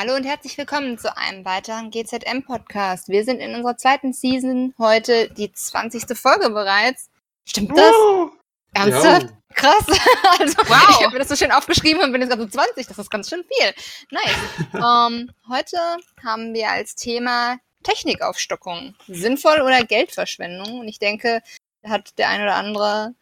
[0.00, 3.08] Hallo und herzlich willkommen zu einem weiteren GZM-Podcast.
[3.08, 6.16] Wir sind in unserer zweiten Season, heute die 20.
[6.16, 7.10] Folge bereits.
[7.44, 7.92] Stimmt das?
[7.96, 8.30] Uh,
[8.74, 9.26] Ernsthaft?
[9.26, 9.36] ja.
[9.54, 9.84] Krass.
[10.38, 10.86] Also, Wow.
[10.90, 12.86] ich habe mir das so schön aufgeschrieben und bin jetzt gerade so 20.
[12.86, 13.74] Das ist ganz schön viel.
[14.12, 14.36] Nice.
[14.74, 15.78] ähm, heute
[16.22, 18.94] haben wir als Thema Technikaufstockung.
[19.08, 20.78] Sinnvoll oder Geldverschwendung?
[20.78, 21.42] Und ich denke,
[21.82, 23.14] da hat der ein oder andere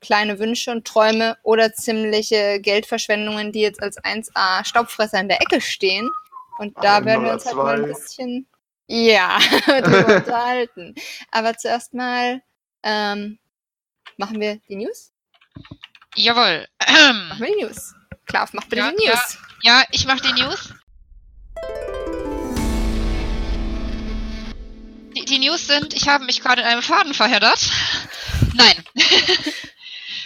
[0.00, 5.60] kleine Wünsche und Träume oder ziemliche Geldverschwendungen, die jetzt als 1A Staubfresser in der Ecke
[5.60, 6.08] stehen.
[6.60, 8.46] Und da werden wir uns halt mal ein bisschen
[8.86, 10.94] ja, drüber unterhalten.
[11.30, 12.42] Aber zuerst mal
[12.82, 13.38] ähm,
[14.18, 15.10] machen wir die News?
[16.16, 16.66] Jawohl.
[16.78, 17.94] Machen wir die News.
[18.26, 19.38] Klav, mach bitte Ja, die News.
[19.62, 20.74] Ja, ich mache die News.
[25.16, 27.70] Die, die News sind, ich habe mich gerade in einem Faden verheddert.
[28.52, 28.84] Nein.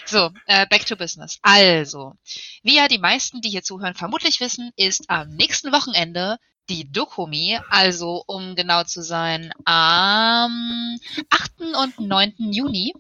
[0.06, 1.38] so, äh, back to business.
[1.42, 2.14] Also,
[2.62, 6.38] wie ja die meisten, die hier zuhören, vermutlich wissen, ist am nächsten Wochenende
[6.69, 10.98] die Dokumi, also um genau zu sein, am
[11.30, 11.52] 8.
[11.77, 12.34] und 9.
[12.52, 12.94] Juni.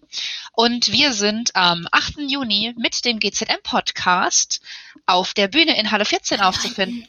[0.52, 2.18] Und wir sind am 8.
[2.28, 4.60] Juni mit dem GZM-Podcast
[5.06, 7.06] auf der Bühne in Halle 14 aufzufinden.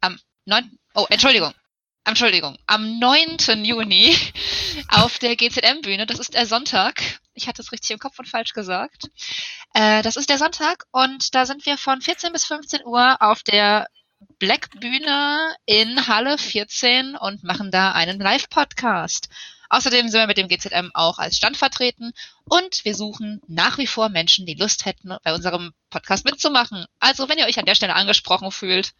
[0.00, 0.78] Am 9.
[0.94, 1.54] Oh, Entschuldigung.
[2.04, 2.58] Entschuldigung.
[2.66, 3.64] Am 9.
[3.64, 4.16] Juni
[4.88, 6.06] auf der GZM-Bühne.
[6.06, 7.20] Das ist der Sonntag.
[7.34, 9.10] Ich hatte es richtig im Kopf und falsch gesagt.
[9.74, 13.42] Äh, das ist der Sonntag und da sind wir von 14 bis 15 Uhr auf
[13.42, 13.86] der
[14.38, 19.28] Black Bühne in Halle 14 und machen da einen Live-Podcast.
[19.68, 22.12] Außerdem sind wir mit dem GZM auch als Stand vertreten
[22.44, 26.84] und wir suchen nach wie vor Menschen, die Lust hätten, bei unserem Podcast mitzumachen.
[27.00, 28.92] Also, wenn ihr euch an der Stelle angesprochen fühlt,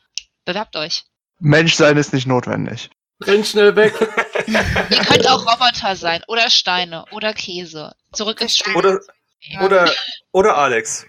[0.46, 1.05] bewerbt euch.
[1.39, 2.89] Mensch sein ist nicht notwendig.
[3.20, 3.92] Renn schnell weg.
[4.47, 7.92] Ihr könnt auch Roboter sein oder Steine oder Käse.
[8.12, 8.78] Zurück ins Studio.
[8.78, 9.00] Oder,
[9.41, 9.61] Ja.
[9.62, 9.91] oder,
[10.33, 11.06] oder Alex.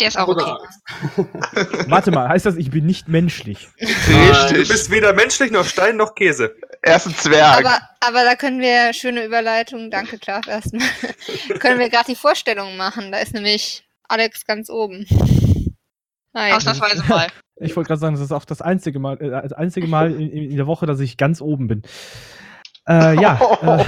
[0.00, 0.42] Der ist auch okay.
[1.16, 1.28] Oder
[1.88, 3.68] Warte mal, heißt das, ich bin nicht menschlich?
[3.78, 4.68] Du Richtig.
[4.68, 6.56] bist weder menschlich noch Stein noch Käse.
[6.82, 7.64] Er ist ein Zwerg.
[7.64, 10.88] Aber, aber da können wir schöne Überleitung, danke Klav erstmal,
[11.60, 13.12] können wir gerade die Vorstellung machen.
[13.12, 15.06] Da ist nämlich Alex ganz oben.
[16.34, 16.52] Hi.
[16.52, 17.28] Ausnahmsweise mal.
[17.56, 20.30] Ich wollte gerade sagen, das ist auch das einzige Mal, äh, das einzige Mal in,
[20.30, 21.82] in der Woche, dass ich ganz oben bin.
[22.86, 23.84] Äh, ja, äh,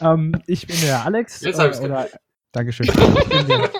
[0.00, 1.42] ähm, ich bin der Alex.
[1.42, 2.08] Jetzt hab ich's äh, oder,
[2.52, 2.86] Dankeschön.
[2.86, 2.94] Ich
[3.28, 3.70] bin der,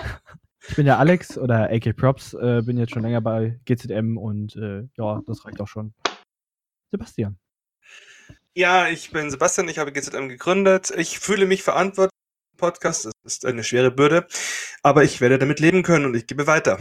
[0.67, 4.55] ich bin der Alex oder AK Props, äh, bin jetzt schon länger bei GZM und
[4.57, 5.93] äh, ja, das reicht auch schon.
[6.91, 7.39] Sebastian.
[8.53, 10.91] Ja, ich bin Sebastian, ich habe GZM gegründet.
[10.95, 12.18] Ich fühle mich verantwortlich
[12.59, 13.05] Podcast.
[13.05, 14.27] Das ist eine schwere Bürde,
[14.83, 16.77] aber ich werde damit leben können und ich gebe weiter.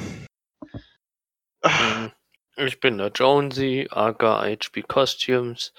[1.63, 2.13] Ähm,
[2.57, 5.73] Ich bin der Jonesy, aka HB Costumes.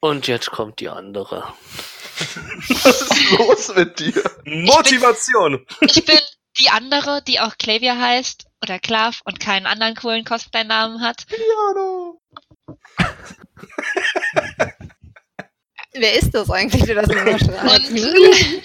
[0.00, 1.52] Und jetzt kommt die andere.
[2.84, 4.22] Was ist los mit dir?
[4.44, 5.66] Motivation!
[5.82, 6.18] Ich bin
[6.58, 11.26] die andere, die auch Klavier heißt oder Klav und keinen anderen coolen Cosplay-Namen hat.
[11.26, 12.20] Piano.
[15.92, 17.90] Wer ist das eigentlich, der das immer schreibt?
[17.90, 17.90] Und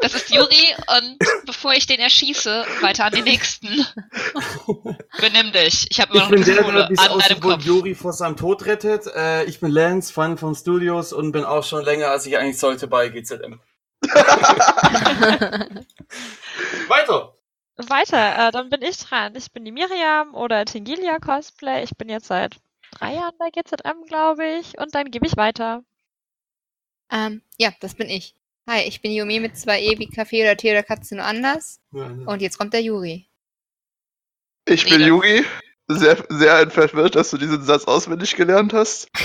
[0.00, 3.68] das ist Juri und bevor ich den erschieße, weiter an den nächsten.
[5.20, 5.86] Benimm dich.
[5.90, 7.62] Ich habe immer Ich noch bin der, der bis an deinem Kopf.
[7.64, 9.06] Juri vor seinem Tod rettet.
[9.14, 12.58] Äh, ich bin Lance, Fan von Studios und bin auch schon länger, als ich eigentlich
[12.58, 13.60] sollte bei GZM.
[16.88, 17.36] Weiter.
[17.76, 19.34] Weiter, äh, dann bin ich dran.
[19.36, 21.84] Ich bin die Miriam oder Tingilia Cosplay.
[21.84, 22.56] Ich bin jetzt seit
[22.98, 24.78] drei Jahren bei GZM, glaube ich.
[24.78, 25.82] Und dann gebe ich weiter.
[27.10, 28.34] Ähm, ja, das bin ich.
[28.68, 31.80] Hi, ich bin Yumi mit zwei E wie Kaffee oder Tee oder Katze nur anders.
[31.92, 33.28] Und jetzt kommt der Juri.
[34.66, 35.00] Ich bin.
[35.02, 35.44] Yugi.
[35.86, 39.08] Sehr, sehr verwirrt, dass du diesen Satz auswendig gelernt hast.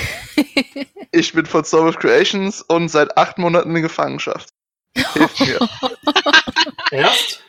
[1.11, 4.49] Ich bin von Storm of Creations und seit acht Monaten in Gefangenschaft.
[4.95, 5.57] Hilf mir.
[6.91, 7.43] Erst?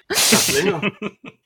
[0.55, 0.81] Länger.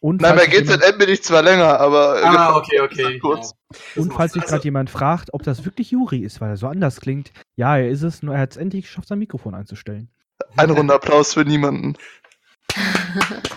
[0.00, 2.56] Und Nein, bei falls sich jemand- GZM bin ich zwar länger, aber äh, Ah, Gefangenschaft
[2.72, 3.15] okay, okay.
[3.16, 3.50] ist kurz.
[3.50, 3.79] ja.
[4.02, 6.56] Und Das falls sich macht- gerade jemand fragt, ob das wirklich Juri ist, weil er
[6.56, 9.55] so anders klingt, ja, er ist es, nur er hat es endlich geschafft, sein Mikrofon
[9.55, 10.11] einzustellen.
[10.56, 11.96] Ein runder Applaus für niemanden.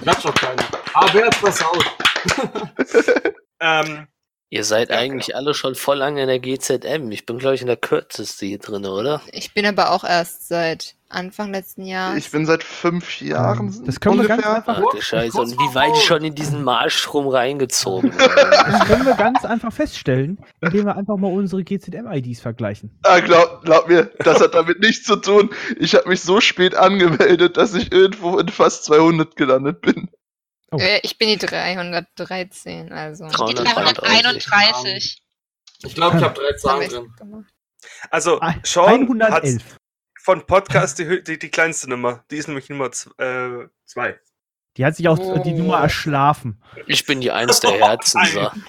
[0.01, 0.63] Klatscht doch keiner.
[0.93, 1.85] Aber wer hat's versaut?
[3.59, 4.07] Ähm,
[4.49, 7.11] Ihr seid Ja, eigentlich alle schon voll lange in der GZM.
[7.11, 9.21] Ich bin, glaube ich, in der kürzeste hier drin, oder?
[9.33, 12.17] Ich bin aber auch erst seit Anfang letzten Jahres.
[12.17, 13.67] Ich bin seit fünf Jahren.
[13.73, 15.37] Ähm, das können wir ganz einfach- Ach, Scheiße.
[15.37, 18.19] Und wie weit ich schon in diesen Marschstrom reingezogen bin.
[18.19, 22.97] Das können wir ganz einfach feststellen, indem wir einfach mal unsere GZM-IDs vergleichen.
[23.03, 25.49] Ah, glaub, glaub mir, das hat damit nichts zu tun.
[25.77, 30.09] Ich habe mich so spät angemeldet, dass ich irgendwo in fast 200 gelandet bin.
[30.71, 30.77] Oh.
[30.77, 33.25] Äh, ich bin die 313, also.
[33.27, 34.45] Trau- Die 331.
[34.45, 35.21] 331.
[35.83, 37.45] Ich glaube, ich habe drei Zahlen drin.
[38.09, 39.63] also, Sean hat 111.
[40.21, 42.23] von Podcast die, die, die kleinste Nummer.
[42.31, 44.19] Die ist nämlich Nummer z- äh, zwei.
[44.75, 46.61] Die hat sich auch die Nummer erschlafen.
[46.85, 48.23] Ich bin die Eins der Herzen.
[48.25, 48.51] So.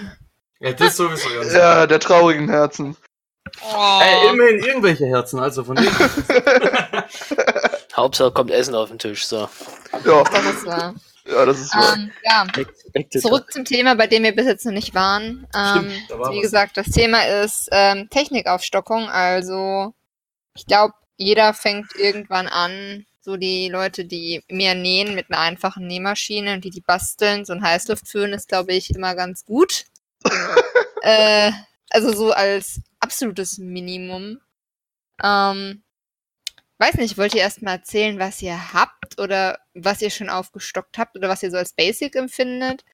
[0.61, 1.29] Ja, das sowieso.
[1.29, 2.97] Ganz Ja, der traurigen Herzen.
[3.62, 4.00] Oh.
[4.03, 5.95] Ey, immerhin irgendwelche Herzen, also von denen.
[7.97, 9.27] Hauptsache kommt Essen auf den Tisch.
[9.27, 9.49] So.
[10.05, 10.95] Ja, Das ist wahr.
[11.28, 11.94] Ja, das ist wahr.
[11.96, 12.46] Ähm, ja,
[13.20, 15.46] zurück zum Thema, bei dem wir bis jetzt noch nicht waren.
[15.54, 16.42] Ähm, Stimmt, war wie was.
[16.42, 19.08] gesagt, das Thema ist ähm, Technikaufstockung.
[19.08, 19.94] Also,
[20.56, 25.86] ich glaube, jeder fängt irgendwann an, so die Leute, die mehr nähen mit einer einfachen
[25.86, 29.84] Nähmaschine und die die basteln, so ein Heißluftföhn ist, glaube ich, immer ganz gut.
[31.02, 31.52] äh,
[31.90, 34.40] also so als absolutes Minimum.
[35.22, 35.82] Ähm,
[36.78, 41.16] weiß nicht, wollt ihr erstmal erzählen, was ihr habt oder was ihr schon aufgestockt habt
[41.16, 42.84] oder was ihr so als Basic empfindet?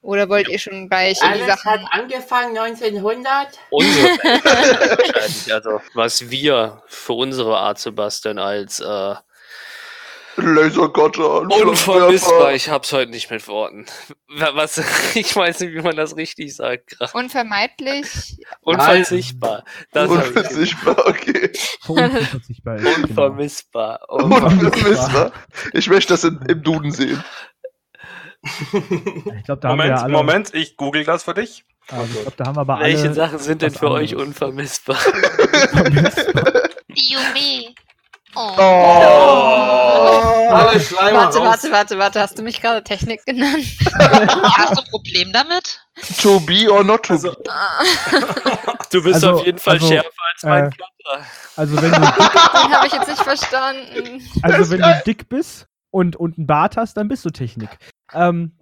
[0.00, 1.70] Oder wollt ihr schon gleich in die Alles Sachen...
[1.70, 3.58] hat angefangen 1900.
[3.70, 9.14] Unsere wahrscheinlich, also was wir für unsere Art zu basteln als äh,
[10.36, 12.52] Lasergotter unvermissbar.
[12.54, 13.86] Ich hab's heute nicht mit Worten.
[14.28, 14.78] Wa- Was,
[15.14, 16.98] ich weiß nicht, wie man das richtig sagt.
[16.98, 17.12] gerade.
[17.16, 18.38] Unvermeidlich.
[18.62, 19.64] Unverzichtbar.
[19.92, 20.10] Das.
[20.10, 21.52] Unverzichtbar, okay.
[21.86, 22.84] Unverzichtbar ist.
[22.84, 22.96] Genau.
[23.08, 24.00] Unvermissbar.
[24.08, 25.32] Unvermissbar.
[25.72, 27.22] Ich möchte das in, im Duden sehen.
[28.42, 30.12] Ich glaube, da haben wir Moment, alle.
[30.12, 31.64] Moment, ich google das für dich.
[31.90, 33.14] Ähm, ich glaube, da haben wir aber Welche alle.
[33.14, 34.28] Sachen sind denn für euch anderes.
[34.28, 34.98] unvermissbar?
[36.88, 37.74] Yume.
[38.36, 38.54] Oh.
[38.56, 38.60] Oh.
[40.50, 41.46] Alle Schleimer Warte, raus.
[41.46, 42.20] warte, warte, warte.
[42.20, 43.64] Hast du mich gerade Technik genannt?
[43.94, 45.80] Hast du ein Problem damit?
[46.22, 47.42] To be or not to Also, be.
[48.90, 51.26] Du bist Also- auf jeden Fall also, schärfer als mein äh, Körper.
[51.56, 54.22] Also wenn du, Den habe ich jetzt nicht verstanden.
[54.42, 57.70] also wenn du dick bist und, und einen Bart hast, dann bist du Technik.
[58.12, 58.56] Ähm,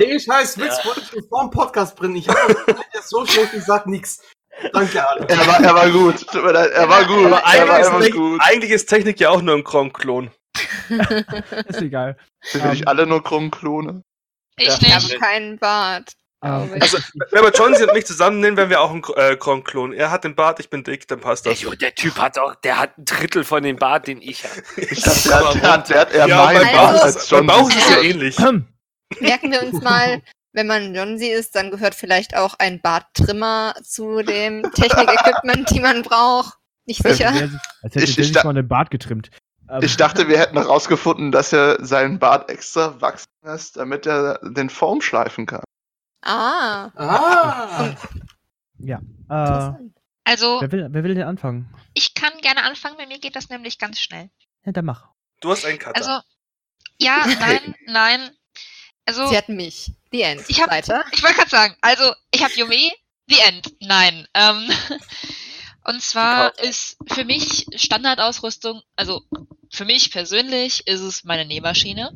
[0.00, 2.16] Den scheiß Witz wollte ich vor dem Podcast bringen.
[2.16, 2.56] Ich habe
[2.92, 4.20] das so schlecht gesagt, nix.
[4.72, 5.32] Danke, Alex.
[5.34, 6.26] Er war, er war gut.
[6.28, 7.26] Tut mir leid, er war gut.
[7.26, 8.40] aber Er war eigentlich ist, gut.
[8.42, 10.30] eigentlich ist Technik ja auch nur ein Chrome-Klon.
[11.68, 12.16] ist egal.
[12.42, 14.02] Sind wir nicht alle nur Krumm-Klone?
[14.58, 14.94] Ich Ja.
[14.96, 16.12] Habe keinen Bart.
[16.42, 16.82] Ähm, glaube ich.
[16.82, 16.98] Also,
[17.30, 19.92] wenn wir Johnsy und mich zusammennehmen, wären wir auch ein äh, Chrome-Klon.
[19.92, 21.62] Er hat den Bart, ich bin dick, dann passt das.
[21.62, 24.62] Ey, der Typ hat auch, der hat ein Drittel von dem Bart, den ich habe.
[24.76, 27.46] Ich dachte, der hat, der hat, der hat eher ja, meinen Bart als John.
[27.46, 28.00] Bauch ist Ja.
[28.00, 28.36] ähnlich.
[29.20, 30.22] Merken wir uns mal,
[30.56, 36.02] wenn man Jonsi ist, dann gehört vielleicht auch ein Barttrimmer zu dem Technik-Equipment, die man
[36.02, 36.54] braucht.
[36.86, 37.28] Nicht als sicher.
[37.82, 39.30] als hätte Ich- der ich mal den Bart getrimmt.
[39.68, 44.38] Ähm, Ich dachte, wir hätten herausgefunden, dass er seinen Bart extra wachsen lässt, damit er
[44.42, 45.62] den Form schleifen kann.
[46.22, 46.90] Ah.
[46.96, 47.94] Ah.
[48.78, 49.92] äh, interessant.
[50.24, 51.68] Also, wer, will, wer will denn anfangen?
[51.94, 54.30] ich kann gerne anfangen, bei mir geht das nämlich ganz schnell.
[54.64, 55.08] Ja, dann mach.
[55.40, 55.96] Du hast einen Cutter.
[55.96, 56.20] Also,
[56.98, 58.30] ja, nein, nein.
[59.06, 59.92] Also, Sie hat mich.
[60.12, 60.42] Die End.
[60.48, 61.04] Ich hab- Weiter.
[61.12, 62.90] ich wollte gerade sagen, also, ich habe Yume,
[63.28, 63.72] The End.
[63.80, 64.26] Nein.
[64.34, 64.68] Ähm,
[65.84, 69.22] und zwar ist für mich Standardausrüstung, also
[69.70, 72.10] für mich persönlich ist es meine Nähmaschine.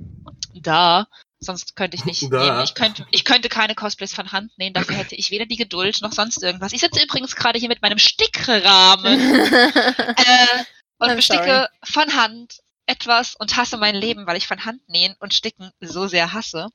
[0.55, 1.07] Da.
[1.43, 2.55] Sonst könnte ich nicht Da.
[2.57, 2.65] nähen.
[2.65, 4.75] Ich könnte, ich könnte keine Cosplays von Hand nähen.
[4.75, 6.73] Dafür hätte ich weder die Geduld noch sonst irgendwas.
[6.73, 10.65] Ich sitze übrigens gerade hier mit meinem Stickrahmen äh,
[10.99, 12.61] und I'm besticke von Hand
[12.91, 16.69] etwas und hasse mein Leben, weil ich von Hand nähen und sticken so sehr hasse.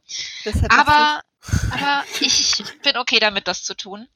[0.69, 1.21] Aber,
[1.71, 4.07] aber ich bin okay damit, das zu tun.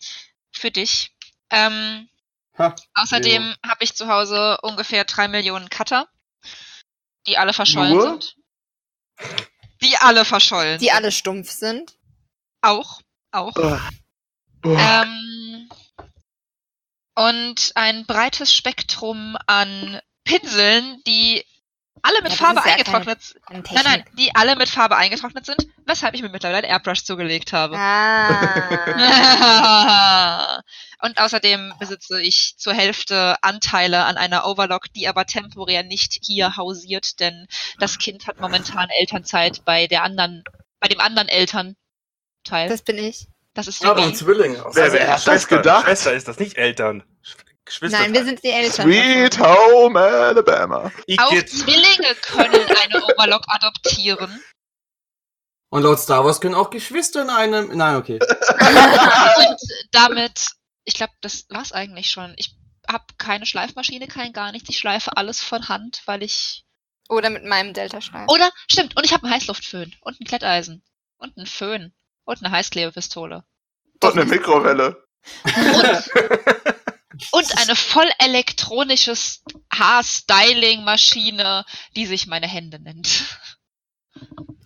[0.51, 1.11] Für dich.
[1.51, 2.09] Ähm,
[2.57, 6.09] Ha, außerdem habe ich zu Hause ungefähr drei Millionen Cutter,
[7.25, 8.03] die alle verschollen Nur?
[8.03, 8.35] sind.
[9.81, 10.77] Die alle verschollen.
[10.79, 11.93] die alle stumpf sind.
[12.61, 13.01] auch.
[13.31, 13.53] Auch.
[13.55, 14.75] Oh.
[14.77, 15.69] Ähm,
[17.15, 21.45] und ein breites Spektrum an Pinseln, die
[22.01, 23.45] alle mit Ja, Farbe ja eingetrocknet sind.
[23.45, 27.03] Keine Nein, nein, die alle mit Farbe eingetrocknet sind, weshalb ich mir mittlerweile ein Airbrush
[27.03, 27.75] zugelegt habe.
[28.99, 28.99] Ah.
[31.01, 36.57] und außerdem besitze ich zur Hälfte Anteile an einer Overlock, die aber temporär nicht hier
[36.57, 37.47] hausiert, denn
[37.79, 40.43] das Kind hat momentan Elternzeit bei der anderen,
[40.79, 41.75] bei dem anderen Elternteil.
[42.69, 43.27] Das bin ich.
[43.53, 44.03] Das ist Ja, aber.
[44.03, 45.85] Aus Wer- wer hat das gedacht?
[45.85, 47.03] Schwester ist das, nicht Eltern.
[47.69, 47.99] Geschwister.
[47.99, 48.85] Nein, wir sind die Eltern.
[48.85, 49.39] Sweet.
[49.39, 50.91] Home Alabama.
[51.19, 51.45] Auch.
[51.45, 54.43] Zwillinge können eine Overlock adoptieren.
[55.69, 57.77] Und laut Star Wars können auch Geschwister in einem.
[57.77, 58.19] Nein, okay.
[58.19, 59.59] Und
[59.91, 60.47] damit,
[60.83, 62.33] ich glaube, das war's eigentlich schon.
[62.37, 62.55] Ich
[62.87, 64.69] habe keine Schleifmaschine, kein gar nichts.
[64.69, 66.65] Ich schleife alles von Hand, weil ich.
[67.07, 68.27] Oder mit meinem Delta-Schleif.
[68.29, 70.83] Oder, stimmt, und ich habe einen Heißluftföhn und ein Kletteisen
[71.17, 73.43] und einen Föhn und eine Heißklebepistole.
[74.03, 75.03] Und eine Mikrowelle.
[75.43, 76.11] Und
[77.57, 79.13] eine voll elektronische
[79.73, 83.37] Haarstyling-Maschine, die sich meine Hände nennt.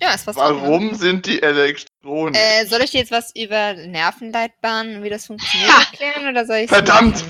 [0.01, 0.97] Ja, ist was Warum dran.
[0.99, 2.33] sind die Elektronen?
[2.33, 5.79] Äh, soll ich dir jetzt was über Nervenleitbahnen und wie das funktioniert Ha!
[5.79, 7.23] erklären oder soll ich Verdammt!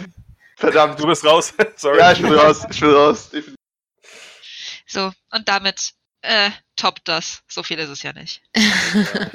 [0.55, 0.99] Verdammt.
[0.99, 1.53] Du bist raus.
[1.75, 1.99] Sorry.
[1.99, 2.65] Ja, ich will raus.
[2.71, 3.29] Ich will raus.
[4.87, 7.43] So, und damit äh, toppt das.
[7.49, 8.41] So viel ist es ja nicht.
[8.55, 8.61] Ja,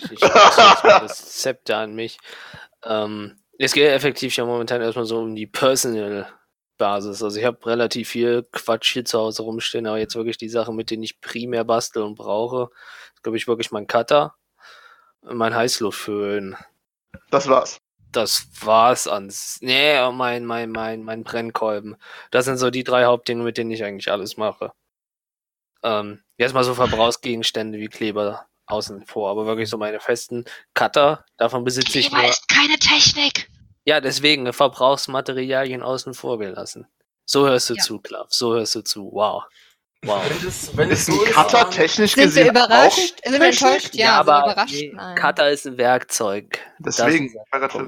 [0.00, 2.18] ich ich mal das Zepter an mich.
[2.85, 7.22] Ähm, es geht effektiv ja momentan erstmal so um die Personal-Basis.
[7.22, 10.76] Also ich habe relativ viel Quatsch hier zu Hause rumstehen, aber jetzt wirklich die Sachen,
[10.76, 12.70] mit denen ich primär bastel und brauche,
[13.22, 14.36] glaube ich, wirklich mein Cutter,
[15.22, 16.56] mein Heißluftföhn.
[17.30, 17.78] Das war's.
[18.12, 19.58] Das war's ans.
[19.60, 21.96] Nee, mein, mein, mein, mein Brennkolben.
[22.30, 24.72] Das sind so die drei Hauptdinge, mit denen ich eigentlich alles mache.
[25.82, 30.44] Ähm, jetzt mal so Verbrauchsgegenstände wie Kleber außen vor, aber wirklich so meine festen
[30.75, 32.25] Cutter, davon besitze ich nur.
[32.25, 33.48] ist keine Technik.
[33.84, 36.87] Ja, deswegen Verbrauchsmaterialien außen vor gelassen.
[37.25, 37.82] So hörst du Ja.
[37.82, 38.26] zu, Klav.
[38.30, 39.10] So hörst du zu.
[39.12, 39.44] Wow.
[40.04, 40.22] Wow.
[40.28, 42.98] Wenn das, wenn es Ist so ein ist, Cutter dann- technisch Sind wir gesehen überrascht?
[43.26, 43.94] auch Sind wir enttäuscht?
[43.94, 44.75] Ja, sind wir überrascht?
[44.75, 44.92] nee.
[45.16, 46.58] Cutter ist ein Werkzeug.
[46.78, 47.26] Deswegen.
[47.26, 47.37] Ist-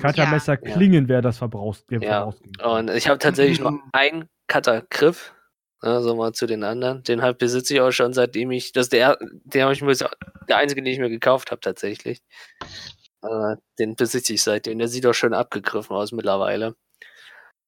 [0.03, 0.73] Cuttermesser Ja.
[0.75, 2.33] klingen wäre das Verbrauchs Ja.
[2.65, 5.33] Und ich habe tatsächlich nur einen Cuttergriff.
[5.83, 7.03] Ne, so mal zu den anderen.
[7.05, 8.73] Den halt besitze ich auch schon seitdem ich.
[8.73, 9.95] Das der, den habe ich mir
[10.49, 12.21] der einzige, den ich mir gekauft habe tatsächlich.
[13.23, 14.79] Äh, den besitze ich seitdem.
[14.79, 16.77] Der sieht auch schön abgegriffen aus mittlerweile.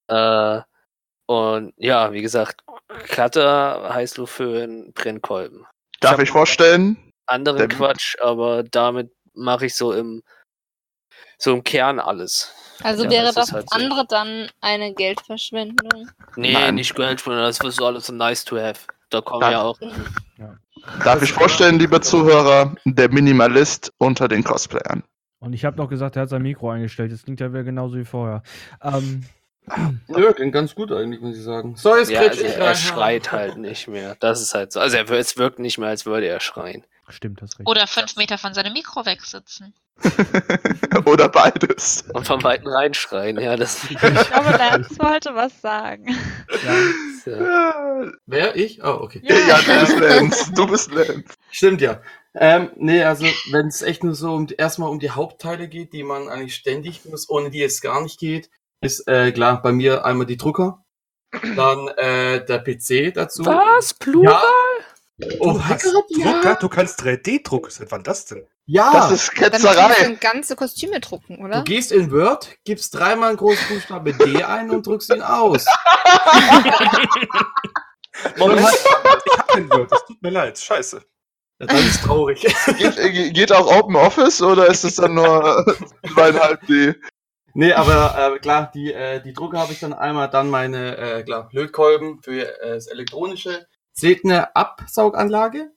[0.09, 0.61] Äh,
[1.26, 2.62] und ja, wie gesagt,
[3.09, 5.66] Cutter, Heißluftföhn, Brennkolben.
[6.00, 6.97] Darf ich vorstellen?
[7.26, 10.23] Anderen Der- Quatsch, aber damit mache ich so im
[11.38, 12.54] so im Kern alles.
[12.83, 13.76] Also Ja, wäre das halt so.
[13.76, 16.09] andere dann eine Geldverschwendung?
[16.37, 16.75] Nee, Nein.
[16.76, 18.81] nicht Geldspenden, das ist so alles so nice to have.
[19.11, 19.79] Da kommen Dann- ja auch.
[21.05, 25.05] Darf ich vorstellen, liebe Zuhörer, der Minimalist unter den Cosplayern.
[25.38, 27.12] Und ich habe noch gesagt, er hat sein Mikro eingestellt.
[27.12, 28.43] Das klingt ja wieder genauso wie vorher.
[28.83, 29.25] Ähm,
[30.09, 31.76] Nö, klingt ganz gut eigentlich, muss ich sagen.
[31.76, 32.75] So, jetzt Ja, also ich er rein.
[32.76, 34.16] schreit halt nicht mehr.
[34.21, 34.81] Das ist halt so.
[34.81, 36.85] Also er, es wirkt nicht mehr, als würde er schreien.
[37.09, 37.69] stimmt, das recht.
[37.69, 39.73] Oder fünf Meter von seinem Mikro wegsitzen.
[41.04, 42.04] Oder beides.
[42.12, 46.09] Und vom Weiten reinschreien, ja, das Ich glaube, Lance wollte was sagen.
[46.49, 47.40] ist ja.
[47.42, 48.57] Ja, Wer?
[48.57, 48.83] Ich?
[48.83, 49.23] Oh, okay.
[49.25, 50.52] ja, du bist Lance.
[50.54, 51.25] Du bist Lance.
[51.50, 52.00] Stimmt ja.
[52.35, 56.02] Ähm, nee, also wenn es echt nur so um erstmal um die Hauptteile geht, die
[56.02, 58.49] man eigentlich ständig muss, ohne die es gar nicht geht,
[58.83, 60.85] ist äh, klar bei mir einmal die Drucker,
[61.57, 63.45] dann äh, der PC dazu.
[63.47, 63.95] Was?
[63.95, 64.33] Plural?
[64.33, 64.43] Ja.
[65.39, 67.71] Oh, Du hast Gott, Drucker, du kannst 3D-Druck.
[67.71, 68.45] Seit wann das denn?
[68.67, 68.91] ja.
[68.93, 70.05] Das ist Dann kannst Ketzerei.
[70.09, 71.59] du ganze Kostüme drucken, oder?
[71.59, 75.65] Du gehst in Word, gibst dreimal einen großen Buchstabe D ein und drückst ihn aus.
[78.39, 79.91] Moment, ich hab kein Word.
[79.93, 80.59] Das tut mir leid.
[80.59, 81.03] Scheiße.
[81.61, 82.41] Ja, das ist traurig.
[82.79, 85.65] Geht, äh, geht auch Open Office oder ist es dann nur
[86.12, 86.95] zweieinhalb D?
[87.54, 91.23] Nee, aber äh, klar, die, äh, die Drucker habe ich dann einmal, dann meine äh,
[91.23, 93.66] klar, Lötkolben für äh, das elektronische.
[93.92, 95.71] Seht eine Absauganlage?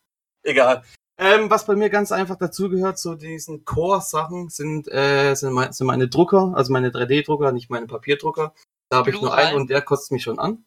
[0.44, 0.84] Egal.
[1.18, 5.88] Ähm, was bei mir ganz einfach dazugehört zu diesen Core-Sachen sind, äh, sind, mein, sind
[5.88, 8.54] meine Drucker, also meine 3D-Drucker, nicht meine Papierdrucker.
[8.90, 10.66] Da habe ich nur einen und der kostet mich schon an.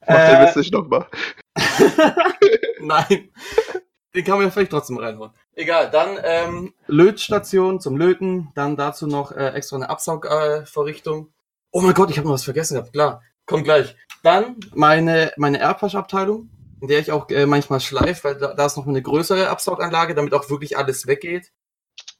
[0.00, 1.06] Mach den Äh, Witz nicht nochmal.
[2.80, 3.32] Nein.
[4.14, 5.32] Den kann man ja vielleicht trotzdem reinholen.
[5.58, 11.28] Egal, dann ähm, Lötstation zum Löten, dann dazu noch äh, extra eine Absaugvorrichtung.
[11.28, 11.30] Äh,
[11.70, 13.22] oh mein Gott, ich habe noch was vergessen gehabt, klar.
[13.46, 13.96] Kommt gleich.
[14.22, 16.50] Dann meine, meine Airwash-Abteilung,
[16.82, 20.14] in der ich auch äh, manchmal schleife, weil da, da ist noch eine größere Absauganlage,
[20.14, 21.52] damit auch wirklich alles weggeht.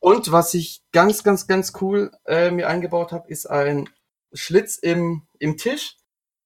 [0.01, 3.87] Und was ich ganz, ganz, ganz cool äh, mir eingebaut habe, ist ein
[4.33, 5.99] Schlitz im, im Tisch,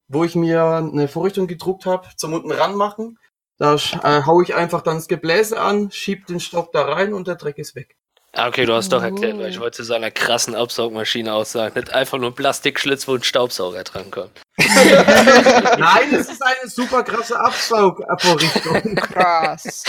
[0.09, 3.17] wo ich mir eine Vorrichtung gedruckt habe, zum unten ranmachen.
[3.61, 7.29] Da äh, hau ich einfach dann das Gebläse an, schieb den Stock da rein und
[7.29, 7.95] der Dreck ist weg.
[8.33, 11.79] Ah, okay, du hast doch erklärt, weil ich wollte zu so einer krassen Absaugmaschine aussagen.
[11.79, 14.31] Nicht einfach nur ein Plastikschlitz, wo ein Staubsauger drankommt.
[14.57, 18.95] Nein, es ist eine super krasse Absaugvorrichtung.
[18.97, 19.85] Krass.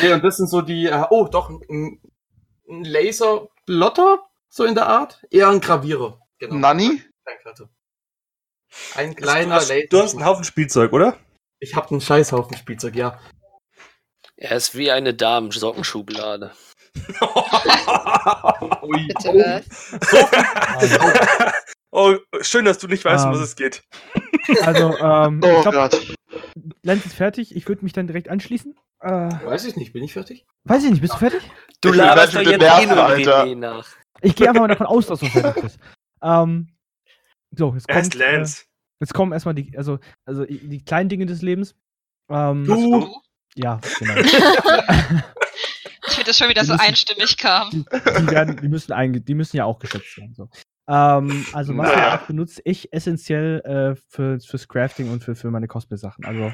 [0.00, 2.00] nee, und das sind so die, äh, oh doch, ein,
[2.66, 5.22] ein Laserplotter, so in der Art.
[5.30, 6.18] Eher ein Gravierer.
[6.38, 6.66] Genau.
[7.42, 7.68] Klatter.
[8.94, 9.86] Ein kleiner Laser.
[9.90, 11.18] du hast einen Haufen Spielzeug, oder?
[11.60, 13.18] Ich habe einen Scheißhaufen Spielzeug, ja.
[14.36, 16.52] Er ist wie eine Damenssockenschublade.
[18.82, 19.06] Ui.
[19.08, 19.64] Bitte was?
[21.90, 23.38] oh, schön, dass du nicht weißt, um Ähm.
[23.38, 23.82] was es geht.
[24.62, 26.14] Also, ähm, Oh ich glaube, Gott.
[26.82, 27.54] Lenz ist fertig.
[27.56, 28.74] Ich würde mich dann direkt anschließen.
[29.00, 30.46] Äh, Weiß ich nicht, bin ich fertig?
[30.64, 31.42] weiß ich nicht, bist du fertig?
[31.80, 33.86] Du laberst doch jetzt eh nach.
[34.20, 35.78] Ich gehe einfach mal davon aus, dass du fertig bist.
[36.22, 36.68] Ähm,
[37.52, 38.64] so, jetzt Er ist kommt, äh, Lance.
[39.00, 41.74] Jetzt kommen erstmal die, also, also die kleinen Dinge des Lebens.
[42.30, 43.08] Ähm, Du.
[43.54, 44.14] Ja, genau.
[46.06, 47.70] Ich finde das schon wieder Die so müssen- einstimmig kam.
[47.70, 50.34] die, die, werden, die, müssen einge die müssen ja auch geschätzt werden.
[50.34, 50.48] So.
[50.88, 52.16] Ähm, also was Na.
[52.26, 56.24] benutze ich essentiell äh, für, fürs Crafting und für, für meine Cosplay-Sachen.
[56.24, 56.52] Also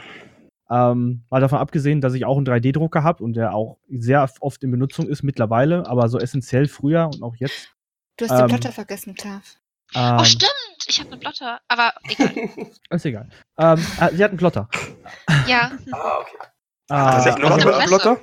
[0.70, 4.62] ähm, mal davon abgesehen, dass ich auch einen 3D-Drucker habe und der auch sehr oft
[4.64, 7.68] in Benutzung ist mittlerweile, aber so essentiell früher und auch jetzt.
[8.16, 9.40] Du hast den Ähm, Plotter vergessen, klar.
[9.94, 10.50] Ähm, Oh, stimmt.
[10.86, 11.60] Ich habe einen Blotter.
[11.68, 12.32] Aber egal.
[12.90, 13.28] Ist egal.
[13.58, 14.68] Ähm, äh, sie hat einen Plotter.
[15.46, 15.72] Ja.
[15.92, 16.36] Ah, okay.
[16.90, 18.20] Ah, Tatsächlich noch also- einen Plotter?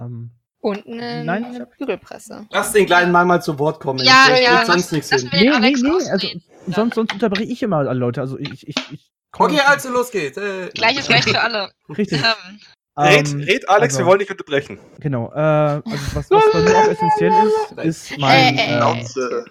[0.00, 2.46] ähm, Und eine, Nein, ich eine Bügelpresse.
[2.50, 4.00] Lass den kleinen Mann mal zu Wort kommen.
[4.00, 5.28] Ja, ich ja, sonst nichts hin.
[5.32, 6.28] nee, nee, nee, also
[6.66, 8.20] sonst, sonst unterbreche ich immer alle Leute.
[8.20, 10.36] Also ich, ich, ich komm Okay, also los geht's.
[10.36, 11.70] Äh, Gleiches Recht für alle.
[11.96, 12.20] Richtig.
[12.22, 12.58] Ähm,
[13.00, 14.80] Red, Ähm, red Alex, also- wir wollen dich unterbrechen.
[14.98, 15.82] Genau, äh, also
[16.14, 19.44] was, was bei mir auch essentiell ist, ist mein, Äh, äh,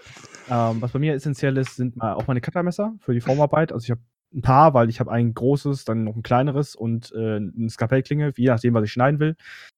[0.49, 3.71] ähm, was bei mir essentiell ist, sind mal auch meine Cuttermesser für die Formarbeit.
[3.71, 4.01] Also ich habe
[4.33, 8.33] ein paar, weil ich habe ein großes, dann noch ein kleineres und äh, eine Skalpellklinge,
[8.35, 9.35] je nachdem, was ich schneiden will.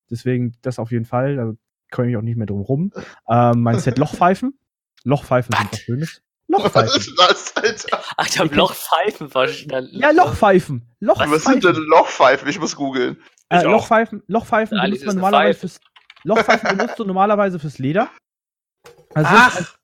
[0.09, 1.51] Deswegen das auf jeden Fall, da
[1.91, 2.91] komme ich auch nicht mehr drum rum.
[3.29, 4.57] Ähm, mein Set Lochpfeifen.
[5.03, 6.21] Lochpfeifen sind was Schönes.
[6.51, 6.97] Was Lochpfeifen.
[6.99, 8.03] ist das, Alter?
[8.17, 9.99] Ach, ich habe Lochpfeifen verstanden.
[9.99, 10.81] Ja, Lochpfeifen.
[10.99, 11.61] Was sind Lochpfeifen.
[11.61, 12.47] denn Lochpfeifen?
[12.49, 13.17] Ich muss googeln.
[13.49, 13.71] Äh, Ich auch.
[13.73, 15.59] Lochpfeifen, Lochpfeifen Alles benutzt man normalerweise Pfeife.
[15.59, 15.79] fürs
[16.23, 18.09] Lochpfeifen benutzt du normalerweise fürs Leder.
[19.13, 19.77] Also Ach,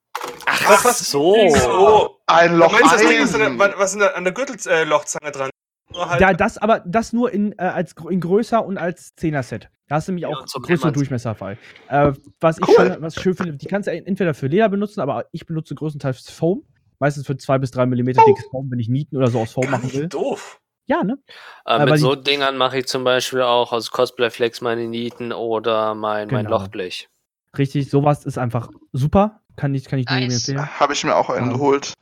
[0.65, 0.99] Ach Was, was?
[1.11, 1.35] so.
[1.49, 2.19] so.
[2.27, 5.31] Ein Loch meinst, das Ding ist an der, was ist denn da an der Gürtellochzange
[5.31, 5.49] dran?
[5.91, 9.43] Nur halt- ja, das aber das nur in äh, als in größer und als 10er
[9.43, 9.69] Set.
[9.87, 10.93] Da hast du nämlich Ja, auch und zum größere Hämmern.
[10.95, 11.57] Durchmesser bei.
[11.89, 12.75] Äh, was ich Cool.
[12.75, 15.75] schön, was ich schön finde, die kannst du entweder für Leder benutzen, aber ich benutze
[15.75, 16.63] größtenteils Foam.
[16.97, 19.63] Meistens für 2 bis 3 Millimeter dickes Foam, wenn ich Nieten oder so aus Foam
[19.63, 20.07] Gar machen nicht will.
[20.07, 20.59] doof.
[20.87, 21.17] Ja, ne?
[21.65, 25.31] Äh, mit die- so Dingern mache ich zum Beispiel auch aus Cosplay Flex meine Nieten
[25.33, 26.57] oder mein, mein Genau.
[26.57, 27.09] Lochblech.
[27.57, 29.41] Richtig, sowas ist einfach super.
[29.55, 30.47] Kann ich, kann ich nur Nice.
[30.49, 30.79] empfehlen.
[30.79, 31.53] Habe ich mir auch einen Ja.
[31.53, 31.93] geholt.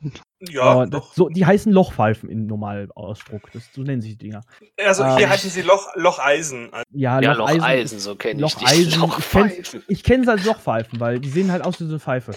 [0.48, 3.50] Ja, Äh, das, so, die heißen Lochpfeifen in Normalausdruck.
[3.52, 4.42] Das, so nennen sich die Dinger.
[4.84, 6.70] Also hier ähm, heißen sie Loch, Locheisen.
[6.90, 7.60] Ja, Ja, Locheisen.
[7.60, 8.76] Locheisen, so kenne ich Locheisen.
[8.76, 8.82] die.
[8.82, 9.82] Ich kenn's- Lochpfeifen.
[9.88, 12.32] Ich kenne sie als Lochpfeifen, weil die sehen halt aus wie so eine Pfeife.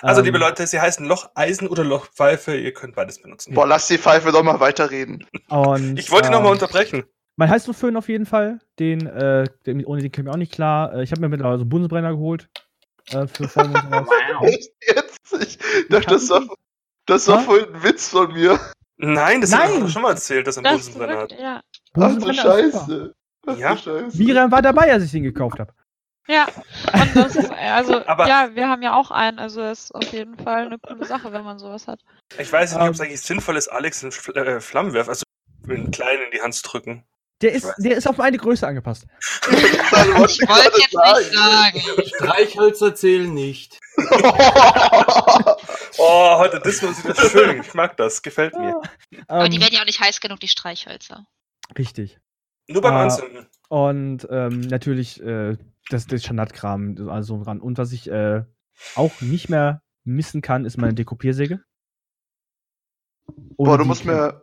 [0.00, 2.56] Also Ähm, liebe Leute, sie heißen Locheisen oder Lochpfeife.
[2.56, 3.52] Ihr könnt beides benutzen.
[3.54, 5.26] Boah, lass die Pfeife doch mal weiterreden.
[5.50, 7.04] Und, Ich wollte ähm, noch mal unterbrechen.
[7.36, 8.58] Mein Heißluftföhn auf jeden Fall.
[8.78, 10.94] Den, äh, den, ohne den käme ich auch nicht klar.
[10.94, 12.48] Äh, ich habe mir mittlerweile so einen Bundesbrenner geholt.
[13.10, 14.08] Äh, für und sowas.
[14.42, 15.18] Echt jetzt?
[15.40, 16.42] Ich dachte, das war,
[17.06, 18.58] das war voll ein Witz von mir.
[18.96, 19.60] Nein, das Nein!
[19.62, 21.32] haben wir doch schon mal erzählt, dass er einen Bunsenbrenner hat.
[21.32, 21.60] ja.
[21.94, 22.32] Ach du.
[22.32, 23.14] Scheiße.
[23.46, 23.76] Ach Ja.
[23.76, 24.16] Scheiße.
[24.16, 25.72] Miriam war dabei, als ich den gekauft habe.
[26.28, 26.46] Ja,
[26.92, 30.04] und das ist, also, Aber- ja, wir haben ja auch einen, also das ist auf
[30.12, 31.98] jeden Fall eine coole Sache, wenn man sowas hat.
[32.38, 33.06] Ich weiß nicht, ob es Ähm.
[33.06, 35.24] eigentlich sinnvoll ist, Alex einen Fl äh, Flammenwerfer, also
[35.68, 37.04] einen kleinen in die Hand zu drücken.
[37.42, 39.06] Der ist, der ist auf meine Größe angepasst.
[39.20, 41.82] Das ich wollte jetzt nicht sagen.
[42.06, 43.78] Streichhölzer zählen nicht.
[45.98, 47.60] Oh, heute wir uns wieder schön.
[47.60, 48.80] Ich mag das, gefällt mir.
[49.28, 51.26] Aber die Ähm, werden ja auch nicht heiß genug, die Streichhölzer.
[51.76, 52.18] richtig.
[52.68, 53.02] Nur beim Ah.
[53.04, 53.46] Anzünden.
[53.68, 55.56] Und ähm, natürlich äh,
[55.90, 57.60] das, das Standardkram, also dran.
[57.60, 58.44] Und was ich äh,
[58.94, 61.60] auch nicht mehr missen kann, ist meine Dekopiersäge.
[63.56, 64.42] Boah, du die musst mir,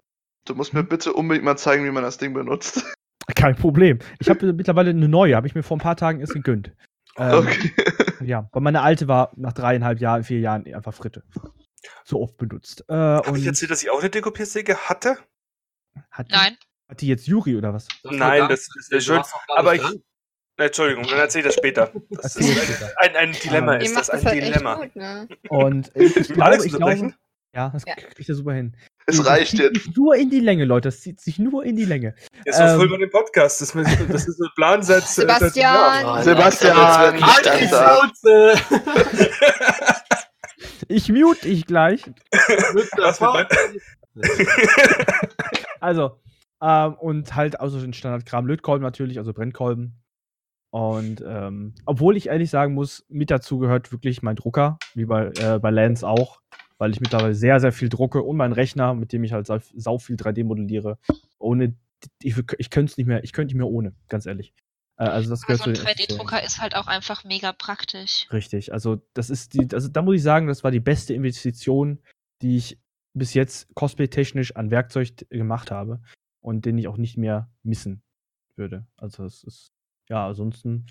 [0.50, 2.84] du musst mir bitte unbedingt mal zeigen, wie man das Ding benutzt.
[3.36, 4.00] Kein Problem.
[4.20, 6.72] Ich habe mittlerweile eine neue, habe ich mir vor ein paar Tagen erst gegönnt.
[7.18, 7.72] Ähm, Okay.
[8.22, 11.24] Ja, weil meine alte war nach dreieinhalb Jahren, vier Jahren einfach Fritte.
[12.04, 12.84] So oft benutzt.
[12.90, 15.18] Äh, Habe und ich erzählt, dass ich auch eine Dekopiersäge hatte?
[16.12, 16.58] hat, die, Nein.
[16.90, 17.88] hat die jetzt Juri oder was?
[18.04, 19.22] Nein, das ist ja schön.
[19.56, 19.82] Aber ich.
[20.58, 21.94] Na, Entschuldigung, dann erzähle ich das später.
[22.10, 24.76] Das Erzähl ist ein, ein, ein Dilemma, Ähm, ist das ein halt Dilemma.
[24.76, 25.28] gut, ne?
[25.48, 27.14] Und ich, ich glaube, Alex ich glaube,
[27.56, 27.96] ja, das Ja.
[27.96, 28.76] kriegt er super hin.
[29.10, 29.84] Es Das reicht zieht jetzt.
[29.86, 30.88] sich Nur in die Länge, Leute.
[30.90, 32.16] Das zieht sich nur in die Länge.
[32.50, 33.62] So Ähm, füllt man den Podcast.
[33.62, 35.04] Das, ist- das ist ein Plan seit.
[35.04, 35.74] seit- seit Sebastian!
[35.74, 36.24] Jahren.
[36.24, 38.54] Sebastian, jetzt Halt wird die nicht Schnauze!
[40.88, 42.10] Ich mute ich gleich.
[42.32, 43.48] Was wir
[45.80, 46.20] Also,
[46.62, 49.96] ähm, und halt also den Standardkram Lötkolben natürlich, also Brennkolben.
[50.72, 55.32] Und ähm, obwohl ich ehrlich sagen muss, mit dazu gehört wirklich mein Drucker, wie bei,
[55.40, 56.40] äh, bei Lance auch,
[56.80, 59.60] weil ich mittlerweile sehr, sehr viel drucke und mein Rechner, mit dem ich halt sau,
[59.76, 60.98] sau viel 3D modelliere.
[61.38, 61.76] Ohne,
[62.24, 64.54] ich, ich könnte es nicht mehr, ich könnte nicht mehr ohne, ganz ehrlich.
[64.98, 66.18] Äh, also das gehört Also ein zu den Essentiellen.
[66.18, 68.28] 3D-Drucker ist halt auch einfach mega praktisch.
[68.32, 72.00] Richtig, also das ist die, also da muss ich sagen, das war die beste Investition,
[72.42, 72.80] die ich
[73.14, 76.02] bis jetzt cosplay-technisch an Werkzeug gemacht habe
[76.42, 78.02] und den ich auch nicht mehr missen
[78.56, 78.88] würde.
[78.96, 79.74] Also es ist,
[80.10, 80.86] ja, ansonsten.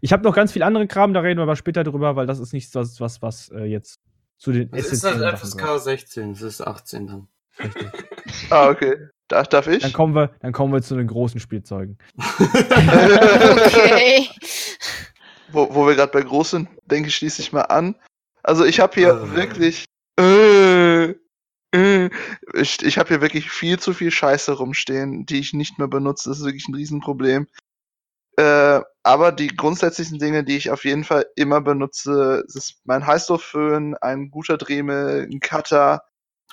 [0.00, 2.38] Ich habe noch ganz viel anderen Kram, da reden wir aber später drüber, weil das
[2.38, 4.00] ist nicht das, was, was äh, jetzt
[4.42, 5.38] zu den Es ist halt.
[5.38, 7.28] FSK 16, es ist 18 dann.
[7.58, 7.88] Richtig.
[8.50, 8.96] Ah, okay.
[9.28, 9.82] Darf, darf ich?
[9.82, 11.96] Dann kommen wir, dann kommen wir zu den großen Spielzeugen.
[12.18, 14.28] Okay.
[15.52, 17.94] wo, wo wir gerade bei groß sind, denke ich, schließe ich mal an.
[18.42, 19.36] Also ich habe hier Äh.
[19.36, 19.84] wirklich.
[20.18, 21.14] Äh,
[21.74, 22.10] äh,
[22.54, 26.30] ich ich habe hier wirklich viel zu viel Scheiße rumstehen, die ich nicht mehr benutze.
[26.30, 27.46] Das ist wirklich ein Riesenproblem.
[28.36, 33.96] Äh, aber die grundsätzlichen Dinge, die ich auf jeden Fall immer benutze, ist mein Heißluftföhn,
[33.96, 36.02] ein guter Dremel, ein Cutter.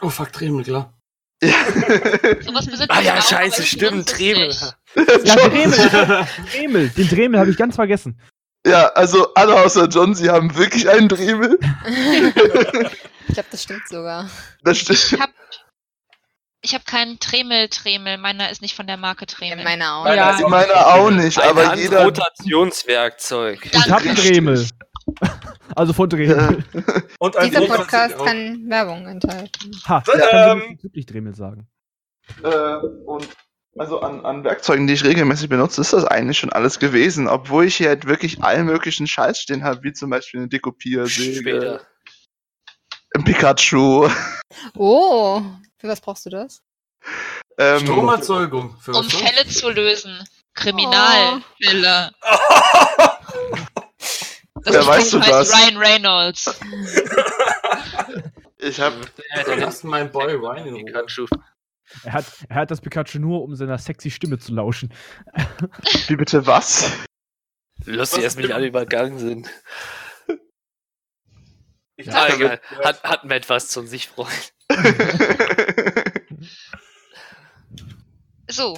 [0.01, 0.93] Oh fuck, Dremel, klar.
[1.41, 1.55] Ja.
[2.41, 4.53] Sowas besitzt Ah ja, auch, scheiße, stimmt, Dremel.
[5.23, 8.19] Ja, Dremel, Dremel, den Dremel habe ich ganz vergessen.
[8.65, 11.57] ja, also alle außer John, sie haben wirklich einen Dremel.
[13.27, 14.29] ich glaube, das stimmt sogar.
[14.63, 15.13] Das stimmt.
[15.13, 15.19] Ich
[16.61, 18.17] Ich habe keinen Tremel-Tremel.
[18.17, 19.63] Meiner ist nicht von der Marke Tremel.
[19.63, 20.03] Meiner auch.
[20.03, 20.31] Meiner Ja.
[20.31, 21.99] ist Ich meine auch nicht, Ein aber jeder.
[22.03, 23.65] Handrotationswerkzeug.
[23.71, 24.15] Ich hab einen.
[24.15, 24.67] Dremel.
[25.75, 26.63] also von Dremel.
[27.19, 29.71] Und ein Dieser Podcast kann Werbung enthalten.
[29.87, 31.67] Ha, So, ich kann ähm, wirklich Dremel sagen.
[32.43, 33.27] Äh, und
[33.77, 37.27] also an, an Werkzeugen, die ich regelmäßig benutze, ist das eigentlich schon alles gewesen.
[37.29, 41.39] Obwohl ich hier halt wirklich allen möglichen Scheiß stehen habe, wie zum Beispiel eine Dekopiersäge,
[41.39, 41.81] Später.
[43.15, 44.09] ein Pikachu.
[44.75, 45.41] Oh,
[45.79, 46.61] für was brauchst du das?
[47.57, 48.77] Ähm, Stromerzeugung.
[48.79, 49.23] Für Um was sonst?
[49.27, 50.23] Fälle zu lösen.
[50.53, 52.11] Kriminalfälle.
[54.61, 55.53] Das Wer weißt du heißt das?
[55.53, 56.45] Ryan Reynolds.
[58.57, 58.95] ich habe
[59.33, 60.85] Ja, Dann der lass meinen Boy Ryan in.
[60.85, 61.27] Pikachu.
[62.03, 64.93] Er hat, er hat das Pikachu nur, um seiner sexy Stimme zu lauschen.
[66.07, 66.91] Wie bitte was?
[67.85, 69.49] Lustig, dass mich alle übergangen sind.
[71.95, 72.59] Ich Ah, dachte, egal.
[72.71, 74.29] mit- Hat, hat Matt was zum sich freuen.
[78.51, 78.77] So,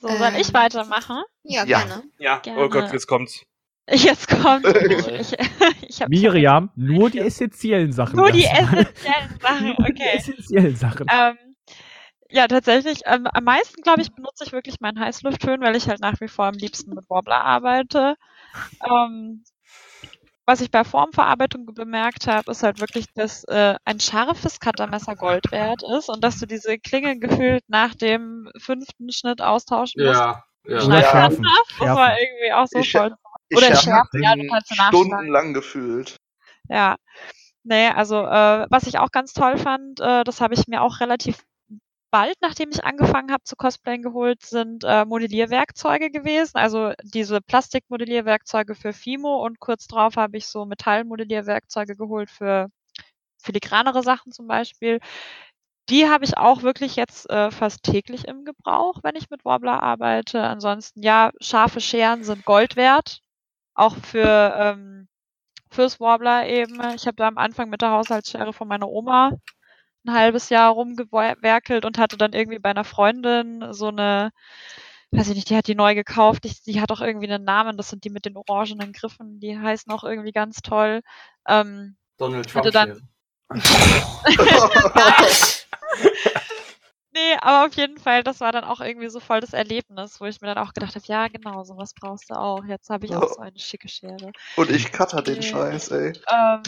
[0.00, 0.54] So, soll ich Ähm.
[0.54, 1.22] weitermachen?
[1.44, 1.78] Ja, Ja.
[1.78, 2.02] gerne.
[2.18, 2.60] Ja, Gerne.
[2.60, 3.42] oh Gott, jetzt kommt's.
[3.88, 4.64] Jetzt kommt.
[5.20, 8.16] Ich, ich, Miriam, nur die essentiellen Sachen.
[8.16, 10.10] Nur die essentiellen Sachen, Nur die okay.
[10.14, 11.06] essentiellen Sachen.
[11.10, 11.36] Ähm,
[12.30, 13.02] ja, tatsächlich.
[13.04, 16.28] Ähm, am meisten, glaube ich, benutze ich wirklich meinen Heißluftföhn, weil ich halt nach wie
[16.28, 18.16] vor am liebsten mit Wobbler arbeite.
[18.82, 19.44] Ähm,
[20.46, 25.50] was ich bei Formverarbeitung bemerkt habe, ist halt wirklich, dass äh, ein scharfes Cuttermesser Gold
[25.50, 30.18] wert ist und dass du diese Klinge gefühlt nach dem fünften Schnitt austauschen musst.
[30.20, 30.84] Ja, ja.
[30.84, 31.10] Oder Ja.
[31.10, 31.46] schärfen.
[31.78, 32.16] Das war schärfen.
[32.22, 33.14] irgendwie auch so Ich- voll.
[33.48, 36.16] Ich Oder schärfen, ja, du kannst stundenlang gefühlt.
[36.68, 36.96] Ja.
[37.62, 41.00] Nee, also äh, was ich auch ganz toll fand, äh, das habe ich mir auch
[41.00, 41.38] relativ
[42.14, 46.56] bald, nachdem ich angefangen habe zu cosplayen geholt, sind äh, Modellierwerkzeuge gewesen.
[46.56, 52.68] Also diese Plastikmodellierwerkzeuge für Fimo und kurz drauf habe ich so Metallmodellierwerkzeuge geholt für
[53.42, 55.00] filigranere Sachen zum Beispiel.
[55.90, 59.82] Die habe ich auch wirklich jetzt äh, fast täglich im Gebrauch, wenn ich mit Wobbler
[59.82, 60.40] arbeite.
[60.40, 63.22] Ansonsten, ja, scharfe Scheren sind Gold wert.
[63.74, 65.08] Auch für ähm,
[65.68, 66.80] fürs Warbler eben.
[66.94, 69.32] Ich habe da am Anfang mit der Haushaltsschere von meiner Oma
[70.06, 74.30] ein halbes Jahr rumgewerkelt und hatte dann irgendwie bei einer Freundin so eine,
[75.10, 76.44] weiß ich nicht, die hat die neu gekauft.
[76.44, 77.76] Ich, die hat auch irgendwie einen Namen.
[77.76, 79.40] Das sind die mit den orangenen Griffen.
[79.40, 81.00] Die heißen auch irgendwie ganz toll.
[81.48, 82.66] Ähm, Donald Trump.
[82.66, 83.08] Hatte dann-
[87.12, 90.24] nee, aber auf jeden Fall, das war dann auch irgendwie so voll das Erlebnis, wo
[90.26, 92.64] ich mir dann auch gedacht habe, ja genau, sowas brauchst du auch.
[92.64, 94.32] Jetzt habe ich auch so eine schicke Schere.
[94.56, 95.42] Und ich cutter den Nee.
[95.42, 96.12] Scheiß, ey.
[96.28, 96.62] Ähm,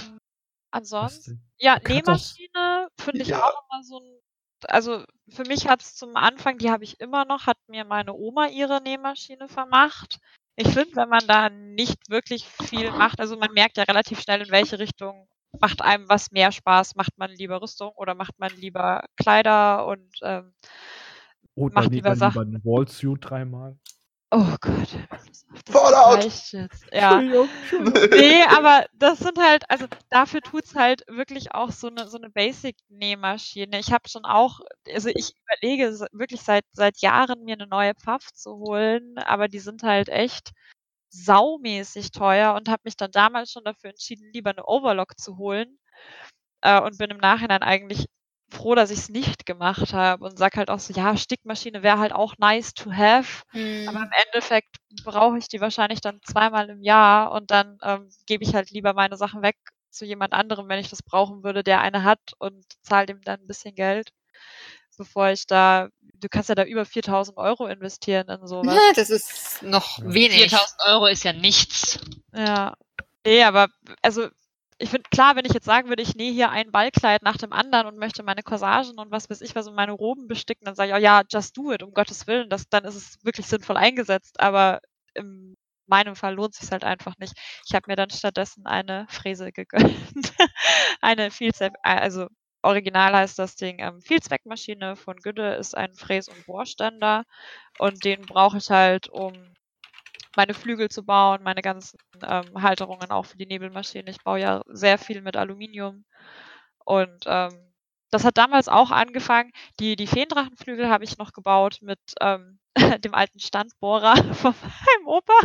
[0.71, 3.43] ansonsten, ja, Nähmaschine finde ich Ja.
[3.45, 4.21] auch immer so ein,
[4.69, 8.15] also für mich hat es zum Anfang, die habe ich immer noch, hat mir meine
[8.15, 10.19] Oma ihre Nähmaschine vermacht.
[10.57, 14.43] Ich finde, wenn man da nicht wirklich viel macht, also man merkt ja relativ schnell,
[14.43, 15.29] in welche Richtung
[15.61, 16.95] macht einem was mehr Spaß.
[16.97, 20.55] Macht man lieber Rüstung oder macht man lieber Kleider und ähm,
[21.57, 22.43] Oder Macht lieber, lieber lieber Sachen.
[22.43, 23.79] einen Wallsuit dreimal.
[24.37, 26.29] Oh Gott, das Fallout!
[26.93, 27.21] Ja.
[27.21, 32.31] Nee, aber das sind halt, also dafür tut's halt wirklich auch so eine so eine
[32.31, 33.79] Basic-Nähmaschine.
[33.79, 34.61] Ich habe schon auch,
[34.93, 39.61] also ich überlege wirklich seit seit Jahren mir eine neue Pfaff zu holen, aber die
[39.61, 40.53] sind halt echt
[41.11, 45.79] saumäßig teuer und habe mich dann damals schon dafür entschieden, lieber eine Overlock zu holen
[46.63, 48.07] äh, und bin im Nachhinein eigentlich
[48.51, 51.99] froh, dass ich es nicht gemacht habe und sag halt auch so, ja, Stickmaschine wäre
[51.99, 53.89] halt auch nice to have, Hm.
[53.89, 58.45] aber im Endeffekt brauche ich die wahrscheinlich dann zweimal im Jahr und dann ähm, gebe
[58.45, 59.57] ich halt lieber meine Sachen weg
[59.91, 63.41] zu jemand anderem, wenn ich das brauchen würde, der eine hat und zahle dem dann
[63.41, 64.11] ein bisschen Geld,
[64.97, 68.75] bevor ich da, du kannst ja da über 4000 Euro investieren in sowas.
[68.77, 70.51] Ja, das ist noch wenig.
[70.51, 71.99] 4000 Euro ist ja nichts.
[72.35, 72.75] Ja.
[73.25, 73.69] Nee, aber
[74.03, 74.29] also
[74.79, 77.53] ich finde, klar, wenn ich jetzt sagen würde, ich nähe hier ein Ballkleid nach dem
[77.53, 80.75] anderen und möchte meine Corsagen und was weiß ich was und meine Roben besticken, dann
[80.75, 82.51] sage ich, oh ja, just do it, um Gottes Willen.
[82.51, 84.39] Das, dann ist es wirklich sinnvoll eingesetzt.
[84.41, 84.81] Aber
[85.15, 85.55] in
[85.87, 87.35] meinem Fall lohnt es sich halt einfach nicht.
[87.67, 89.87] Ich habe mir dann stattdessen eine Fräse gegönnt.
[91.01, 92.27] eine Vielzweck, also
[92.63, 97.25] original heißt das Ding ähm, Vielzweckmaschine von Güde, ist ein Fräs- und Bohrständer.
[97.79, 99.33] Und den brauche ich halt, um
[100.37, 104.11] meine Flügel zu bauen, meine ganzen ähm, Halterungen auch für die Nebelmaschine.
[104.11, 106.05] Ich baue ja sehr viel mit Aluminium.
[106.85, 107.73] Und ähm,
[108.11, 109.53] das hat damals auch angefangen.
[109.81, 112.59] Die, die Feendrachenflügel habe ich noch gebaut mit ähm,
[113.05, 115.39] dem alten Standbohrer von meinem Opa.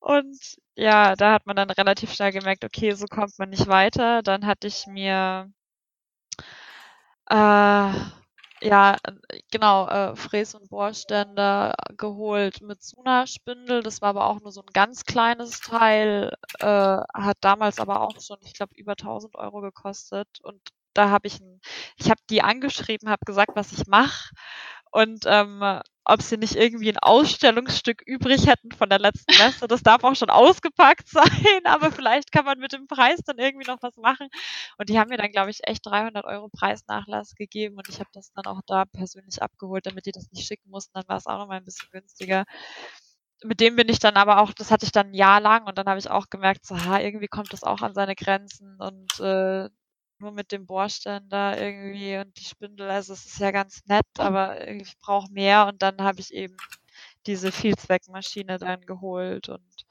[0.00, 4.22] Und ja, da hat man dann relativ schnell gemerkt, okay, so kommt man nicht weiter.
[4.22, 5.50] Dann hatte ich mir
[7.30, 7.92] äh,
[8.62, 13.82] ja, äh, genau, äh, Fräs- und Bohrständer geholt mit Suna-Spindel.
[13.82, 18.20] Das war aber auch nur so ein ganz kleines Teil, äh, hat damals aber auch
[18.20, 20.28] schon, ich glaube, über 1000 Euro gekostet.
[20.42, 20.60] Und
[20.94, 21.60] da habe ich, ein,
[21.96, 24.30] ich habe die angeschrieben, habe gesagt, was ich mache
[24.92, 29.68] und ähm, ob sie nicht irgendwie ein Ausstellungsstück übrig hätten von der letzten Messe.
[29.68, 33.68] Das darf auch schon ausgepackt sein, aber vielleicht kann man mit dem Preis dann irgendwie
[33.70, 34.28] noch was machen.
[34.78, 38.10] Und die haben mir dann, glaube ich, echt 300 Euro Preisnachlass gegeben und ich habe
[38.12, 40.92] das dann auch da persönlich abgeholt, damit die das nicht schicken mussten.
[40.94, 42.44] Dann war es auch noch mal ein bisschen günstiger.
[43.44, 45.76] Mit dem bin ich dann aber auch, das hatte ich dann ein Jahr lang und
[45.78, 49.18] dann habe ich auch gemerkt, so, ha, irgendwie kommt das auch an seine Grenzen und
[49.20, 49.68] äh,
[50.22, 54.66] nur mit dem Bohrständer irgendwie und die Spindel, also es ist ja ganz nett, aber
[54.68, 56.56] ich brauche mehr und dann habe ich eben
[57.26, 59.84] diese Vielzweckmaschine dann geholt und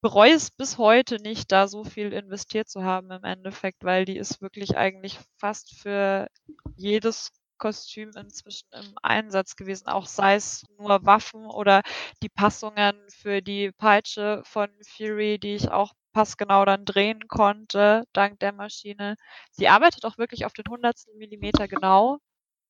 [0.00, 4.16] bereue es bis heute nicht, da so viel investiert zu haben im Endeffekt, weil die
[4.16, 6.28] ist wirklich eigentlich fast für
[6.76, 11.82] jedes Kostüm inzwischen im Einsatz gewesen, auch sei es nur Waffen oder
[12.22, 18.40] die Passungen für die Peitsche von Fury, die ich auch passgenau dann drehen konnte, dank
[18.40, 19.14] der Maschine.
[19.52, 22.18] Sie arbeitet auch wirklich auf den hundertstel Millimeter genau,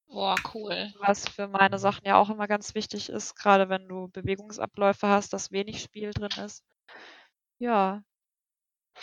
[0.06, 0.92] Boah, cool.
[1.00, 5.32] was für meine Sachen ja auch immer ganz wichtig ist, gerade wenn du Bewegungsabläufe hast,
[5.32, 6.62] dass wenig Spiel drin ist.
[7.58, 8.02] Ja.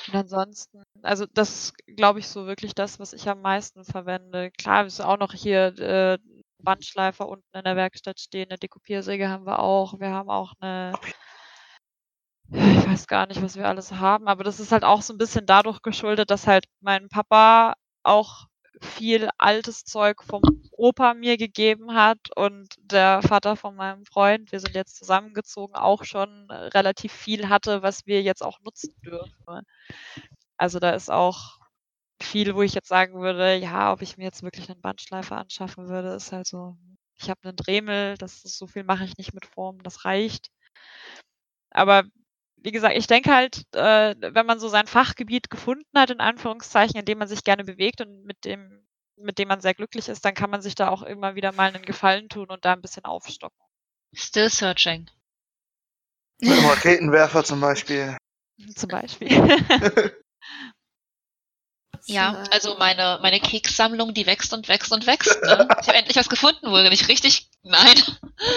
[0.07, 4.51] Und ansonsten, also das ist, glaube ich, so wirklich das, was ich am meisten verwende.
[4.51, 6.19] Klar, wir sind auch noch hier äh,
[6.59, 9.99] Bandschleifer unten in der Werkstatt stehen, eine Dekopiersäge haben wir auch.
[9.99, 10.93] Wir haben auch eine,
[12.51, 15.17] ich weiß gar nicht, was wir alles haben, aber das ist halt auch so ein
[15.17, 18.47] bisschen dadurch geschuldet, dass halt mein Papa auch
[18.81, 24.59] viel altes Zeug vom Opa mir gegeben hat und der Vater von meinem Freund, wir
[24.59, 29.65] sind jetzt zusammengezogen, auch schon relativ viel hatte, was wir jetzt auch nutzen dürfen.
[30.57, 31.59] Also da ist auch
[32.21, 35.87] viel, wo ich jetzt sagen würde, ja, ob ich mir jetzt wirklich einen Bandschleifer anschaffen
[35.89, 36.77] würde, ist halt so,
[37.17, 40.49] ich habe einen Dremel, das ist, so viel mache ich nicht mit Formen, das reicht.
[41.71, 42.03] Aber
[42.65, 46.99] wie gesagt, ich denke halt, äh, wenn man so sein Fachgebiet gefunden hat, in Anführungszeichen,
[46.99, 48.83] in dem man sich gerne bewegt und mit dem,
[49.17, 51.67] mit dem man sehr glücklich ist, dann kann man sich da auch immer wieder mal
[51.67, 53.57] einen Gefallen tun und da ein bisschen aufstocken.
[54.15, 55.11] Still searching.
[56.41, 58.17] Mit einem Raketenwerfer zum Beispiel.
[58.75, 59.29] Zum Beispiel.
[62.07, 65.41] Ja, also meine, meine Kekssammlung, die wächst und wächst und wächst.
[65.41, 65.67] Ne?
[65.81, 67.99] Ich habe endlich was gefunden, wo ich richtig, nein,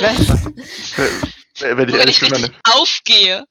[0.01, 3.47] Wenn ich wo ehrlich ich bin, aufgehe.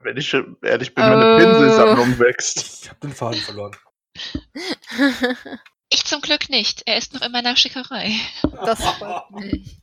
[0.00, 2.82] Wenn ich ehrlich bin, meine Pinselsammlung wächst.
[2.84, 3.76] Ich habe den Faden verloren.
[5.92, 6.82] Ich zum Glück nicht.
[6.86, 8.12] Er ist noch in meiner Schickerei.
[8.64, 9.80] Das freut mich.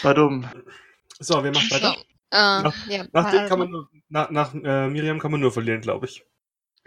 [0.00, 0.48] War dumm.
[1.18, 1.94] So, wer macht weiter?
[1.98, 2.00] So,
[2.32, 5.52] Ähm, ja, Nach, dem also- kann man nur, nach, nach äh, Miriam kann man nur
[5.52, 6.24] verlieren, glaube ich.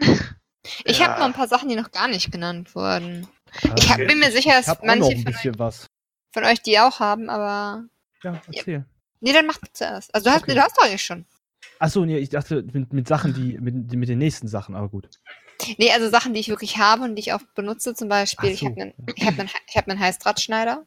[0.84, 1.06] ich Ja.
[1.06, 3.28] habe noch ein paar Sachen, die noch gar nicht genannt wurden.
[3.76, 4.06] Ich hab, Okay.
[4.08, 5.86] bin mir sicher, Ich dass manche ein von euch, bisschen was.
[6.32, 7.84] von euch die auch haben, aber.
[8.24, 8.84] Ja, erzähl.
[9.20, 10.12] Nee, dann mach du zuerst.
[10.12, 10.54] Also du hast, Okay.
[10.56, 11.26] du hast doch eigentlich schon.
[11.82, 15.08] Achso, nee, ich dachte mit, mit Sachen, die mit, mit den nächsten Sachen, aber gut.
[15.78, 18.54] Nee, also Sachen, die ich wirklich habe und die ich auch benutze, zum Beispiel, Ach
[18.54, 18.66] ich so.
[18.66, 20.86] habe einen, ich hab einen, ich hab einen Heißdrahtschneider.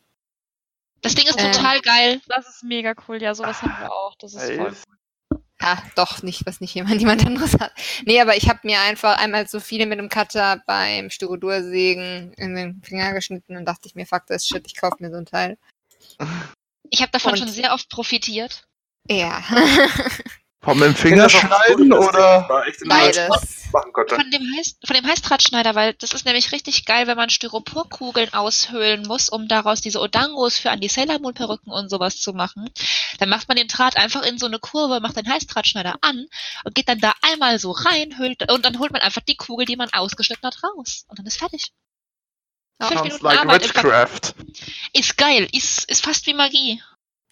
[1.02, 1.52] das Ding ist Ähm.
[1.52, 2.22] total geil.
[2.28, 3.22] Das ist mega cool.
[3.22, 4.16] Ja, sowas haben wir auch.
[4.20, 4.68] Das ist voll.
[4.68, 4.84] Elf.
[5.60, 7.74] Ah, doch, nicht, was nicht jemand, jemand anderes hat.
[8.06, 12.56] Nee, aber ich habe mir einfach einmal so viele mit dem Cutter beim Styrodursägen in
[12.56, 15.26] den Finger geschnitten und dachte ich mir, fuck das Shit, ich kaufe mir so ein
[15.26, 15.58] Teil.
[16.90, 18.66] Ich habe davon Und- schon sehr oft profitiert.
[19.10, 19.44] Ja,
[20.66, 22.48] Vom mit dem Finger schneiden oder?
[22.88, 23.62] Beides.
[23.72, 28.34] Von dem, Heiß, von dem Heißdrahtschneider, weil das ist nämlich richtig geil, wenn man Styroporkugeln
[28.34, 32.34] aushöhlen muss, um daraus diese Odangos für an die Sailor Moon Perücken und sowas zu
[32.34, 32.70] machen.
[33.20, 36.26] Dann macht man den Draht einfach in so eine Kurve, macht den Heißdrahtschneider an
[36.64, 39.66] und geht dann da einmal so rein, hüllt, und dann holt man einfach die Kugel,
[39.66, 41.06] die man ausgeschnitten hat, raus.
[41.08, 41.74] Und dann ist fertig.
[42.82, 44.36] Ja, Fünf Sounds Minuten like Arbeit witchcraft.
[44.94, 46.82] Ist geil, ist, ist fast wie Magie.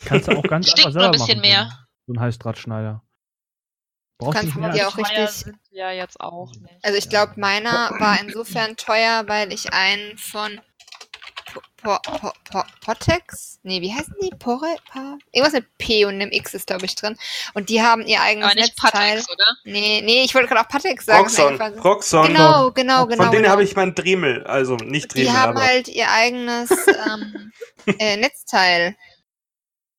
[0.06, 1.88] Kannst du auch ganz einfach nur ein selber bisschen machen, mehr.
[2.06, 3.03] So ein Heißdrahtschneider.
[4.18, 6.74] Brauchst Kannst du als- auch richtig- sind die ja jetzt auch nicht.
[6.84, 10.62] Also ich glaube, meiner war insofern teuer, weil ich einen von
[11.54, 11.62] Po-
[12.02, 14.30] Po- Po- Po- Potex, nee, wie heißen die?
[14.40, 14.78] Pore?
[14.92, 15.18] Pa?
[15.34, 17.18] Irgendwas mit P und einem X ist, glaube ich, drin.
[17.54, 18.92] Und die haben ihr eigenes Aber nicht Netzteil.
[19.18, 19.46] Patex, oder?
[19.66, 21.26] Nee, nee, ich wollte gerade auch Patex sagen.
[21.28, 21.76] eingefallen.
[21.76, 22.28] Proxon.
[22.28, 23.24] Genau, genau, genau.
[23.24, 23.52] Von denen genau.
[23.52, 24.46] habe ich meinen Dremel.
[24.46, 25.66] Also nicht Die Dremel, haben aber.
[25.68, 26.70] halt ihr eigenes
[27.08, 27.52] ähm,
[28.00, 28.96] äh, Netzteil,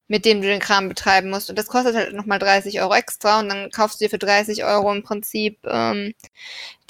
[0.06, 1.48] mit dem du den Kram betreiben musst.
[1.48, 3.40] Und das kostet halt nochmal 30 Euro extra.
[3.40, 6.14] Und dann kaufst du dir für 30 Euro im Prinzip ähm,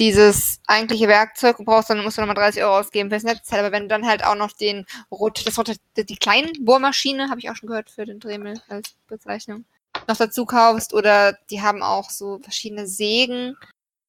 [0.00, 3.61] dieses eigentliche Werkzeug und brauchst dann musst du nochmal 30 Euro ausgeben fürs Netzteil.
[3.61, 7.38] Aber wenn du dann halt auch noch den Rot, das Rot, die kleinen Bohrmaschine, habe
[7.40, 9.64] ich auch schon gehört für den Dremel als Bezeichnung,
[10.09, 13.57] noch dazu kaufst oder die haben auch so verschiedene Sägen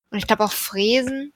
[0.09, 1.31] und ich glaube auch Fräsen.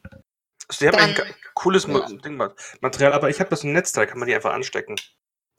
[0.80, 2.00] Die haben Dann- ein cooles Ja.
[2.08, 4.96] Ding, Ma- Material, aber ich habe das im Netzteil, kann man die einfach anstecken.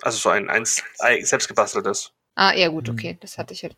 [0.02, 0.64] Also so ein, ein
[1.00, 2.12] ei- selbst gebasteltes.
[2.34, 2.94] Ah, ja gut, Hm.
[2.94, 3.76] okay, das hatte ich halt.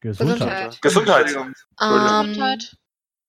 [0.00, 0.80] Gesundheit.
[0.80, 0.80] Gesundheit.
[0.82, 1.54] Gesundheit.
[1.80, 2.76] Ähm, Gesundheit.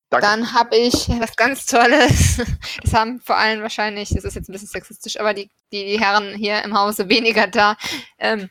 [0.10, 0.28] Danke.
[0.28, 2.41] Dann habe ich was ganz Tolles.
[2.84, 6.00] Das haben vor allem wahrscheinlich, das ist jetzt ein bisschen sexistisch, aber die, die, die
[6.00, 7.76] Herren hier im Hause weniger da.
[8.19, 8.50] Ähm,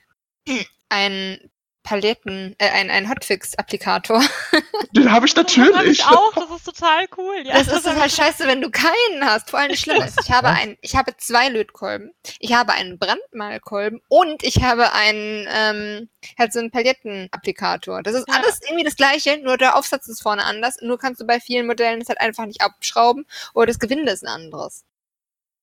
[0.88, 1.38] ein
[1.84, 4.20] Paletten, äh, ein, ein Hotfix-Applikator.
[4.96, 5.50] Den habe ich Das habe
[5.88, 6.04] ich natürlich.
[6.06, 7.36] auch, das ist total cool.
[7.44, 9.50] Ja, Das ist hab total ich- scheiße, wenn du keinen hast.
[9.50, 12.98] Vor allem das Schlimme ist, ich habe ein, ich habe zwei Lötkolben, ich habe einen
[12.98, 18.02] Brandmalkolben und ich habe einen, ähm, halt so einen Palettenapplikator.
[18.02, 18.34] Das ist Ja.
[18.36, 20.78] alles irgendwie das gleiche, nur der Aufsatz ist vorne anders.
[20.80, 24.22] Nur kannst du bei vielen Modellen das halt einfach nicht abschrauben oder das Gewinde ist
[24.24, 24.84] ein anderes.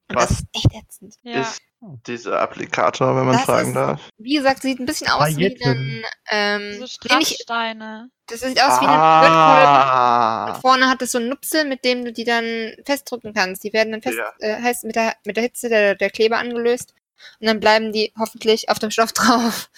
[0.08, 1.16] Und das ist echt ätzend.
[1.24, 1.42] Ja.
[1.42, 1.62] Ist
[2.06, 4.02] dieser Applikator, wenn man Das fragen ist- darf.
[4.18, 8.10] Wie gesagt, sieht ein bisschen aus wie ein, ähm, So ähnlich, Strasssteine.
[8.28, 9.36] das sieht aus wie ein Lötkolben.
[9.36, 13.64] Ah, Und vorne hat es so einen Nupsel, mit dem du die dann festdrücken kannst.
[13.64, 14.32] Die werden dann fest, Ja.
[14.40, 16.94] äh, heißt mit der, mit der Hitze der, der Kleber angelöst.
[17.40, 19.70] Und dann bleiben die hoffentlich auf dem Stoff drauf.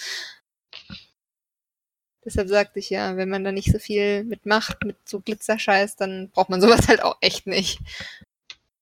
[2.25, 6.29] Deshalb sagte ich ja, wenn man da nicht so viel mitmacht, mit so Glitzerscheiß, dann
[6.31, 7.79] braucht man sowas halt auch echt nicht.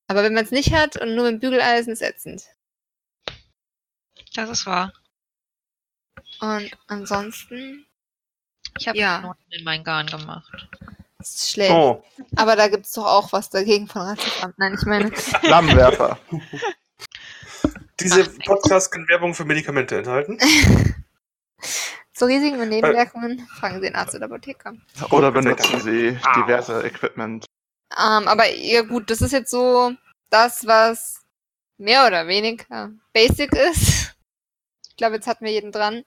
[0.08, 2.44] Aber wenn man es nicht hat und nur mit dem Bügeleisen, ist ätzend.
[4.36, 4.94] Das ist wahr.
[6.40, 7.86] Und ansonsten
[8.78, 9.20] Ich habe Ja.
[9.20, 10.50] Knoten in mein Garn gemacht.
[11.20, 11.72] ist es schlecht.
[11.72, 12.04] Oh,
[12.36, 14.54] Aber da gibt's doch auch was dagegen von Ratiofarm.
[14.58, 16.18] Nein, ich meine, Flammenwerfer.
[18.00, 20.38] diese Podcast kann Werbung für Medikamente enthalten.
[22.14, 24.74] zu Risiken und Nebenwirkungen fragen Sie den Arzt oder Apotheker.
[25.12, 26.42] Oder benutzen sie Au.
[26.42, 27.46] diverse Equipment.
[27.98, 29.92] Ähm, aber ja gut, das ist jetzt so
[30.30, 31.22] das, was
[31.78, 34.16] mehr oder weniger basic ist.
[35.02, 36.04] Ich glaube, jetzt hatten wir jeden dran.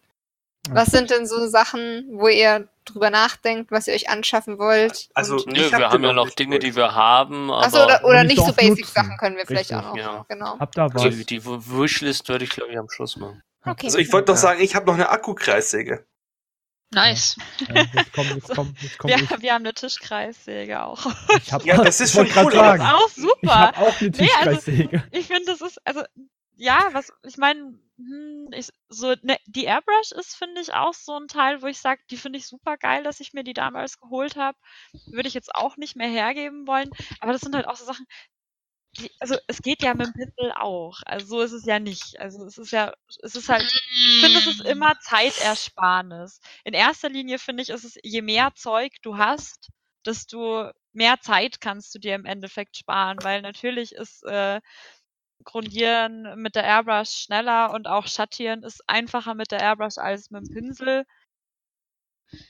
[0.71, 5.09] Was sind denn so Sachen, wo ihr drüber nachdenkt, was ihr euch anschaffen wollt?
[5.15, 7.67] Also, Und- Ich Nö, hab wir haben ja noch noch Dinge, die wir haben, aber
[7.67, 8.93] Achso, oder, oder nicht so so oft basic nutzen.
[8.95, 9.97] Sachen können wir vielleicht Richtig, auch noch.
[9.97, 10.25] ja.
[10.29, 10.59] Genau.
[10.61, 11.03] Hab da was.
[11.03, 13.43] die, die Wishlist würde ich, glaube ich, am Schluss machen.
[13.67, 13.87] Okay.
[13.87, 14.41] also ich wollte doch Ja.
[14.41, 16.07] sagen, ich habe noch eine Akkukreissäge.
[16.95, 17.37] Nice.
[17.69, 19.43] Ja, jetzt kommt, jetzt kommt, jetzt kommt Wir, ich.
[19.43, 21.05] wir haben eine Tischkreissäge auch.
[21.43, 23.59] Ich hab, Ja, das ist ich schon cool, aber- sagen, auch Ich super.
[23.73, 25.03] hab auch eine Nee, also- Tischkreissäge.
[25.11, 26.03] Ich finde, das ist, also,
[26.57, 31.17] ja, was, ich meine, hm, ich, so, ne, die Airbrush ist, finde ich, auch so
[31.19, 33.99] ein Teil, wo ich sage, die finde ich super geil, dass ich mir die damals
[34.01, 34.59] geholt habe.
[35.07, 36.91] Würde ich jetzt auch nicht mehr hergeben wollen.
[37.21, 38.07] Aber das sind halt auch so Sachen,
[38.99, 41.01] die, also, es geht ja mit dem Pinsel auch.
[41.05, 42.19] Also, so ist es ja nicht.
[42.21, 46.41] Also, es ist ja, es ist halt, ich finde, es ist immer Zeitersparnis.
[46.65, 49.71] In erster Linie finde ich, ist es, je mehr Zeug du hast,
[50.07, 54.61] desto mehr Zeit kannst du dir im Endeffekt sparen, weil natürlich ist äh,
[55.43, 60.47] Grundieren mit der Airbrush schneller und auch Schattieren ist einfacher mit der Airbrush als mit
[60.47, 61.05] dem Pinsel.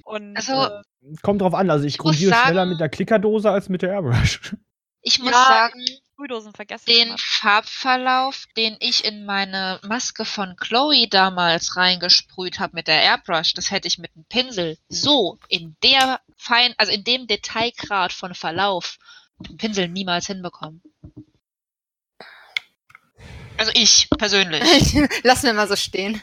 [0.04, 0.82] Und Also, äh,
[1.22, 3.90] Kommt drauf an, also ich Ich grundiere schneller sagen- mit der Klickerdose als mit der
[3.90, 4.54] Airbrush.
[5.02, 6.84] Ich muss Ja, sagen, Sprühdosen vergessen.
[6.88, 7.14] ich den.
[7.18, 13.70] Farbverlauf, den ich in meine Maske von Chloe damals reingesprüht habe mit der Airbrush, das
[13.70, 18.96] hätte ich mit einem Pinsel so in der fein, also in dem Detailgrad von Verlauf
[19.38, 20.80] mit dem Pinsel niemals hinbekommen.
[23.56, 24.94] Also ich persönlich.
[25.22, 26.20] Lassen wir mal so stehen.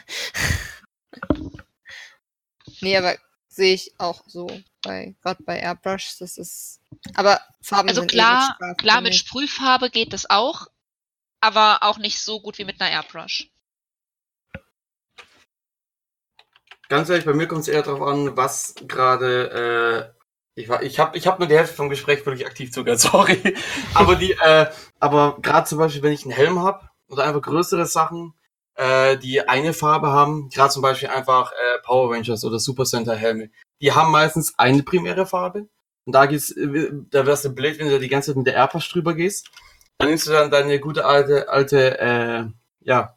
[2.80, 3.16] nee, aber
[3.48, 4.48] sehe ich auch so
[4.82, 6.80] bei, gerade bei Airbrush, das ist,
[7.14, 9.14] aber Farben Also sind klar, eh mit klar mit.
[9.14, 10.66] Sprühfarbe geht das auch,
[11.40, 13.50] aber auch nicht so gut wie mit einer Airbrush.
[16.88, 20.12] Ganz ehrlich, bei mir kommt es eher darauf an, was gerade.
[20.14, 20.22] Äh,
[20.54, 23.56] ich war, ich habe, ich habe nur die Hälfte vom Gespräch wirklich aktiv zugehört, sorry.
[23.94, 27.86] aber die, äh, aber gerade zum Beispiel, wenn ich einen Helm habe oder einfach größere
[27.86, 28.34] Sachen,
[28.74, 33.14] äh, die eine Farbe haben, gerade zum Beispiel einfach äh, Power Rangers oder Super Center
[33.14, 35.68] Helme, die haben meistens eine primäre Farbe.
[36.04, 38.54] Und da geht's, äh, da wärst du blöd, wenn du die ganze Zeit mit der
[38.54, 39.50] Airbrush drüber gehst.
[39.98, 42.44] Dann nimmst du dann deine gute alte, alte, äh,
[42.80, 43.16] ja,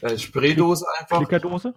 [0.00, 1.18] äh, Spraydose einfach.
[1.18, 1.74] Klickerdose?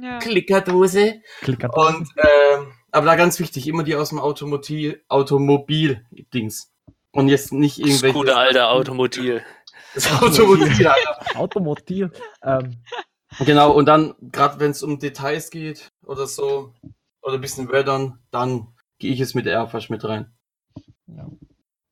[0.00, 0.18] Ja.
[0.20, 1.20] Klickerdose.
[1.42, 1.96] Klickerdose.
[1.96, 6.72] Und ähm, aber da ganz wichtig, immer die aus dem Automobil, Automobil-Dings.
[7.10, 8.14] Und jetzt nicht Das irgendwelche.
[8.14, 9.42] gute alte Automobil.
[9.94, 11.38] Das Automobil, Alter.
[11.40, 12.10] Automobil.
[12.42, 12.82] Ähm,
[13.40, 16.74] Genau, und dann, gerade wenn es um Details geht oder so,
[17.22, 20.30] oder ein bisschen Wörtern, dann gehe ich jetzt mit der Airbrush mit rein.
[21.06, 21.26] ja.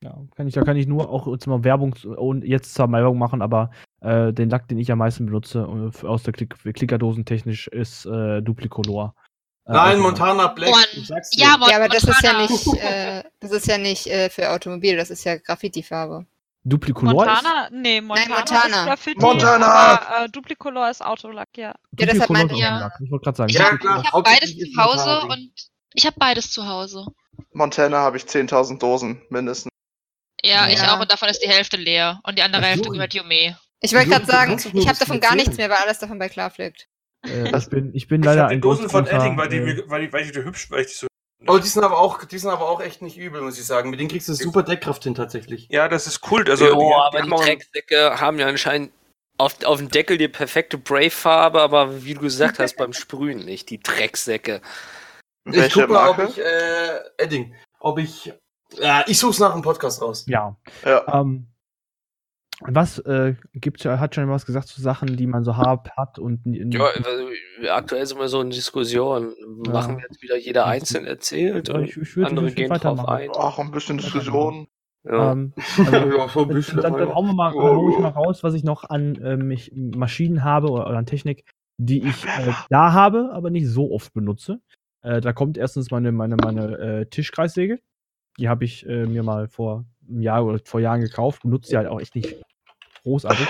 [0.03, 3.19] ja, kann ich, da kann ich nur auch jetzt mal Werbung und jetzt zwar Werbung
[3.19, 3.71] machen, aber
[4.03, 8.05] äh, den Lack, den ich am meisten benutze, äh, aus der Klick Klickerdosen technisch, ist
[8.07, 9.15] äh, Duplicolor.
[9.67, 10.75] Äh, Nein, also- Montana Black.
[11.33, 15.11] Ja, aber das ist ja nicht, äh, das ist ja nicht äh, für Automobil, das
[15.11, 16.27] ist ja Graffiti-Farbe.
[16.65, 17.69] Duplicolor Montana?
[17.73, 18.67] Nee, Montana, Montana.
[18.67, 19.67] ist Graffiti, Montana!
[19.67, 21.71] aber äh, Duplicolor ist Autolack, ja.
[21.97, 22.01] ist.
[22.01, 22.93] Ja, meinte ist ich- auch ein Lack.
[23.03, 23.51] Ich wollte gerade sagen.
[23.51, 24.03] Ich Ja, habe klar.
[24.05, 25.35] hab hauptsächlich beides ist zu Hause Montana.
[25.35, 25.53] und
[25.95, 27.07] ich habe beides zu Hause.
[27.53, 29.71] Montana habe ich 10.000 Dosen mindestens.
[30.45, 30.95] Ja, ich Ja.
[30.97, 32.69] auch und davon ist die Hälfte leer und die andere so.
[32.69, 33.59] Hälfte gehört Jume.
[33.81, 36.87] Ich wollte gerade sagen, ich habe davon gar nichts mehr, weil alles davon bei Klarfliegt.
[37.27, 40.07] Äh, ich, bin, ich bin Ich leider ein Dosen von Edding, weil die, äh, weil
[40.07, 41.07] die, weil die so hübsch, weil ich die so
[41.47, 43.91] Oh, die sind aber auch, die sind aber auch echt nicht übel, muss ich sagen.
[43.91, 45.69] Mit denen kriegst du super Deckkraft hin tatsächlich.
[45.71, 46.45] Ja, das ist cool.
[46.49, 48.93] Also, jo, die- aber die Drecksäcke haben ja anscheinend
[49.39, 53.71] auf, auf dem Deckel die perfekte Brave-Farbe, aber wie du gesagt hast, beim Sprühen nicht,
[53.71, 54.61] die Drecksäcke.
[55.47, 58.33] Ich Welche guck mal, ob ich, äh, Edding, ob ich,
[58.75, 60.25] ja, ich such's nach dem Podcast raus.
[60.29, 60.55] Ja.
[60.85, 61.21] Ja.
[61.21, 61.47] Ähm,
[62.61, 66.41] was äh, gibt's, hat schon was gesagt zu Sachen, die man so hat, hat und
[66.45, 69.35] Ja, also, aktuell sind wir so in Diskussion.
[69.67, 69.73] Ja.
[69.73, 73.09] Machen wir jetzt wieder jeder einzeln erzählt Ja, und ich, ich andere gehen drauf weitermachen.
[73.09, 73.31] ein.
[73.39, 74.69] Ach, ein bisschen Diskussion.
[75.05, 75.33] Ja.
[75.33, 76.81] Ähm, also, Ja, so ein bisschen.
[76.81, 79.73] dann, dann hauen wir mal, hau ich mal raus, was ich noch an äh, mich,
[79.75, 81.45] Maschinen habe oder, oder an Technik,
[81.79, 84.61] die ich äh, da habe, aber nicht so oft benutze.
[85.03, 87.81] Äh, da kommt erstens meine, meine, meine äh, Tischkreissäge.
[88.39, 91.43] Die habe ich äh, mir mal vor einem Jahr oder vor Jahren gekauft.
[91.43, 92.37] Benutze die halt auch echt nicht
[93.03, 93.47] großartig.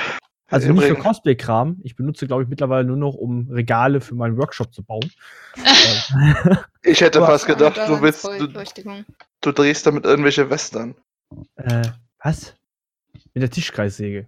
[0.49, 1.77] Also nicht für Übrigens- Cosplay-Kram.
[1.85, 5.11] Ich benutze, glaube ich, mittlerweile nur noch, um Regale für meinen Workshop zu bauen.
[6.83, 8.47] Ich hätte fast gedacht, du willst, du,
[9.43, 10.95] du drehst damit irgendwelche Western.
[11.57, 11.83] äh,
[12.23, 12.55] was?
[13.35, 14.27] Mit der Tischkreissäge.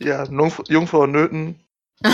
[0.00, 1.60] Ja, Jungf Jungfrau Nöten.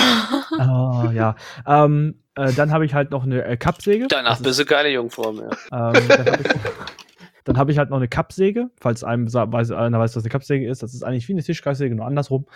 [0.59, 1.35] Ah, ja.
[1.67, 4.07] Ähm, äh, dann habe ich halt noch eine äh, Kappsäge.
[4.09, 5.51] Danach bist du keine Jungfrau mehr.
[5.73, 6.49] Ähm, dann habe ich,
[7.45, 10.69] dann hab ich halt noch eine Kappsäge, falls einem weiß, einer weiß, was eine Kappsäge
[10.69, 10.83] ist.
[10.83, 12.47] Das ist eigentlich wie eine Tischkreissäge, nur andersrum.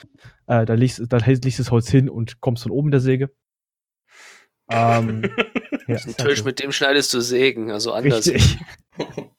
[0.46, 3.30] Äh, da legst, da legst das Holz hin und kommst von oben der Säge.
[4.70, 5.22] Ähm,
[5.86, 6.44] ja, ist Ein halt Tisch, so.
[6.44, 8.26] mit dem schneidest du Sägen, also anders.
[8.28, 8.58] Richtig.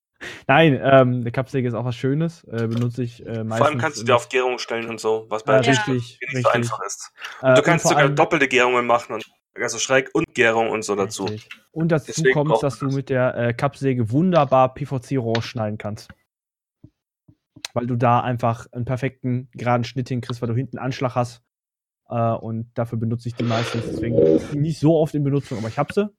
[0.48, 2.44] Nein, ähm, eine Kappsäge ist auch was Schönes.
[2.46, 3.58] Äh, benutze ich äh, meistens.
[3.58, 5.94] Vor allem kannst du dir auf Gärung stellen und so, was bei Ja, der richtig,
[5.94, 6.44] nicht richtig.
[6.44, 7.12] so einfach ist.
[7.42, 9.26] Äh, Du kannst sogar allem- doppelte Gärungen machen und
[9.62, 11.26] also schräg und Gärung und so dazu.
[11.26, 11.50] Richtig.
[11.72, 16.10] Und dazu Deswegen kommt, dass du mit der äh, Kappsäge wunderbar PVC-Rohr schneiden kannst.
[17.74, 21.44] Weil du da einfach einen perfekten geraden Schnitt hinkriegst, weil du hinten Anschlag hast.
[22.10, 23.86] Äh, und dafür benutze ich die meistens.
[23.86, 26.10] Deswegen ist die nicht so oft in Benutzung, aber ich habe sie.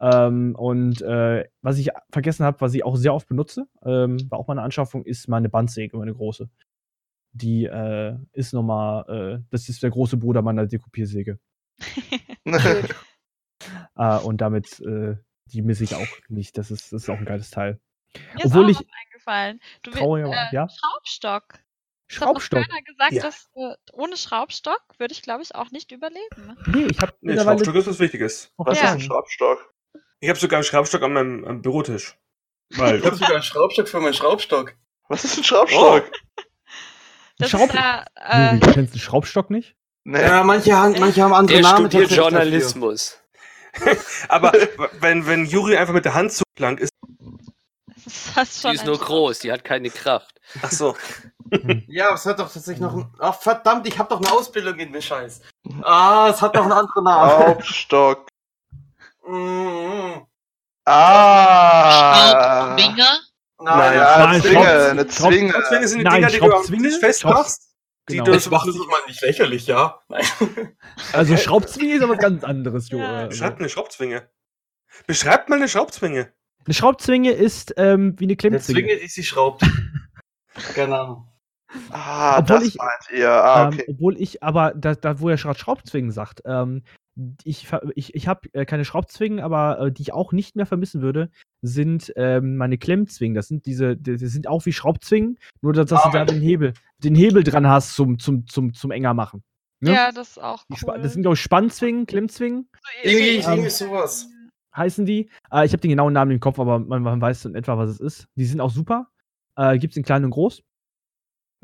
[0.00, 4.38] Ähm, und äh, was ich vergessen habe, was ich auch sehr oft benutze, ähm, war
[4.38, 6.48] auch meine Anschaffung, ist meine Bandsäge, meine große.
[7.32, 11.38] Die äh, ist nochmal, äh, das ist der große Bruder meiner Dekopiersäge.
[12.44, 12.84] Äh,
[14.24, 15.16] und damit, äh,
[15.46, 16.56] die misse ich auch nicht.
[16.58, 17.80] Das ist, das ist auch ein geiles Teil.
[18.34, 19.60] Mir Obwohl ist ich auch was eingefallen.
[19.82, 20.68] Du will- traurig, äh, ja?
[20.68, 21.44] Schraubstock.
[22.06, 22.66] Schraubstock.
[22.68, 23.22] keiner gesagt, Ja.
[23.22, 26.56] dass äh, ohne Schraubstock würde ich, glaube ich, auch nicht überleben.
[26.66, 27.38] Nee, ich habe Nee.
[27.38, 28.52] Schraubstock ist was Wichtiges.
[28.56, 28.88] Was Ja.
[28.88, 29.72] ist ein Schraubstock?
[30.20, 32.16] Ich habe sogar einen Schraubstock an meinem am Bürotisch.
[32.76, 34.74] Weil, Ich hab sogar einen Schraubstock für meinen Schraubstock.
[35.08, 36.10] Was ist ein Schraubstock?
[37.38, 37.74] Das Schraub- ist
[38.16, 39.74] äh, du kennst einen Schraubstock nicht?
[40.04, 40.20] Nee.
[40.22, 41.86] Ja, manche, haben- manche haben andere Der Namen.
[41.90, 42.10] studiert.
[42.10, 43.18] Journalismus.
[44.28, 44.52] aber
[45.00, 46.92] wenn, wenn Juri einfach mit der Hand zu lang ist.
[48.34, 50.38] das ist schon Die ist nur groß, die hat keine Kraft.
[50.62, 50.94] Ach so.
[51.86, 53.06] Ja, aber es hat doch tatsächlich noch ein.
[53.20, 55.40] Ach, verdammt, ich habe doch eine Ausbildung in dem Scheiß.
[55.82, 57.62] Ah, es hat noch einen anderen Namen.
[57.62, 58.26] Schraubstock.
[59.26, 60.26] Mhm.
[60.84, 62.76] Ah!
[62.76, 63.18] Schraubzwinger?
[63.60, 65.52] Nein, Ja, Nein, eine Zwinge, eine Zwinge.
[65.52, 66.64] Schraubzwinge sind die Nein, Dinger, die du am?
[66.82, 67.68] Tisch festmachst.
[68.08, 68.24] Die Genau.
[68.26, 70.00] du Jetzt mach dich mal nicht lächerlich, ja?
[70.08, 70.24] Nein.
[71.12, 72.98] Also Schraubzwinge ist aber was ganz anderes, Jo.
[72.98, 73.26] Ja.
[73.26, 74.28] Beschreibt eine Schraubzwinge.
[75.06, 76.32] Beschreibt mal eine Schraubzwinge.
[76.66, 78.80] Eine Schraubzwinge ist ähm, wie eine Klemmzwinge.
[78.80, 79.62] Zwinge ist sie schraubt.
[80.74, 81.28] Keine Ahnung.
[81.90, 83.30] Ah, Obwohl das ich- meint ihr.
[83.30, 83.84] Ah, okay.
[83.88, 86.84] ähm, obwohl ich aber, da, da wo er gerade Schraubzwingen sagt, ähm,
[87.44, 91.00] ich, ich, ich habe äh, keine Schraubzwingen, aber äh, die ich auch nicht mehr vermissen
[91.00, 91.30] würde,
[91.62, 93.34] sind ähm, meine Klemmzwingen.
[93.34, 96.34] Das sind diese, die, die sind auch wie Schraubzwingen, nur dass, dass du da Amen.
[96.34, 99.42] den Hebel, den Hebel dran hast zum, zum, zum, zum enger machen.
[99.80, 99.92] Ne?
[99.92, 100.98] Ja, das ist auch cool.
[101.00, 102.68] Das sind, glaube ich, Spannzwingen, Klemmzwingen
[103.02, 104.28] Irgendwie, Ähm, irgendwie sowas.
[104.74, 105.30] heißen die.
[105.52, 107.90] Äh, ich habe den genauen Namen im Kopf, aber man, man weiß in etwa, was
[107.90, 108.28] es ist.
[108.34, 109.08] Die sind auch super.
[109.56, 110.62] Äh, gibt es in klein und groß.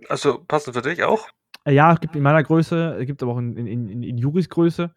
[0.09, 1.29] Also passen für dich auch.
[1.65, 4.95] Äh, ja, gibt in meiner Größe, gibt aber auch in, in, in, in Juris Größe.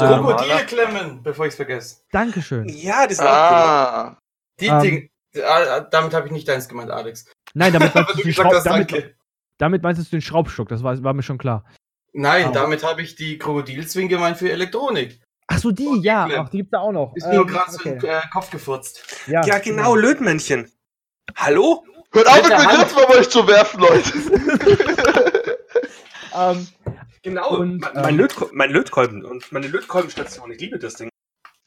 [0.00, 0.22] Also Ähm.
[0.24, 1.96] Krokodile klemmen, bevor ich es vergesse.
[2.12, 2.68] Dankeschön.
[2.68, 3.56] Ja, die sind auch cool.
[3.56, 4.18] Ah.
[4.60, 5.10] Die Ähm, Ding.
[5.44, 7.26] Ah, damit habe ich nicht deins gemeint, Alex.
[7.54, 9.14] Nein, damit meinst, du gesagt hast, damit,
[9.58, 11.64] damit meinst du den Schraubstock, das war, war mir schon klar.
[12.12, 15.20] Nein, Aber- damit habe ich die Krokodilzwinge gemeint für Elektronik.
[15.48, 16.46] Ach so, die, ja, Klemmen.
[16.46, 17.12] ach, die gibt's da auch noch.
[17.16, 17.98] Ist mir nur Ähm, gerade so okay.
[17.98, 19.02] den äh, Kopf gefurzt.
[19.26, 20.70] ja, Ja, genau, Lötmännchen.
[21.36, 21.84] Hallo?
[22.12, 22.68] Hört auf Mit Hand.
[22.68, 25.52] Begriffen auf euch zu werfen, Leute.
[26.34, 26.66] Ähm,
[27.22, 27.56] Genau.
[27.56, 30.50] Und, mein, ähm, mein, Lötko mein Lötkolben und meine Lötkolbenstation.
[30.52, 31.08] Ich liebe das Ding.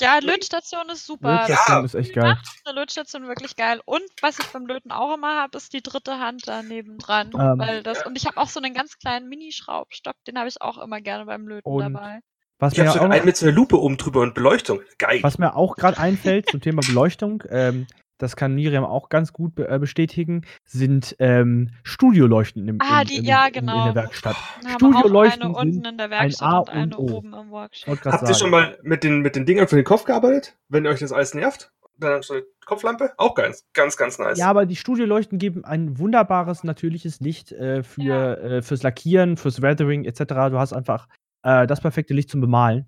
[0.02, 1.46] Ja, Lötstation ist super.
[1.48, 1.86] Lötstation Ja.
[1.86, 2.38] ist echt geil.
[2.66, 3.80] Eine Lötstation wirklich geil.
[3.86, 7.28] Und was ich beim Löten auch immer habe, ist die dritte Hand daneben dran.
[7.34, 10.62] Ähm, weil das, und ich habe auch so einen ganz kleinen Mini-Schraubstock, den habe ich
[10.62, 12.20] auch immer gerne beim Löten Und- dabei.
[12.60, 14.82] Was Ich mir, auch einen mit so einer Lupe oben drüber und Beleuchtung.
[14.98, 15.20] Geil.
[15.24, 17.86] was mir auch gerade einfällt zum Thema Beleuchtung, ähm,
[18.18, 23.18] das kann Miriam auch ganz gut be äh, bestätigen, sind ähm, Studioleuchten im, Ah, die-
[23.18, 23.80] im, ja, in, genau.
[23.88, 24.36] in der Werkstatt.
[24.62, 27.18] Wir haben auch Studioleuchten eine unten in der ein Werkstatt A und eine O.
[27.18, 27.88] oben im Workshop.
[28.06, 28.34] Habt ihr sagen.
[28.36, 30.58] schon mal mit den, mit den Dingern für den Kopf gearbeitet?
[30.70, 31.72] Wenn euch das alles nervt?
[31.98, 34.38] Dann so eine Kopflampe, auch ganz, ganz, ganz nice.
[34.38, 39.62] Ja, aber die Studioleuchten geben ein wunderbares, natürliches Licht äh, für, äh, fürs Lackieren, fürs
[39.62, 40.20] Weathering etc.
[40.50, 41.08] Du hast einfach
[41.44, 42.86] äh, das perfekte Licht zum Bemalen.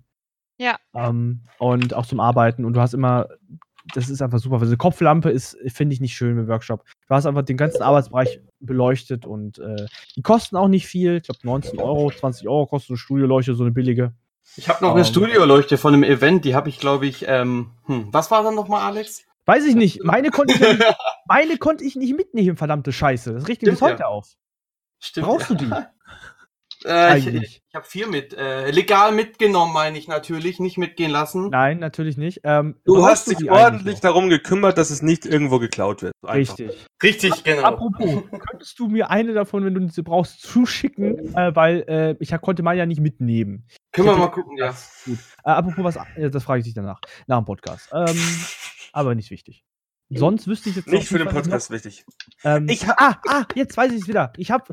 [0.58, 0.76] Ja.
[0.92, 2.66] Ähm, und auch zum Arbeiten.
[2.66, 3.28] Und du hast immer,
[3.94, 4.56] das ist einfach super.
[4.56, 6.84] Also eine Kopflampe ist, finde ich, nicht schön im Workshop.
[7.08, 9.86] Du hast einfach den ganzen Arbeitsbereich beleuchtet und äh,
[10.16, 11.16] die kosten auch nicht viel.
[11.16, 14.12] Ich glaube 19 Euro, 20 Euro kostet eine Studioleuchte, so eine billige.
[14.56, 15.06] Ich habe noch eine Ähm.
[15.06, 18.82] Studioleuchte von einem Event, die habe ich, glaube ich, ähm, hm, was war dann nochmal,
[18.82, 19.24] Alex?
[19.44, 20.04] Weiß ich nicht.
[20.04, 23.32] Meine konnte ich, ja nicht, meine konnte ich nicht mitnehmen, verdammte Scheiße.
[23.32, 24.06] Das riecht mir bis heute ja.
[24.06, 24.34] auf.
[24.98, 25.26] Stimmt.
[25.26, 25.70] Brauchst du die?
[26.84, 27.62] Äh, ich Eigentlich.
[27.68, 31.50] ich habe vier mit, äh, legal mitgenommen, meine ich natürlich, nicht mitgehen lassen.
[31.50, 32.40] Nein, natürlich nicht.
[32.44, 36.12] Ähm, Du hast dich ordentlich darum gekümmert, dass es nicht irgendwo geklaut wird.
[36.22, 36.58] Einfach.
[36.58, 36.86] Richtig.
[37.02, 37.62] Richtig, genau.
[37.62, 41.34] Apropos, könntest du mir eine davon, wenn du sie brauchst, zuschicken?
[41.34, 43.66] Äh, weil äh, ich konnte meine ja nicht mitnehmen.
[43.92, 44.74] Können wir mal gucken, ja.
[45.04, 45.18] Gut.
[45.44, 47.00] Äh, apropos was, äh, das frage ich dich danach.
[47.26, 47.90] Nach dem Podcast.
[47.92, 48.16] Ähm,
[48.92, 49.64] aber nicht wichtig.
[50.10, 52.04] Sonst wüsste ich jetzt Nicht für den Podcast wichtig.
[52.42, 54.32] Ähm, Ich ich ah, ah, jetzt weiß ich es wieder.
[54.36, 54.64] Ich habe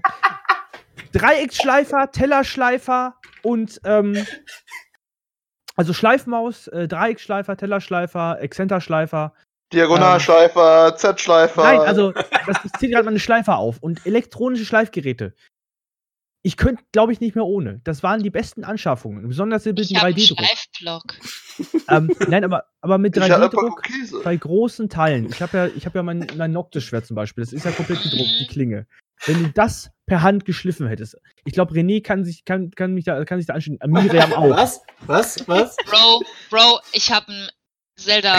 [1.14, 4.26] Dreiecksschleifer, Tellerschleifer und ähm,
[5.76, 9.34] also Schleifmaus, äh, Dreiecksschleifer, Tellerschleifer, Exzenterschleifer.
[9.74, 11.64] Diagonalschleifer, Z-Schleifer.
[11.64, 15.34] Nein, also das das zieht gerade meine Schleifer auf und elektronische Schleifgeräte.
[16.44, 17.82] Ich könnte, glaube ich, nicht mehr ohne.
[17.84, 20.40] Das waren die besten Anschaffungen, besonders mit Ich dem habe einen 3D-Druck.
[20.46, 21.16] Schleifblock.
[21.90, 24.22] Ähm, nein, aber, aber mit ich hatte aber 3D-Druck Käse.
[24.24, 25.26] bei großen Teilen.
[25.26, 27.44] Ich habe ja, ich habe ja mein, mein Noctis-Schwert zum Beispiel.
[27.44, 28.86] Das ist ja komplett gedruckt, die Klinge.
[29.26, 33.06] Wenn du das per Hand geschliffen hättest, ich glaube, René kann sich, kann, kann mich
[33.06, 33.80] da, kann sich da anschließen.
[33.88, 34.50] Miriam auch.
[34.50, 34.82] Was?
[35.06, 35.48] Was?
[35.48, 35.76] Was?
[35.86, 37.50] Bro, Bro, ich habe ein
[37.98, 38.38] Zelda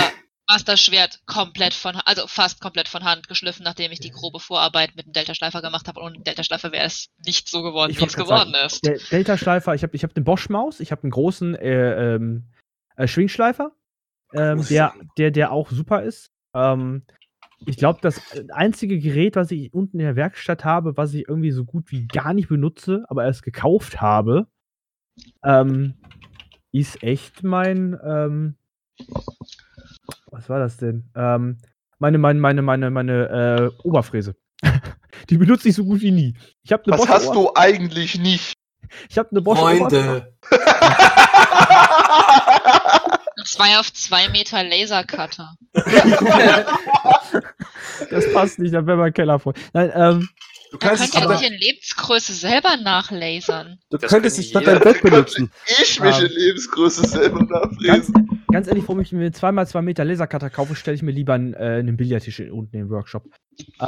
[0.49, 4.95] Master Schwert komplett von, also fast komplett von Hand geschliffen, nachdem ich die grobe Vorarbeit
[4.95, 6.01] mit dem Delta Schleifer gemacht habe.
[6.01, 8.85] Und ohne Delta Schleifer wäre es nicht so geworden, Ich wie es geworden ist.
[8.85, 12.45] Der Delta-Schleifer, ich habe ich hab eine Bosch-Maus, ich habe einen großen äh, ähm,
[12.97, 13.73] äh, Schwingschleifer,
[14.35, 16.31] ähm, der, der, der auch super ist.
[16.55, 17.05] Ähm,
[17.65, 18.21] ich glaube, das
[18.53, 22.07] einzige Gerät, was ich unten in der Werkstatt habe, was ich irgendwie so gut wie
[22.07, 24.47] gar nicht benutze, aber erst gekauft habe,
[25.43, 25.95] ähm,
[26.73, 28.57] ist echt mein, ähm,
[30.31, 31.11] was war das denn?
[31.15, 31.59] Ähm,
[31.99, 34.37] meine, meine, meine, meine, meine äh, Oberfräse.
[35.31, 36.37] Die benutze ich so gut wie nie.
[36.63, 38.53] Ich habe eine Was hast du eigentlich nicht?
[39.09, 39.59] Ich habe eine Bosch.
[39.59, 40.35] Freunde.
[43.47, 45.55] Zwei auf zwei Meter Lasercutter.
[48.11, 49.55] Das passt nicht, dann wäre mein Keller voll.
[49.73, 50.29] Nein, ähm,
[50.73, 53.79] Du kannst könnte aber, sich in Lebensgröße selber nachlasern.
[53.89, 55.51] du Das könntest es statt dein Bett benutzen.
[55.81, 56.27] Ich mich Ähm.
[56.27, 58.45] in Lebensgröße selber ganz, nachfräsen.
[58.53, 61.79] ganz ehrlich, warum ich mir 2x2 Meter Lasercutter kaufe, stelle ich mir lieber einen, äh,
[61.79, 63.25] einen Billardtisch in- unten im Workshop.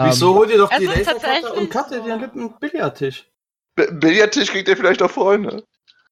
[0.00, 3.26] Wieso hol dir doch Es die Lasercutter und cutte dir einen Billardtisch?
[3.74, 5.64] B- Billardtisch kriegt ihr vielleicht auch Freunde.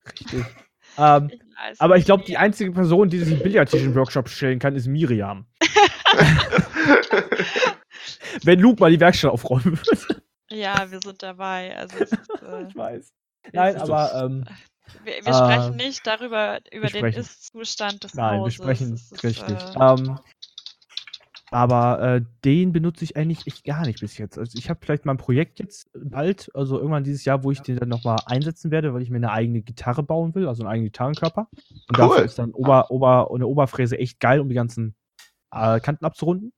[0.07, 0.44] Richtig.
[0.99, 1.30] ähm,
[1.78, 4.86] aber ich glaube, die einzige Person, die sich einen Billardtisch im Workshop stellen kann, ist
[4.86, 5.46] Miriam.
[8.42, 10.22] Wenn Luke mal die Werkstatt aufräumen würde.
[10.50, 11.76] Ja, wir sind dabei.
[11.76, 12.16] Also ist, äh,
[12.68, 13.12] ich weiß.
[13.52, 14.44] Nein, aber ähm,
[15.04, 17.20] wir, wir Äh, sprechen nicht darüber, über den sprechen.
[17.20, 18.54] Ist-Zustand des nein, wir Hauses.
[18.54, 19.57] sprechen Es ist, richtig.
[19.57, 20.18] Äh, Ähm,
[21.51, 24.38] aber äh, den benutze ich eigentlich echt gar nicht bis jetzt.
[24.38, 27.61] Also ich habe vielleicht mal ein Projekt jetzt bald, also irgendwann dieses Jahr, wo ich
[27.61, 30.72] den dann nochmal einsetzen werde, weil ich mir eine eigene Gitarre bauen will, also einen
[30.72, 31.49] eigenen Gitarrenkörper.
[31.53, 32.09] Und Cool.
[32.09, 34.97] dafür ist dann Ober, Ober, eine Oberfräse echt geil, um die ganzen
[35.53, 36.53] äh, Kanten abzurunden.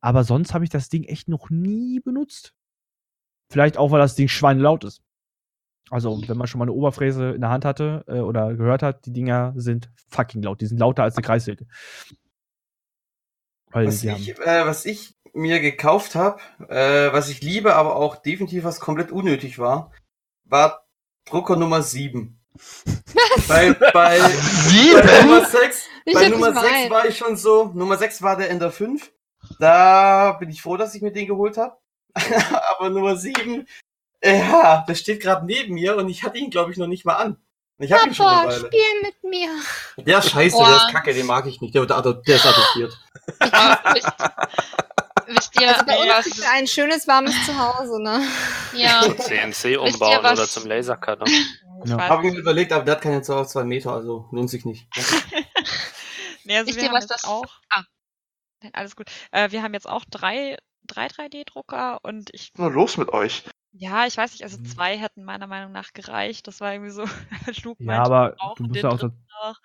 [0.00, 2.54] Aber sonst habe ich das Ding echt noch nie benutzt.
[3.50, 5.02] Vielleicht auch, weil das Ding schweinelaut ist.
[5.90, 9.04] Also, wenn man schon mal eine Oberfräse in der Hand hatte äh, oder gehört hat,
[9.04, 10.60] die Dinger sind fucking laut.
[10.60, 11.66] Die sind lauter als eine Kreissäge.
[13.72, 18.16] Weil Was ich, äh, was ich mir gekauft habe, äh, was ich liebe, aber auch
[18.16, 19.90] definitiv was komplett unnötig war,
[20.44, 20.86] war
[21.24, 22.38] Drucker Nummer 7.
[23.48, 27.70] bei, bei, bei Nummer 6, Ich bei Nummer nicht 6 mal war ich schon so,
[27.74, 29.10] Nummer 6 war der Ender 5.
[29.58, 31.76] Da bin ich froh, dass ich mir den geholt habe.
[32.76, 33.66] aber Nummer 7,
[34.20, 37.04] äh, ja, der steht gerade neben mir und ich hatte ihn, glaube ich, noch nicht
[37.04, 37.38] mal an.
[37.82, 38.66] Ich habe ihn schon eine Papa, Weile.
[38.66, 39.50] spiel mit mir.
[40.04, 40.66] Der ist scheiße, Boah.
[40.68, 41.74] der ist kacke, den mag ich nicht.
[41.74, 42.96] Der, der, der ist adoptiert.
[43.40, 44.08] Aber wisst,
[45.26, 48.22] wisst ihr, Also bei uns ist was, ein schönes, warmes Zuhause, ne?
[48.74, 51.24] ja, CNC Wisst umbauen ihr, was- oder zum Lasercutter.
[51.84, 51.98] Ja.
[51.98, 54.64] Habe ich mir überlegt, aber der hat keine 2 auf 2 Meter, also lohnt sich
[54.64, 54.86] nicht.
[56.44, 57.46] Nee, also Wisst wir ihr, haben was jetzt das- auch.
[57.70, 57.82] Ah.
[58.62, 59.08] Nein, alles gut.
[59.32, 63.42] Äh, wir haben jetzt auch drei, drei 3D-Drucker und ich, Was ist los mit euch?
[63.72, 64.64] Ja, ich weiß nicht, also Mhm.
[64.66, 66.46] zwei hätten meiner Meinung nach gereicht.
[66.46, 67.02] Das war irgendwie so,
[67.64, 69.60] Luke ja, meinte, aber wir brauchen du musst den ja auch noch.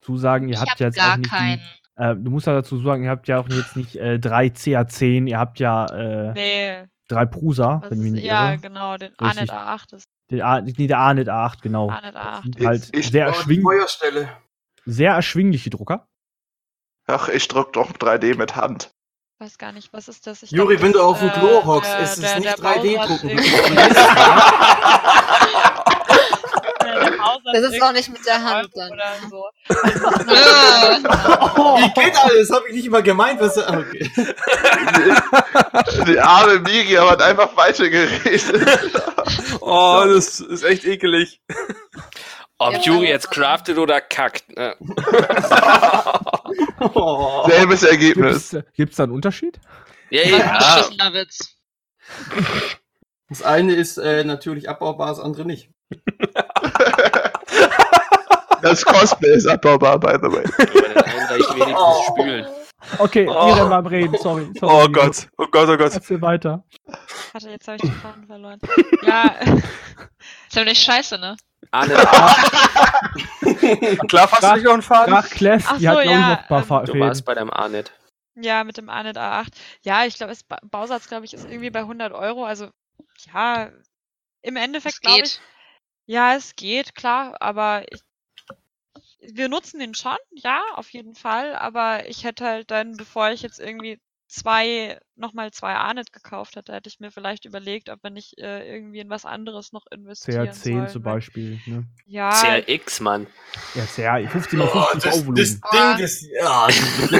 [0.00, 1.60] dazu sagen, ihr ich habt habe jetzt auch gar nicht keinen.
[1.98, 4.46] die, äh, du musst ja dazu sagen, ihr habt ja auch jetzt nicht äh, drei
[4.46, 8.50] CA10, ihr habt ja äh, Nee, drei Prusa, was wenn ich mich ist, nicht ja,
[8.52, 8.58] irre.
[8.60, 9.26] genau, den Richtig.
[9.38, 11.90] A-Net A8 ist Den A, nee, der A-Net A8, genau.
[11.90, 12.42] A-Net Das A8.
[12.42, 14.28] sind halt Ich- sehr, Oh, die erschwing Feuerstelle.
[14.86, 16.08] sehr erschwingliche Drucker.
[17.06, 18.93] Ach, ich druck doch 3D mit Hand.
[19.36, 20.42] Ich weiß gar nicht, was ist das?
[20.44, 22.44] Ich Juri, glaub, wenn das du auf dem äh, Klo hockst, der- ist es nicht
[22.44, 22.86] der 3D-Drucken.
[22.86, 23.44] Bauer hat irgendwie-
[27.52, 28.90] Das ist auch nicht mit der Hand dann.
[29.30, 29.44] So.
[31.78, 32.48] Wie geht alles?
[32.48, 33.40] Das habe ich nicht mal gemeint.
[33.40, 34.08] Was, ah, okay.
[36.06, 38.92] Die arme Miriam hat einfach weitergeredet.
[39.66, 41.40] Oh, das ist echt ekelig.
[42.58, 44.56] Ob Ja, Juri jetzt craftet oder kackt.
[44.56, 44.76] Ne?
[46.80, 47.44] Oh.
[47.48, 48.50] Selbes Ergebnis.
[48.50, 49.58] Gibt's, gibt's da einen Unterschied?
[50.10, 50.58] Ja, ein ja.
[50.58, 51.56] beschissener Witz.
[53.28, 55.70] Das eine ist äh, natürlich abbaubar, das andere nicht.
[58.64, 60.42] Das Cosplay ist abbaubar, by the way.
[60.56, 62.46] Bei den einen reicht wenigstens spülen.
[62.98, 63.48] Okay, Oh.
[63.50, 64.48] ihr dann beim Reden, sorry.
[64.58, 65.92] sorry Oh Gott, oh Gott, oh Gott.
[65.92, 66.64] Erzähl weiter.
[67.32, 68.58] Warte, jetzt habe ich den Faden verloren.
[69.02, 69.34] Ja,
[70.48, 71.36] Ziemlich scheiße, ne?
[71.70, 71.94] Arne,
[74.08, 75.14] Klar, hast du nicht noch einen Faden?
[75.14, 77.24] Ach, Clef, Ach die hat, so, glaube ich, ja, noch ein paar ähm, du warst
[77.24, 77.92] bei deinem Arnet.
[78.36, 79.48] ja, mit dem Arnet A8.
[79.82, 82.44] Ja, ich glaube, Ba- Bausatz, glaube ich, ist irgendwie bei 100 Euro.
[82.44, 82.70] Also,
[83.32, 83.70] ja,
[84.42, 85.40] im Endeffekt, Es glaube ich, geht.
[86.06, 88.00] ja, es geht, klar, aber ich,
[89.20, 93.42] wir nutzen den schon, ja, auf jeden Fall, aber ich hätte halt dann, bevor ich
[93.42, 93.98] jetzt irgendwie
[94.34, 98.66] zwei, nochmal zwei Arnet gekauft hätte, hätte ich mir vielleicht überlegt, ob wir nicht äh,
[98.74, 100.88] irgendwie in was anderes noch investieren CR10 sollen.
[100.88, 101.60] zum weil- Beispiel.
[101.66, 101.84] Ne?
[102.06, 103.26] Ja, CRX, Mann.
[103.74, 105.36] Ja, CR, 15 mal Oh, 50 das, Bauvolumen.
[105.36, 106.68] das Ding, das, ja,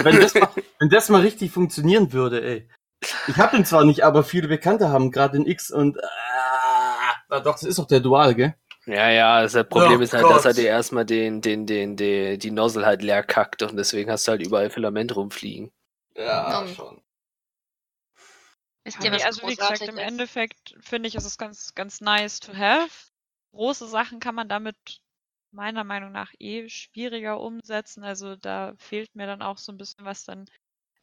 [0.05, 0.49] wenn, das mal,
[0.81, 2.69] wenn das mal richtig funktionieren würde, ey.
[3.29, 7.53] Ich habe den zwar nicht, aber viele Bekannte haben gerade den X und ah, doch,
[7.53, 8.55] das ist doch der Dual, gell?
[8.87, 10.47] Ja, ja, das Problem Oh ist halt, dass Gott.
[10.47, 14.27] er dir erstmal den, den, den, den, die Nozzle halt leer kackt und deswegen hast
[14.27, 15.71] du halt überall Filament rumfliegen.
[16.17, 16.69] Ja, Um.
[16.69, 17.01] schon.
[18.85, 19.99] Wisst ihr, was also wie gesagt, im ist?
[19.99, 23.11] Endeffekt finde ich, ist es ganz, ganz nice to have.
[23.53, 25.01] Große Sachen kann man damit
[25.53, 28.05] meiner Meinung nach eh schwieriger umsetzen.
[28.05, 30.47] Also da fehlt mir dann auch so ein bisschen was dann.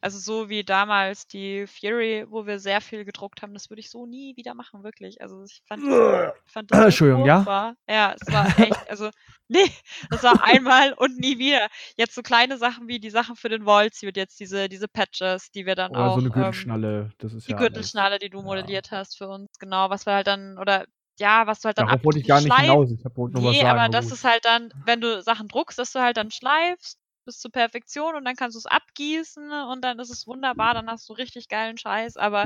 [0.02, 3.88] Also so wie damals die Fury, wo wir sehr viel gedruckt haben, das würde ich
[3.88, 5.22] so nie wieder machen, wirklich.
[5.22, 7.36] Also ich fand das, ich fand das Entschuldigung, ja?
[7.36, 7.76] furchtbar.
[7.88, 9.10] Ja, es war echt, also
[9.48, 9.70] nee,
[10.10, 11.68] das war einmal und nie wieder.
[11.96, 15.52] Jetzt so kleine Sachen wie die Sachen für den Waltz, wird jetzt diese, diese Patches,
[15.52, 17.10] die wir dann Oder auch so eine ähm, Gürtelschnalle.
[17.18, 18.44] Das ist die ja Gürtelschnalle, die du Ja.
[18.44, 20.84] modelliert hast für uns, genau, was wir halt dann, oder
[21.20, 22.90] ja, was du halt dann Darauf wollte ich gar nicht schleif- hinaus.
[22.90, 23.78] Ich hab- wollte nur was Nee, sagen.
[23.78, 27.38] aber das ist halt dann, wenn du Sachen druckst, dass du halt dann schleifst bis
[27.38, 31.08] zur Perfektion und dann kannst du es abgießen und dann ist es wunderbar, dann hast
[31.08, 32.44] du richtig geilen Scheiß, aber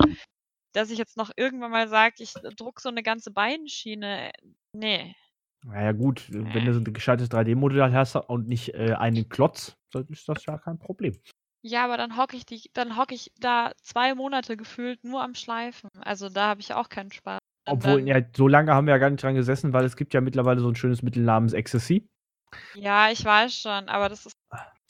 [0.72, 4.30] dass ich jetzt noch irgendwann mal sage, ich druck so eine ganze Beinschiene,
[4.72, 5.14] nee.
[5.64, 10.06] Naja, gut, wenn du so ein gescheites 3D-Modell hast und nicht äh, einen Klotz, dann
[10.08, 11.18] ist das ja kein Problem.
[11.62, 15.34] Ja, aber dann hocke ich die, dann hocke ich da zwei Monate gefühlt nur am
[15.34, 15.90] Schleifen.
[16.00, 17.40] Also da habe ich auch keinen Spaß.
[17.68, 20.14] Obwohl, dann, ja, so lange haben wir ja gar nicht dran gesessen, weil es gibt
[20.14, 22.08] ja mittlerweile so ein schönes Mittel namens Ecstasy.
[22.74, 24.36] ja, ich weiß schon, aber das ist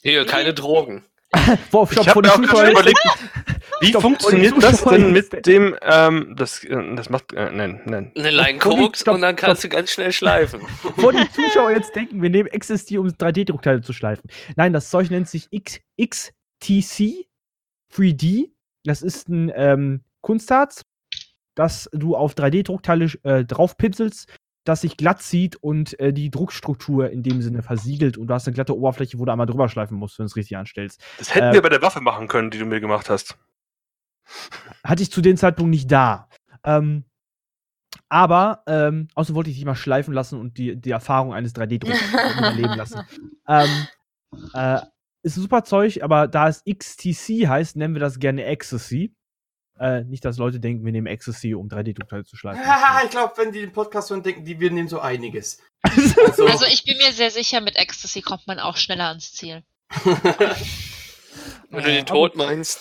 [0.03, 1.03] Hier, keine Drogen.
[1.71, 2.99] Worauf Ich habe mir auch gerade überlegt,
[3.81, 8.11] wie Stopp, funktioniert das denn mit dem, ähm, das, äh, das macht, äh, nein, nein.
[8.15, 10.61] Eine Line Stopp, Koks stopp, und dann kannst du ganz schnell schleifen.
[10.83, 14.29] Bevor die Zuschauer jetzt denken, wir nehmen Ecstasy, um 3D-Druckteile zu schleifen.
[14.55, 17.27] Nein, das Zeug nennt sich X XTC
[17.93, 18.51] 3D.
[18.83, 20.85] Das ist ein ähm, Kunstharz,
[21.55, 24.27] das du auf 3D-Druckteile äh, draufpinselst,
[24.67, 28.17] das sich glatt zieht und äh, die Druckstruktur in dem Sinne versiegelt.
[28.17, 30.35] Und du hast eine glatte Oberfläche, wo du einmal drüber schleifen musst, wenn du es
[30.35, 31.01] richtig anstellst.
[31.17, 33.37] Das hätten Äh, wir bei der Waffe machen können, die du mir gemacht hast.
[34.83, 36.29] hatte ich zu dem Zeitpunkt nicht da.
[36.63, 37.05] Ähm,
[38.09, 41.99] aber ähm, außerdem wollte ich dich mal schleifen lassen und die, die Erfahrung eines 3D-Drucks
[42.41, 43.01] erleben lassen.
[43.47, 43.87] Ähm,
[44.53, 44.79] äh,
[45.23, 49.13] ist ein super Zeug, aber da es XTC heißt, nennen wir das gerne Ecstasy.
[49.79, 52.61] Äh, nicht, dass Leute denken, wir nehmen Ecstasy, um 3D-Druckteile zu schleifen.
[52.65, 55.61] Haha, ich glaube, wenn die den Podcast hören, denken die, wir nehmen so einiges.
[55.83, 59.63] Also, Also ich bin mir sehr sicher, mit Ecstasy kommt man auch schneller ans Ziel.
[61.69, 62.79] Wenn du den Tod meinst.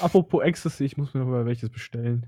[0.00, 2.26] Apropos Ecstasy, ich muss mir noch mal welches bestellen.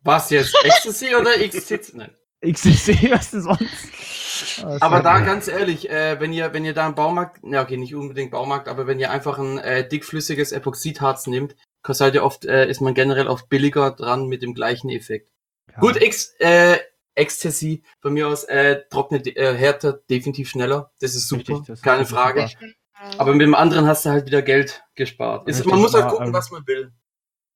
[0.00, 0.54] was jetzt?
[0.64, 1.94] Ecstasy oder XTC?
[1.94, 2.10] Nein.
[2.44, 4.62] XTC, was denn sonst?
[4.62, 7.76] Ah, Aber da ganz ehrlich, äh, wenn ihr, wenn ihr da im Baumarkt, ja okay,
[7.76, 11.54] nicht unbedingt Baumarkt, aber wenn ihr einfach ein äh, dickflüssiges Epoxidharz nehmt,
[11.92, 15.30] seid ihr oft, äh, ist man generell oft billiger dran mit dem gleichen Effekt.
[15.70, 15.80] Ja.
[15.80, 16.78] Gut, X, äh,
[17.14, 20.90] Ecstasy von mir aus äh, trocknet äh, härter definitiv schneller.
[21.00, 22.48] Das ist super, Richtig, das ist keine wirklich Frage.
[22.48, 23.18] super.
[23.18, 25.46] Aber mit dem anderen hast du halt wieder Geld gespart.
[25.48, 26.92] Ist, Richtig, man muss halt gucken, ähm, was man will.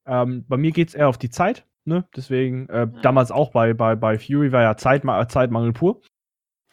[0.06, 2.06] Ähm, bei mir geht's eher auf die Zeit, ne?
[2.14, 6.02] Deswegen, äh, damals auch bei, bei, bei Fury war ja Zeitma Zeitmangel pur.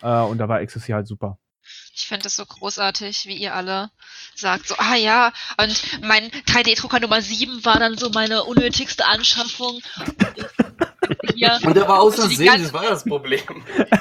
[0.01, 1.39] Äh, und da war Ecstasy halt super.
[1.97, 3.89] Ich finde es so großartig, wie ihr alle
[4.35, 9.81] sagt, so, ah ja, und mein 3D-Drucker Nummer 7 war dann so meine unnötigste Anschaffung.
[11.33, 11.57] Hier.
[11.63, 13.41] Und der war außer See, ganze- das war das Problem.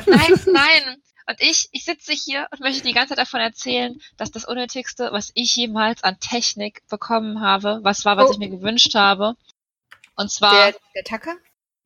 [0.06, 0.96] Nein, nein.
[1.26, 5.10] Und ich, ich sitze hier und möchte die ganze Zeit davon erzählen, dass das Unnötigste,
[5.12, 8.32] was ich jemals an Technik bekommen habe, was war, was Oh.
[8.32, 9.34] ich mir gewünscht habe.
[10.16, 11.34] Und zwar, Der, der Tacker?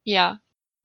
[0.04, 0.40] ja,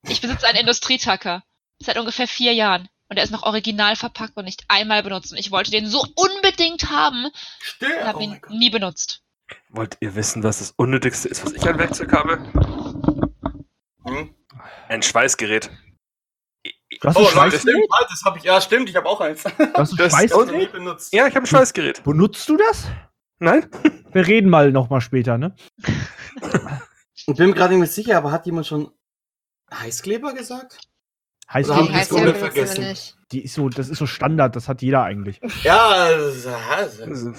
[0.08, 1.44] ich besitze einen Industrietacker
[1.80, 2.90] seit ungefähr vier Jahren.
[3.14, 5.32] Und er ist noch original verpackt und nicht einmal benutzt.
[5.32, 7.28] Und ich wollte den so unbedingt haben
[7.62, 7.92] Still.
[8.02, 9.22] und habe Oh ihn nie benutzt.
[9.70, 12.40] Wollt ihr wissen, was das Unnötigste ist, was ich an Werkzeug habe?
[14.08, 14.34] Hm?
[14.88, 15.70] Ein Schweißgerät.
[17.02, 17.62] Du hast Oh, ein Leute, Schweißgerät?
[17.76, 18.44] stimmt, das habe ich.
[18.46, 19.44] Ja, stimmt, ich habe auch eins.
[19.44, 20.72] Du hast ein Das- noch nie Schweißgerät?
[20.72, 21.14] benutzt.
[21.14, 22.04] Ja, ich habe ein Schweißgerät.
[22.04, 22.88] Benutzt du das?
[23.38, 23.70] Nein?
[24.12, 25.56] Wir reden mal noch mal später, ne?
[27.16, 28.92] Ich bin mir gerade nicht mehr sicher, aber hat jemand schon
[29.72, 30.80] Heißkleber gesagt?
[31.52, 32.88] Heißt haben die, heißt das ja, vergessen?
[32.90, 33.16] nicht.
[33.32, 35.40] die ist so, das ist so Standard, das hat jeder eigentlich.
[35.64, 36.50] Ja, also,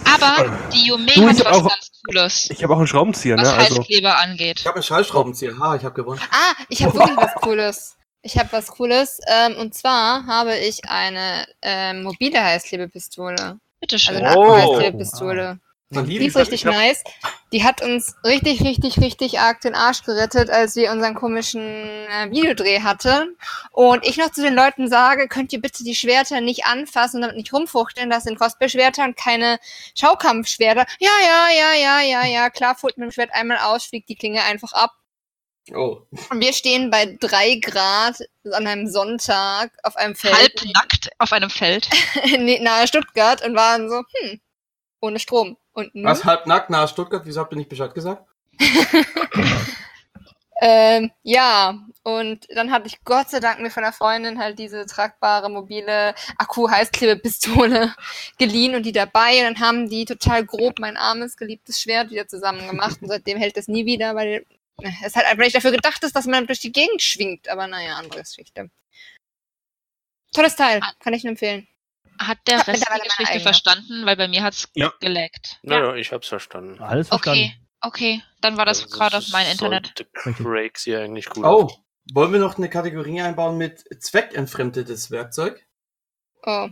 [0.05, 3.55] Aber die Yume hat was auch- ganz Cooles, Ich habe auch einen Schraubenzieher, was ne?
[3.55, 4.61] Also, Heißkleber angeht.
[4.61, 5.59] ich habe einen Schallschraubenzieher.
[5.59, 6.21] Ha, ich habe gewonnen.
[6.31, 7.97] Ah, ich habe wirklich was Cooles.
[8.23, 9.19] Ich habe was Cooles.
[9.27, 13.59] Ähm, und zwar habe ich eine ähm, mobile Heißklebepistole.
[13.81, 14.17] Bitteschön.
[14.17, 14.53] Also eine Oh.
[14.53, 15.59] Akku-Heißklebepistole.
[16.03, 17.03] Die ist richtig nice.
[17.53, 22.31] Die hat uns richtig, richtig, richtig arg den Arsch gerettet, als wir unseren komischen äh,
[22.31, 23.37] Videodreh hatten.
[23.71, 27.23] Und ich noch zu den Leuten sage, könnt ihr bitte die Schwerter nicht anfassen und
[27.23, 28.11] damit nicht rumfuchteln.
[28.11, 29.59] Das sind Cosplay-Schwerter und keine
[29.95, 30.87] Schaukampfschwerter.
[30.99, 32.51] Ja, ja, ja, ja, ja, ja.
[32.51, 34.93] Klar, fuhrt mit dem Schwert einmal aus, fliegt die Klinge einfach ab.
[35.73, 36.03] Oh.
[36.31, 38.19] Und wir stehen bei drei Grad
[38.53, 41.89] an einem Sonntag auf einem Feld Halbnackt auf einem Feld.
[42.61, 44.41] nahe Stuttgart und waren so, hm,
[45.01, 45.57] ohne Strom.
[45.75, 46.05] Und nun?
[46.05, 47.23] Was halbnackt nahe Stuttgart?
[47.25, 48.27] Wieso habt ihr nicht Bescheid gesagt?
[50.67, 54.87] Ähm, ja, und dann hatte ich Gott sei Dank mir von einer Freundin halt diese
[54.87, 57.95] tragbare mobile Akku-Heißklebepistole
[58.39, 59.39] geliehen und die dabei.
[59.39, 63.03] Und dann haben die total grob mein armes, geliebtes Schwert wieder zusammen gemacht.
[63.03, 64.47] Und seitdem hält es nie wieder, weil
[65.05, 67.49] es halt einfach nicht dafür gedacht ist, dass man durch die Gegend schwingt.
[67.49, 68.71] Aber naja, andere Geschichte.
[70.33, 71.69] Tolles Teil, kann ich nur empfehlen.
[72.27, 73.41] Hat der Rest die Geschichte eigene.
[73.43, 74.07] verstanden?
[74.07, 74.93] Weil bei mir hat's Ja.
[75.01, 75.59] geleckt.
[75.63, 76.81] Naja, ich hab's verstanden.
[76.83, 77.41] Alles verstanden.
[77.41, 78.23] Okay, okay.
[78.41, 80.07] Dann war das Also, gerade auf mein Internet.
[80.15, 81.77] Craig sie eigentlich gut Oh, auf-
[82.13, 85.65] wollen wir noch eine Kategorie einbauen mit zweckentfremdetes Werkzeug?
[86.45, 86.69] Oh.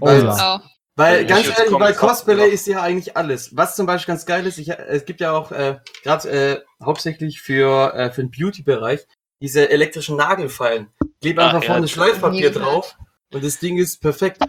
[0.00, 0.56] Oh, Weil- ja.
[0.62, 0.66] Oh.
[0.96, 2.44] Weil Ja, ganz jetzt ehrlich, bei Cosplay ja.
[2.52, 3.56] ist ja eigentlich alles.
[3.56, 7.40] Was zum Beispiel ganz geil ist, ich, es gibt ja auch äh, gerade äh, hauptsächlich
[7.40, 9.06] für, äh, für den Beauty-Bereich
[9.40, 10.92] diese elektrischen Nagelfeilen.
[11.22, 11.72] Klebe Ah, einfach ja.
[11.72, 12.96] vorne Schleifpapier drauf
[13.32, 14.42] und das Ding ist perfekt.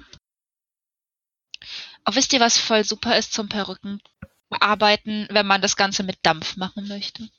[2.06, 4.02] Oh, wisst ihr, was voll super ist zum Perücken
[4.49, 7.30] bearbeiten, wenn man das Ganze mit Dampf machen möchte?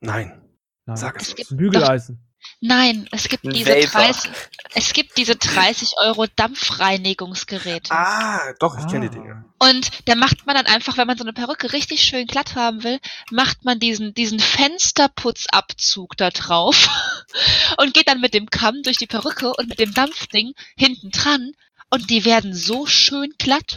[0.00, 0.42] nein.
[0.86, 0.96] Ja.
[0.96, 2.22] Sag Es es Bügeleisen.
[2.60, 4.02] Nein, es gibt diese Vapor.
[4.02, 4.30] 30,
[4.74, 7.90] es gibt diese 30 Euro Dampfreinigungsgeräte.
[7.92, 9.20] Ah, doch, ich kenne die Ah.
[9.20, 9.44] Dinge.
[9.58, 12.84] Und da macht man dann einfach, wenn man so eine Perücke richtig schön glatt haben
[12.84, 13.00] will,
[13.32, 16.88] macht man diesen, diesen Fensterputzabzug da drauf
[17.78, 21.52] und geht dann mit dem Kamm durch die Perücke und mit dem Dampfding hinten dran
[21.90, 23.76] und die werden so schön glatt.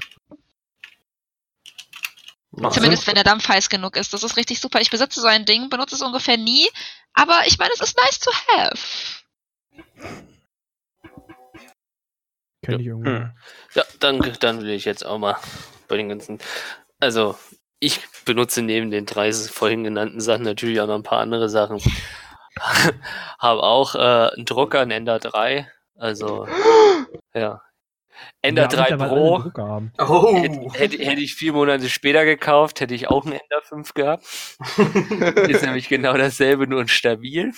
[2.52, 4.14] Macht Zumindest wenn der Dampf heiß genug ist.
[4.14, 4.82] Das ist richtig super.
[4.82, 6.68] Ich besitze so ein Ding, benutze es ungefähr nie,
[7.14, 8.80] aber ich meine, es ist nice to have.
[12.64, 13.10] Kenn ich irgendwo.
[13.10, 13.32] Hm.
[13.74, 15.38] Ja, dann, dann will ich jetzt auch mal
[15.88, 16.40] bei den ganzen.
[17.00, 17.38] Also,
[17.80, 21.80] ich benutze neben den drei vorhin genannten Sachen natürlich auch noch ein paar andere Sachen.
[23.40, 25.72] Habe auch äh, einen Drucker, einen Ender 3.
[25.96, 26.48] Also,
[27.34, 27.62] ja.
[28.42, 29.12] Ender Ja, 3 mittlerweile
[29.52, 29.52] Pro.
[30.00, 30.36] Oh.
[30.42, 34.26] Hätte, hätte, hätte ich vier Monate später gekauft, hätte ich auch einen Ender 5 gehabt.
[35.50, 37.52] Ist nämlich genau dasselbe, nur ein stabil.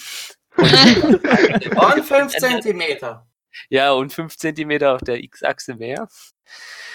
[0.57, 3.27] Und 5 Zentimeter.
[3.69, 6.07] Ja, und 5 cm auf der X-Achse mehr.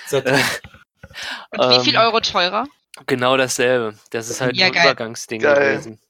[0.07, 0.27] Seit-
[1.51, 2.67] Und wie viel Ähm, Euro teurer?
[3.07, 3.97] Genau dasselbe.
[4.11, 4.85] Das ist halt Ja, ein geil.
[4.85, 5.73] Übergangsding Geil.
[5.75, 6.01] gewesen.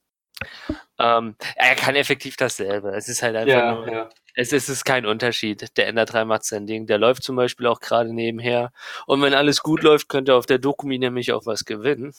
[0.98, 2.90] Ähm, er kann effektiv dasselbe.
[2.90, 4.08] Es ist halt einfach ja, nur, ja.
[4.34, 5.76] es, es ist kein Unterschied.
[5.76, 6.86] Der Ender 3 macht sein Ding.
[6.86, 8.72] Der läuft zum Beispiel auch gerade nebenher.
[9.06, 12.14] Und wenn alles gut läuft, könnte auf der Dokumi nämlich auch was gewinnen.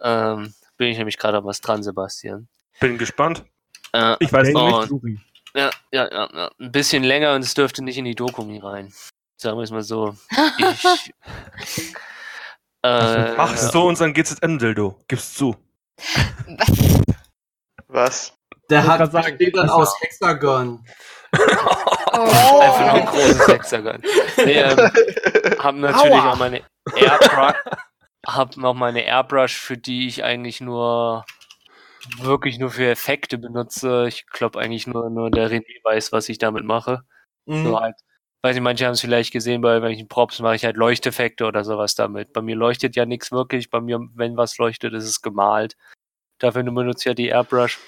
[0.00, 2.48] Ähm, bin ich nämlich gerade an was dran, Sebastian.
[2.80, 3.44] Bin gespannt.
[3.92, 4.86] Äh, Ich weiß noch.
[4.88, 5.18] Jury.
[5.54, 8.92] ja, ja, ja, ja, ein bisschen länger und es dürfte nicht in die Dokumi rein.
[9.36, 10.16] Sagen wir es mal so.
[10.58, 10.84] Ich,
[12.82, 15.04] äh, Ach so, unseren GZM-Dildo.
[15.06, 15.56] Gib's zu.
[17.88, 18.34] Was?
[18.70, 20.84] Der wollte hat sagen, besteht dann das- aus Hexagon.
[21.32, 22.60] Oh.
[22.60, 24.02] Einfach nur ein großes Hexagon.
[24.38, 24.78] Nee, ähm,
[25.58, 26.32] haben natürlich Aua.
[26.32, 26.62] auch meine
[26.96, 27.54] Airbrush,
[28.26, 31.24] hab noch meine Airbrush, für die ich eigentlich nur
[32.18, 34.06] wirklich nur für Effekte benutze.
[34.08, 37.02] Ich glaube eigentlich nur, nur der René weiß, was ich damit mache.
[37.46, 37.64] Mhm.
[37.66, 37.96] So halt,
[38.42, 41.64] weiß nicht, manche haben es vielleicht gesehen, bei welchen Props mache ich halt Leuchteffekte oder
[41.64, 42.32] sowas damit.
[42.32, 43.70] Bei mir leuchtet ja nichts wirklich.
[43.70, 45.76] Bei mir, wenn was leuchtet, ist es gemalt.
[46.38, 47.78] Dafür benutze ich ja die Airbrush.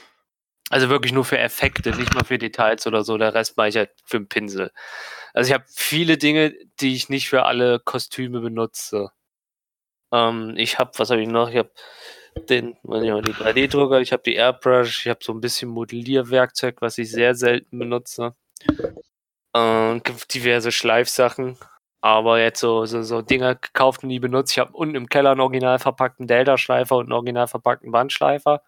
[0.71, 3.19] Also wirklich nur für Effekte, nicht mal für Details oder so.
[3.19, 4.71] Der Rest mache ich halt für den Pinsel.
[5.35, 9.11] Also ich habe viele Dinge, die ich nicht für alle Kostüme benutze.
[10.13, 11.51] Ähm, ich habe, was habe ich noch?
[11.51, 11.71] Ich habe
[12.49, 16.81] den, weiß mal, die 3D-Drucker, ich habe die Airbrush, ich habe so ein bisschen Modellierwerkzeug,
[16.81, 18.35] was ich sehr selten benutze.
[19.55, 21.59] Ähm, diverse Schleifsachen.
[22.03, 24.53] Aber jetzt so, so, so Dinger gekauft und nie benutzt.
[24.53, 28.63] Ich habe unten im Keller einen original verpackten Delta-Schleifer und einen original verpackten Bandschleifer.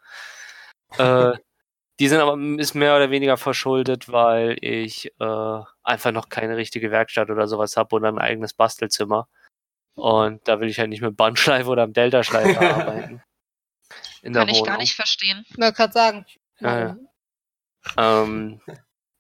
[0.99, 1.33] äh,
[1.99, 6.91] die sind aber ist mehr oder weniger verschuldet, weil ich äh, einfach noch keine richtige
[6.91, 9.29] Werkstatt oder sowas habe oder ein eigenes Bastelzimmer.
[9.95, 13.23] Und da will ich halt nicht mit Bandschleife oder einem Delta-Schleifer arbeiten.
[14.23, 14.79] In der Kann ich gar Wohnung.
[14.79, 15.45] nicht verstehen.
[15.49, 16.27] Ich wollte gerade sagen.
[16.61, 16.97] Ja, ja.
[17.97, 18.61] Ähm,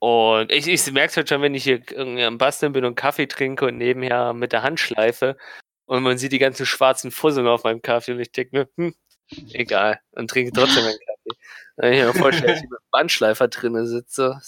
[0.03, 2.97] und ich, ich merke es halt schon, wenn ich hier irgendwie am Basteln bin und
[2.97, 5.37] Kaffee trinke und nebenher mit der Hand schleife
[5.87, 8.95] und man sieht die ganzen schwarzen Fusseln auf meinem Kaffee und ich denke mir, hm,
[9.53, 11.39] egal, und trinke trotzdem meinen Kaffee.
[11.77, 14.41] Wenn ich mir vorstelle, dass ich mit einem Bandschleifer drinnen sitze.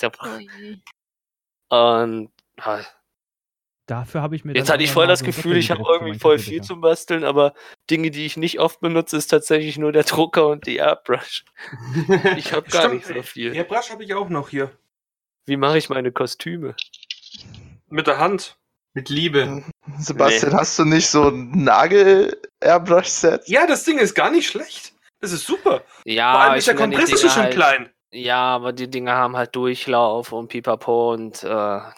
[0.00, 0.80] Der- Ui.
[1.68, 2.80] Und ah,
[3.86, 6.38] Dafür habe ich mir jetzt hatte ich voll das so Gefühl, ich habe irgendwie voll
[6.40, 7.54] viel zum Basteln, aber
[7.88, 11.44] Dinge, die ich nicht oft benutze, ist tatsächlich nur der Drucker und die Airbrush.
[12.36, 12.94] Ich habe gar Stimmt.
[12.94, 13.54] nicht so viel.
[13.54, 14.72] Ja, Brush habe ich auch noch hier.
[15.46, 16.74] Wie mache ich meine Kostüme?
[17.88, 18.56] Mit der Hand.
[18.94, 19.62] Mit Liebe.
[19.98, 20.58] Sebastian, Nee.
[20.58, 23.42] hast du nicht so ein Nagel-Airbrush-Set?
[23.46, 24.94] Ja, das Ding ist gar nicht schlecht.
[25.20, 25.82] Das ist super.
[26.04, 27.90] Ja, Vor allem ich ist der finde die Kompressor schon halt, klein.
[28.10, 31.48] Ja, aber die Dinger haben halt Durchlauf und Pipapo und äh,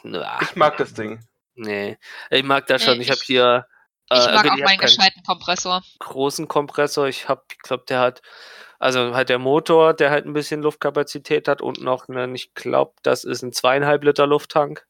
[0.02, 1.20] na, Ich mag das Ding.
[1.58, 1.98] Nee.
[2.30, 3.00] Ich mag das Nee, schon.
[3.00, 3.66] Ich habe ich- hier
[4.10, 5.82] Ich äh, mag auch hab meinen gescheiten Kompressor.
[5.98, 7.06] großen Kompressor.
[7.08, 8.22] Ich habe, ich glaube, der hat
[8.78, 12.92] also halt der Motor, der halt ein bisschen Luftkapazität hat und noch einen, ich glaube,
[13.02, 14.86] das ist ein zweieinhalb Liter Lufttank.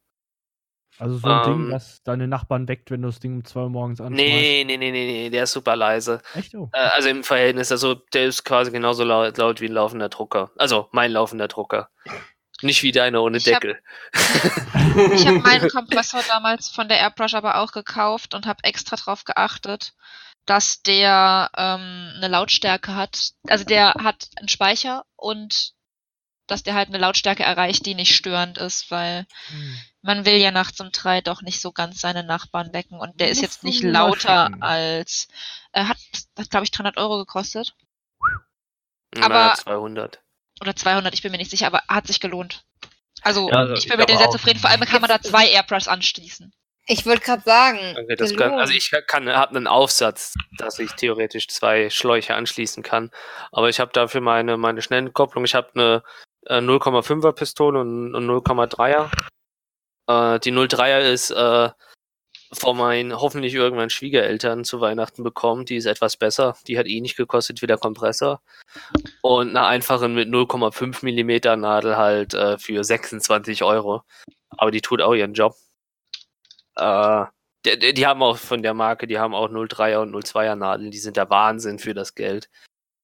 [0.99, 3.61] Also so ein Ding, Ähm, das deine Nachbarn weckt, wenn du das Ding um 2
[3.61, 4.21] Uhr morgens anschmeißt.
[4.21, 6.21] Nee, nee, nee, nee, nee, der ist super leise.
[6.35, 6.55] Echt?
[6.57, 6.69] Oh.
[6.73, 10.51] Äh, also im Verhältnis, also der ist quasi genauso laut, laut wie ein laufender Drucker.
[10.59, 11.89] Also mein laufender Drucker.
[12.63, 13.81] Nicht wie deiner ohne Ich hab- Deckel.
[15.15, 19.25] Ich habe meinen Kompressor damals von der Airbrush aber auch gekauft und habe extra drauf
[19.25, 19.93] geachtet,
[20.47, 23.31] dass der ähm, eine Lautstärke hat.
[23.47, 25.73] Also der hat einen Speicher und
[26.49, 29.79] dass der halt eine Lautstärke erreicht, die nicht störend ist, weil Hm.
[30.03, 33.29] man will ja nachts um drei doch nicht so ganz seine Nachbarn wecken und der
[33.31, 35.29] ist jetzt nicht lauter als
[35.73, 35.99] äh, hat,
[36.39, 37.75] hat glaube ich 300 Euro gekostet
[39.15, 40.21] Na, aber- 200.
[40.61, 42.65] oder 200, ich bin mir nicht sicher, aber hat sich gelohnt.
[43.23, 44.59] Also Ja, also ich ich bin mit dem sehr zufrieden.
[44.59, 46.53] Vor allem kann man da zwei Airbrushs anschließen.
[46.91, 47.97] Ich wollte gerade sagen.
[47.99, 52.83] Okay, das kann, also ich kann, habe einen Aufsatz, dass ich theoretisch zwei Schläuche anschließen
[52.83, 53.11] kann.
[53.53, 55.45] Aber ich habe dafür meine, meine schnellen Kopplung.
[55.45, 56.03] Ich habe eine
[56.47, 59.11] äh, 0,5er Pistole und, und 0,3er.
[60.07, 61.71] Äh, die 0,3er ist äh,
[62.53, 65.65] von meinen hoffentlich irgendwann Schwiegereltern zu Weihnachten bekommen.
[65.67, 66.57] Die ist etwas besser.
[66.67, 68.41] Die hat eh nicht gekostet wie der Kompressor.
[69.23, 74.03] Und eine einfache mit 0,5 Millimeter Nadel halt äh, für 26 Euro.
[74.57, 75.55] Aber die tut auch ihren Job.
[76.77, 77.25] Äh,
[77.67, 80.91] die, die- die haben auch von der Marke, die haben auch 03er und 02er Nadeln,
[80.91, 82.49] die sind der Wahnsinn für das Geld.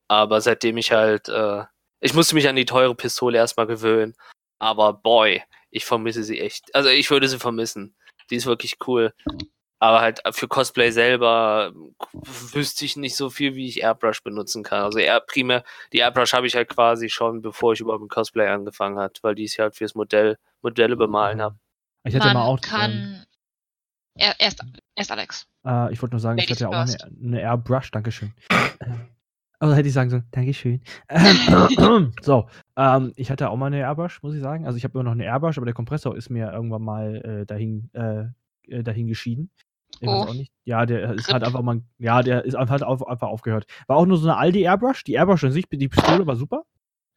[0.09, 1.65] Aber seitdem ich halt, äh,
[2.01, 4.15] ich musste mich an die teure Pistole erstmal gewöhnen.
[4.59, 6.75] Aber boy, ich vermisse sie echt.
[6.75, 7.97] Also ich würde sie vermissen.
[8.31, 9.13] Die ist wirklich cool.
[9.81, 11.73] Aber halt für Cosplay selber
[12.53, 14.83] wüsste ich nicht so viel, wie ich Airbrush benutzen kann.
[14.83, 15.63] Also Air, primär,
[15.93, 19.35] die Airbrush habe ich halt quasi schon, bevor ich überhaupt mit Cosplay angefangen hat, weil
[19.35, 21.59] die ich halt fürs Modell, Modelle bemalen habe.
[22.05, 22.59] Ich hatte man mal auch.
[22.59, 23.27] Ähm, kann
[24.17, 24.63] er, erst,
[24.95, 25.47] erst Alex.
[25.67, 28.33] äh, ich wollte nur sagen, ich Ladies hatte ja auch eine, eine Airbrush, Dankeschön.
[29.61, 30.83] Also hätte ich sagen sollen, Dankeschön.
[31.09, 34.67] Ähm, so, ähm, ich hatte auch mal eine Airbrush, muss ich sagen.
[34.67, 37.47] Also ich habe immer noch eine Airbrush, aber der Kompressor ist mir irgendwann mal äh,
[37.47, 38.25] dahin, äh,
[38.69, 39.51] äh, dahin geschieden.
[40.01, 40.53] Ich weiß auch nicht.
[40.65, 43.67] Ja, der ist halt einfach mal, ja, der ist einfach, halt auf, einfach aufgehört.
[43.87, 45.05] War auch nur so eine Aldi Airbrush.
[45.05, 46.65] Die Airbrush an sich, die Pistole war super.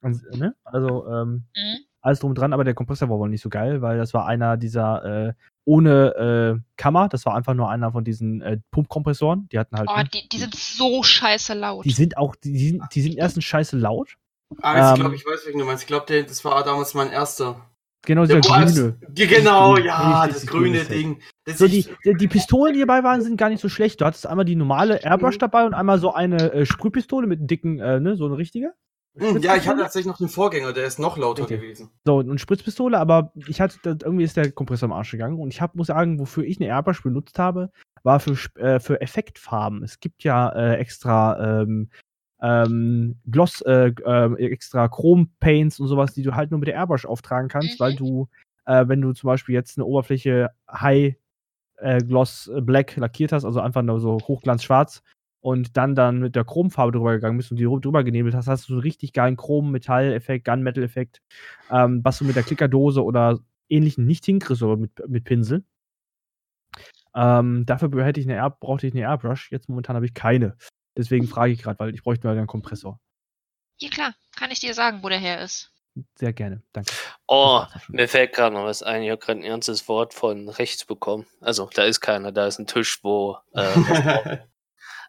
[0.01, 0.55] Und, ne?
[0.64, 1.78] Also, ähm, Mhm.
[2.01, 4.58] alles drum dran, aber der Kompressor war wohl nicht so geil, weil das war einer
[4.58, 5.34] dieser äh,
[5.66, 9.49] ohne äh, Kammer, das war einfach nur einer von diesen äh, Pumpkompressoren.
[9.51, 9.89] Die hatten halt.
[9.91, 11.84] Oh, die, die sind so scheiße laut.
[11.84, 14.18] die sind auch, die, die, sind, die sind erstens scheiße laut.
[14.62, 15.84] Ah, ich Ähm, glaube, ich weiß, welchen du meinst.
[15.84, 17.70] Ich glaube, das war damals mein erster.
[18.06, 18.98] Genau, Der grüne.
[19.10, 20.86] Genau, ja, das grüne.
[20.86, 21.22] Ding.
[21.45, 24.00] Das So, die, ich, die, Pistolen, die dabei waren, sind gar nicht so schlecht.
[24.00, 25.39] Du hattest einmal die normale Airbrush Mhm.
[25.39, 28.74] dabei und einmal so eine äh, Sprühpistole mit einem dicken, äh, ne, so eine richtige.
[29.18, 31.60] Hm, ja, ich hatte tatsächlich noch den Vorgänger, der ist noch lauter Richtig.
[31.60, 31.89] gewesen.
[32.06, 35.60] So, eine Spritzpistole, aber ich hatte, irgendwie ist der Kompressor am Arsch gegangen und ich
[35.60, 37.72] hab, muss sagen, wofür ich eine Airbrush benutzt habe,
[38.04, 39.84] war für, äh, für Effektfarben.
[39.84, 41.89] Es gibt ja äh, extra ähm,
[42.42, 47.06] ähm, Gloss, äh, äh, extra Chrom-Paints und sowas, die du halt nur mit der Airbrush
[47.06, 47.84] auftragen kannst, Mhm.
[47.84, 48.28] weil du,
[48.66, 51.16] äh, wenn du zum Beispiel jetzt eine Oberfläche High
[51.78, 55.04] äh, Gloss äh, Black lackiert hast, also einfach nur so hochglanz schwarz,
[55.40, 58.64] und dann dann mit der Chromfarbe drüber gegangen bist und die drüber genebelt hast, hast
[58.66, 61.22] du so einen richtig geilen Chrom-Metall-Effekt, Gunmetal-Effekt,
[61.72, 65.64] ähm, was du mit der Klickerdose oder ähnlichen nicht hinkriegst, aber mit, mit Pinsel.
[67.16, 69.52] Ähm, dafür hätte ich eine Air, brauchte ich eine Airbrush.
[69.52, 70.56] Jetzt momentan habe ich keine.
[70.98, 73.00] Deswegen frage ich gerade, weil ich bräuchte mal einen Kompressor.
[73.80, 75.72] Ja klar, kann ich dir sagen, wo der her ist.
[76.16, 76.91] Sehr gerne, danke.
[77.28, 79.02] Oh, mir fällt gerade noch was ein.
[79.04, 81.26] Ich habe gerade ein ernstes Wort von rechts bekommen.
[81.41, 84.38] Also, da ist keiner, da ist ein Tisch, wo äh,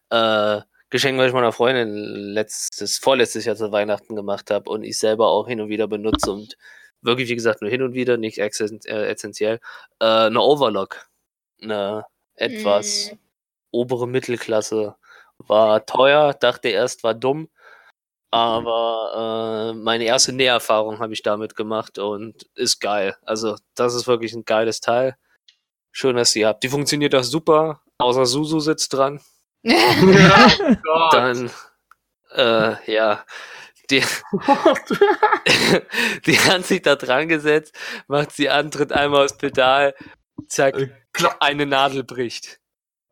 [0.10, 4.98] äh, Geschenk, was ich meiner Freundin letztes, vorletztes Jahr zu Weihnachten gemacht habe und ich
[4.98, 6.56] selber auch hin und wieder benutze und
[7.02, 8.48] wirklich, wie gesagt, nur hin und wieder, nicht äh,
[9.08, 9.60] essentiell,
[10.00, 11.06] äh, eine Overlock.
[11.60, 12.04] Eine
[12.36, 13.16] etwas Mm.
[13.72, 14.96] obere Mittelklasse.
[15.46, 17.48] War teuer, dachte erst, war dumm.
[18.30, 23.16] Aber äh, meine erste Näherfahrung habe ich damit gemacht und ist geil.
[23.22, 25.16] Also, das ist wirklich ein geiles Teil.
[25.92, 26.62] Schön, dass ihr habt.
[26.62, 27.80] Die funktioniert auch super.
[27.98, 29.20] Außer Susu sitzt dran.
[29.64, 29.72] Gott.
[31.12, 31.50] Dann,
[32.34, 33.24] äh, ja.
[33.90, 34.04] Die,
[36.26, 37.74] die hat sich da dran gesetzt,
[38.06, 39.94] macht sie an, tritt einmal aufs Pedal,
[40.46, 40.90] zack, Äh,
[41.40, 42.60] eine Nadel bricht.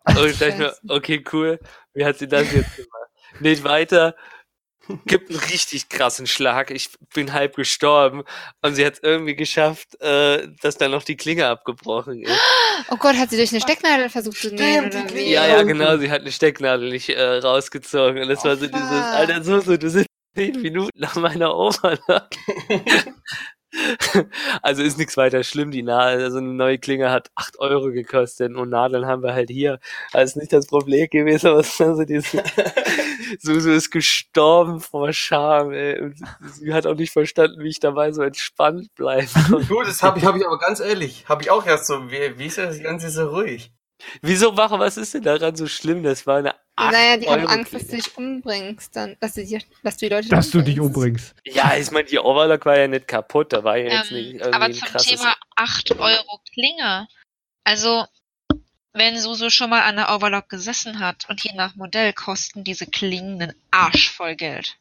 [0.08, 1.58] Und ich dachte mir, okay, cool.
[1.94, 3.10] Wie hat sie das jetzt gemacht?
[3.40, 4.14] Nicht weiter.
[5.04, 6.70] Gibt einen richtig krassen Schlag.
[6.70, 8.22] Ich bin halb gestorben.
[8.62, 12.40] Und sie hat es irgendwie geschafft, äh, dass dann noch die Klinge abgebrochen ist.
[12.90, 15.12] Oh Gott, hat sie durch eine Stecknadel versucht zu nähen oder?
[15.16, 15.96] Ja, ja, genau.
[15.96, 18.22] Sie hat eine Stecknadel nicht äh, rausgezogen.
[18.22, 18.90] Und das Oh, war so dieses.
[18.90, 22.28] Alter, so, so, du sitzt zehn Minuten nach meiner Overlock.
[24.62, 25.70] also ist nichts weiter schlimm.
[25.70, 29.50] Die Nadel, also eine neue Klinge hat 8 Euro gekostet und Nadeln haben wir halt
[29.50, 29.78] hier.
[30.12, 32.30] Also ist nicht das Problem gewesen, aber es war so dieses,
[33.40, 36.00] Susu ist gestorben vor Scham, ey.
[36.00, 36.16] Und
[36.52, 39.28] sie hat auch nicht verstanden, wie ich dabei so entspannt bleibe.
[39.68, 42.38] Gut, das habe ich, hab ich aber ganz ehrlich, habe ich auch erst so, wie,
[42.38, 43.72] wie ist das Ganze so ruhig?
[44.20, 46.02] Wieso machen, was ist denn daran so schlimm?
[46.02, 49.44] Das war eine 8 Naja, die haben Angst, dass du dich umbringst, dann, dass du,
[49.44, 51.34] die, dass du die Leute Dass du dich umbringst.
[51.44, 54.38] Ja, ich meine, die Overlock war ja nicht kaputt, da war ja jetzt nicht Ähm,
[54.38, 55.20] irgendwie aber ein zum krasses.
[55.20, 57.08] Thema 8 Euro Klinge.
[57.64, 58.04] Also,
[58.92, 62.86] wenn Suso schon mal an der Overlock gesessen hat und je nach Modell kosten diese
[62.86, 64.76] Klingen einen Arsch voll Geld.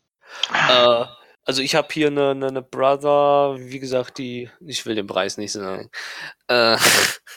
[0.54, 1.06] Äh,
[1.46, 5.38] also ich habe hier eine, eine, eine Brother, wie gesagt, die, ich will den Preis
[5.38, 5.90] nicht sagen.
[6.48, 6.78] Äh,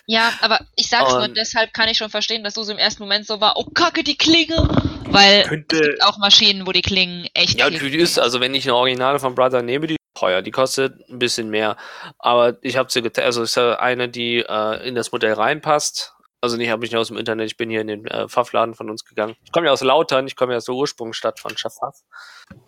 [0.07, 3.03] Ja, aber ich sag's nur, Und- deshalb kann ich schon verstehen, dass Suso im ersten
[3.03, 4.57] Moment so war, oh kacke, die Klinge.
[5.11, 8.55] Weil es könnte, gibt auch Maschinen, wo die Klingen echt ja, die ist, also wenn
[8.55, 11.77] ich eine Originale von Brother nehme, die ist teuer, die kostet ein bisschen mehr.
[12.19, 15.35] Aber ich habe sie getestet, also es ist ja eine, die äh, in das Modell
[15.35, 16.15] reinpasst.
[16.41, 18.75] Also nicht habe ich nicht aus dem Internet, ich bin hier in den äh, Pfaffladen
[18.75, 19.35] von uns gegangen.
[19.45, 22.05] Ich komme ja aus Lautern, ich komme ja aus der Ursprungsstadt von Schaffhaft.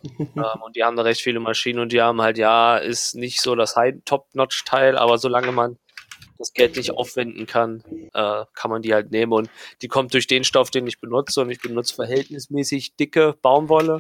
[0.19, 3.41] ähm, und die haben da recht viele Maschinen und die haben halt, ja, ist nicht
[3.41, 5.79] so das High-Top-Notch-Teil, aber solange man
[6.41, 9.33] das Geld nicht aufwenden kann, äh, kann man die halt nehmen.
[9.33, 9.51] Und
[9.83, 11.43] die kommt durch den Stoff, den ich benutze.
[11.43, 13.99] Und ich benutze verhältnismäßig dicke Baumwolle.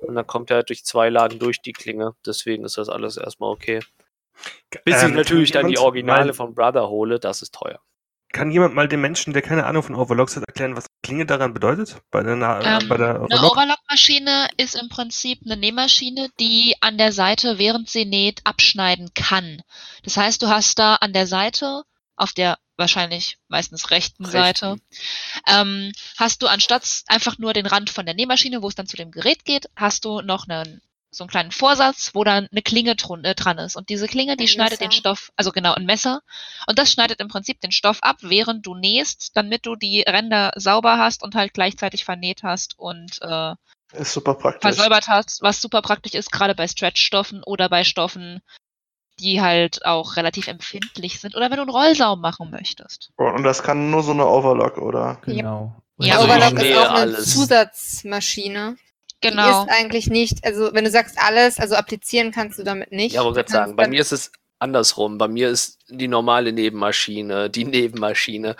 [0.00, 2.14] Und dann kommt er halt durch zwei Lagen durch die Klinge.
[2.26, 3.80] Deswegen ist das alles erstmal okay.
[4.84, 7.80] Bis ich Ähm, natürlich kann dann die Originale von Brother hole, das ist teuer.
[8.32, 11.52] Kann jemand mal dem Menschen, der keine Ahnung von Overlocks hat, erklären, was Klinge daran
[11.52, 12.00] bedeutet?
[12.10, 13.52] Bei der, Na Ähm, bei der Eine Overlock?
[13.52, 19.62] Overlock-Maschine ist im Prinzip eine Nähmaschine, die an der Seite, während sie näht, abschneiden kann.
[20.02, 21.82] Das heißt, du hast da an der Seite,
[22.16, 24.76] auf der wahrscheinlich meistens rechten, Seite,
[25.46, 28.96] ähm, hast du anstatt einfach nur den Rand von der Nähmaschine, wo es dann zu
[28.96, 30.80] dem Gerät geht, hast du noch einen
[31.14, 32.92] so einen kleinen Vorsatz, wo dann eine Klinge
[33.22, 33.76] äh, dran ist.
[33.76, 34.98] Und diese Klinge, die Ein schneidet den Messer.
[34.98, 36.22] Stoff, also genau, ein Messer.
[36.66, 40.52] Und das schneidet im Prinzip den Stoff ab, während du nähst, damit du die Ränder
[40.56, 43.54] sauber hast und halt gleichzeitig vernäht hast und äh,
[43.92, 44.62] Ist super praktisch.
[44.62, 48.40] versäubert hast, was super praktisch ist, gerade bei Stretch-Stoffen oder bei Stoffen,
[49.20, 53.10] die halt auch relativ empfindlich sind oder wenn du einen Rollsaum machen möchtest.
[53.16, 55.18] Und das kann nur so eine Overlock, oder?
[55.26, 55.76] Genau.
[55.98, 57.34] Ja, Also Overlock ist auch eine alles.
[57.34, 58.76] Zusatzmaschine.
[59.24, 59.62] Die Genau.
[59.62, 63.14] ist eigentlich nicht, also wenn du sagst alles, also applizieren kannst du damit nicht.
[63.14, 65.18] Ja, aber Du gerade sagen, bei mir ist es andersrum.
[65.18, 68.56] Bei mir ist die normale Nebenmaschine, die Nebenmaschine.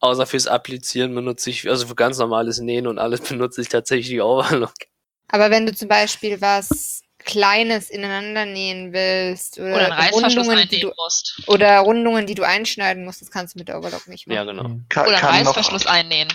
[0.00, 4.08] Außer fürs Applizieren benutze ich, also für ganz normales Nähen und alles benutze ich tatsächlich
[4.08, 4.72] die Overlock.
[5.28, 10.68] Aber wenn du zum Beispiel was Kleines ineinander nähen willst oder, Oder einen Reißverschluss Rundungen,
[10.68, 11.42] die du, einnehmen musst.
[11.46, 14.36] oder Rundungen, die du einschneiden musst, das kannst du mit der Overlock nicht machen.
[14.36, 14.80] Ja, genau.
[14.88, 16.28] Kann, Oder einen Reißverschluss einnähen.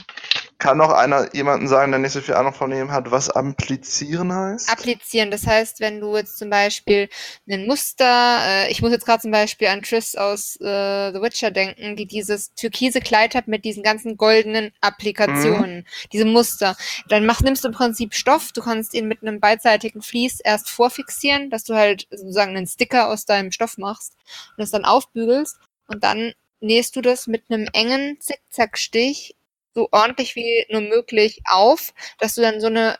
[0.59, 4.33] Kann noch einer jemanden sagen, der nicht so viel Ahnung von dem hat, was Amplizieren
[4.33, 4.69] heißt?
[4.69, 7.09] Applizieren, das heißt, wenn du jetzt zum Beispiel
[7.49, 11.51] ein Muster, äh, ich muss jetzt gerade zum Beispiel an Triss aus äh, The Witcher
[11.51, 16.75] denken, die dieses türkise Kleid hat mit diesen ganzen goldenen Applikationen, diese Muster.
[17.07, 20.69] Dann machst, nimmst du im Prinzip Stoff, du kannst ihn mit einem beidseitigen Vlies erst
[20.69, 24.15] vorfixieren, dass du halt sozusagen einen Sticker aus deinem Stoff machst
[24.51, 29.36] und das dann aufbügelst und dann nähst du das mit einem engen Zickzackstich
[29.73, 32.97] so ordentlich wie nur möglich auf, dass du dann so eine,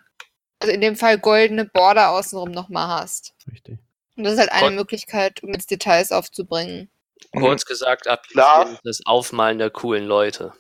[0.59, 3.33] also in dem Fall goldene Border außenrum nochmal hast.
[3.51, 3.79] Richtig.
[4.15, 4.75] Und das ist halt eine Gott.
[4.75, 6.89] Möglichkeit, um jetzt Details aufzubringen.
[7.33, 10.53] Kurz gesagt, abgesehen das Aufmalen der coolen Leute.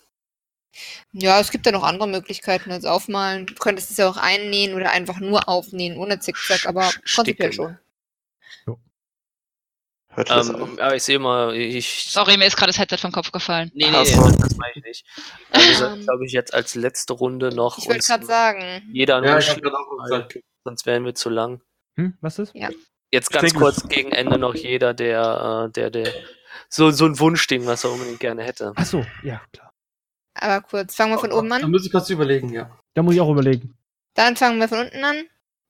[1.11, 3.47] Ja, es gibt ja noch andere Möglichkeiten als aufmalen.
[3.47, 7.79] Du könntest es ja auch einnähen oder einfach nur aufnähen, ohne Zickzack, aber prinzipiell schon.
[10.17, 10.59] Hört das auf.
[10.69, 12.07] Ähm, aber ich sehe mal, ich.
[12.09, 13.71] Sorry, mir ist gerade das Headset vom Kopf gefallen.
[13.75, 14.29] Nee, nee, so.
[14.31, 15.05] das, meine ich nicht.
[15.51, 17.77] Äh, wir Ähm, sollten, glaube ich, jetzt als letzte Runde noch.
[17.77, 20.39] Ich wollte gerade sagen, Jeder Ja, gesagt.
[20.63, 21.61] sonst wären wir zu lang.
[21.97, 22.53] Hm, was ist?
[23.11, 26.11] Jetzt ganz denke, kurz gegen Ende noch jeder, der, äh, der, der
[26.67, 28.73] so, so ein Wunschding, was er unbedingt gerne hätte.
[28.75, 29.71] Ach so, ja, klar.
[30.33, 31.71] aber kurz, fangen wir von oben Da an.
[31.71, 32.75] muss ich kurz überlegen, ja.
[32.95, 33.77] Da muss ich auch überlegen.
[34.15, 35.25] Dann fangen wir von unten an.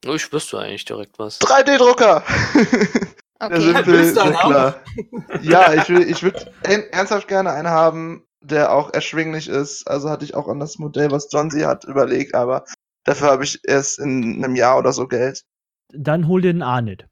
[0.08, 1.40] Oh, Ich wüsste eigentlich direkt was.
[1.42, 2.24] 3D-Drucker!
[3.40, 3.84] Der Okay.
[3.84, 4.76] Du einen sehr klar.
[5.42, 9.88] Ja, ich will, ich würde ernsthaft gerne einen haben, der auch erschwinglich ist.
[9.88, 12.66] Also hatte ich auch an das Modell, was John sie hat, überlegt, aber
[13.04, 15.44] dafür habe ich erst in einem Jahr oder so Geld.
[15.94, 17.08] Dann hol dir den A-Net.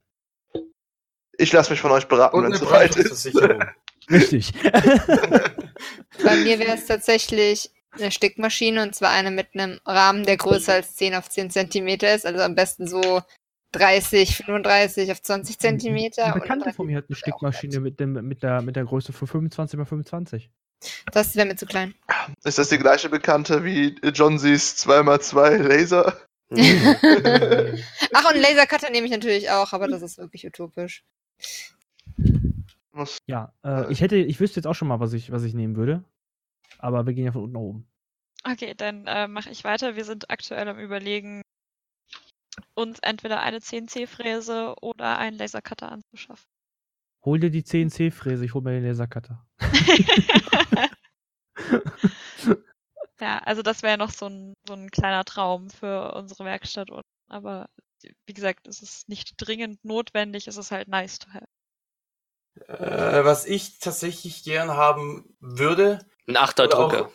[1.37, 3.25] Ich lasse mich von euch beraten, wenn es soweit ist.
[4.09, 4.53] Richtig.
[6.23, 10.73] Bei mir wäre es tatsächlich eine Stickmaschine und zwar eine mit einem Rahmen, der größer
[10.73, 12.25] als 10 auf 10 Zentimeter ist.
[12.25, 13.21] Also am besten so
[13.75, 16.25] 30, 35 auf 20 Zentimeter.
[16.25, 18.75] Eine Bekannte von mir hat eine 30 wäre auch Stickmaschine mit, dem, mit, der, mit
[18.75, 20.43] der Größe von 25 x 25.
[20.43, 20.51] nett.
[21.11, 21.95] Das wäre mir zu klein.
[22.43, 26.17] Ist das die gleiche Bekannte wie John Sees 2x2 Laser?
[26.51, 26.55] Ach,
[28.25, 31.03] und einen Lasercutter nehme ich natürlich auch, aber das ist wirklich utopisch.
[33.25, 35.75] Ja, äh, ich hätte, ich wüsste jetzt auch schon mal, was ich, was ich nehmen
[35.75, 36.03] würde.
[36.77, 37.87] Aber wir gehen ja von unten nach oben.
[38.43, 39.95] Okay, dann äh, mache ich weiter.
[39.95, 41.41] Wir sind aktuell am Überlegen,
[42.73, 46.45] uns entweder eine CNC-Fräse oder einen Lasercutter anzuschaffen.
[47.23, 49.45] Hol dir die CNC-Fräse, ich hol mir den Lasercutter.
[53.19, 56.91] ja, also das wäre noch so ein, so ein kleiner Traum für unsere Werkstatt.
[56.91, 57.67] Und, aber
[58.27, 61.45] wie gesagt, es ist nicht dringend notwendig, es ist halt nice to have.
[62.67, 66.05] Äh, was ich tatsächlich gern haben würde.
[66.27, 67.11] Ein achter Oder auch- Drucker.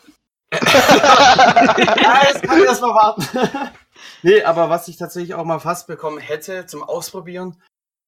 [0.52, 3.22] ja, jetzt kann ich erst mal warten.
[4.22, 7.60] Nee, aber was ich tatsächlich auch mal fast bekommen hätte zum Ausprobieren,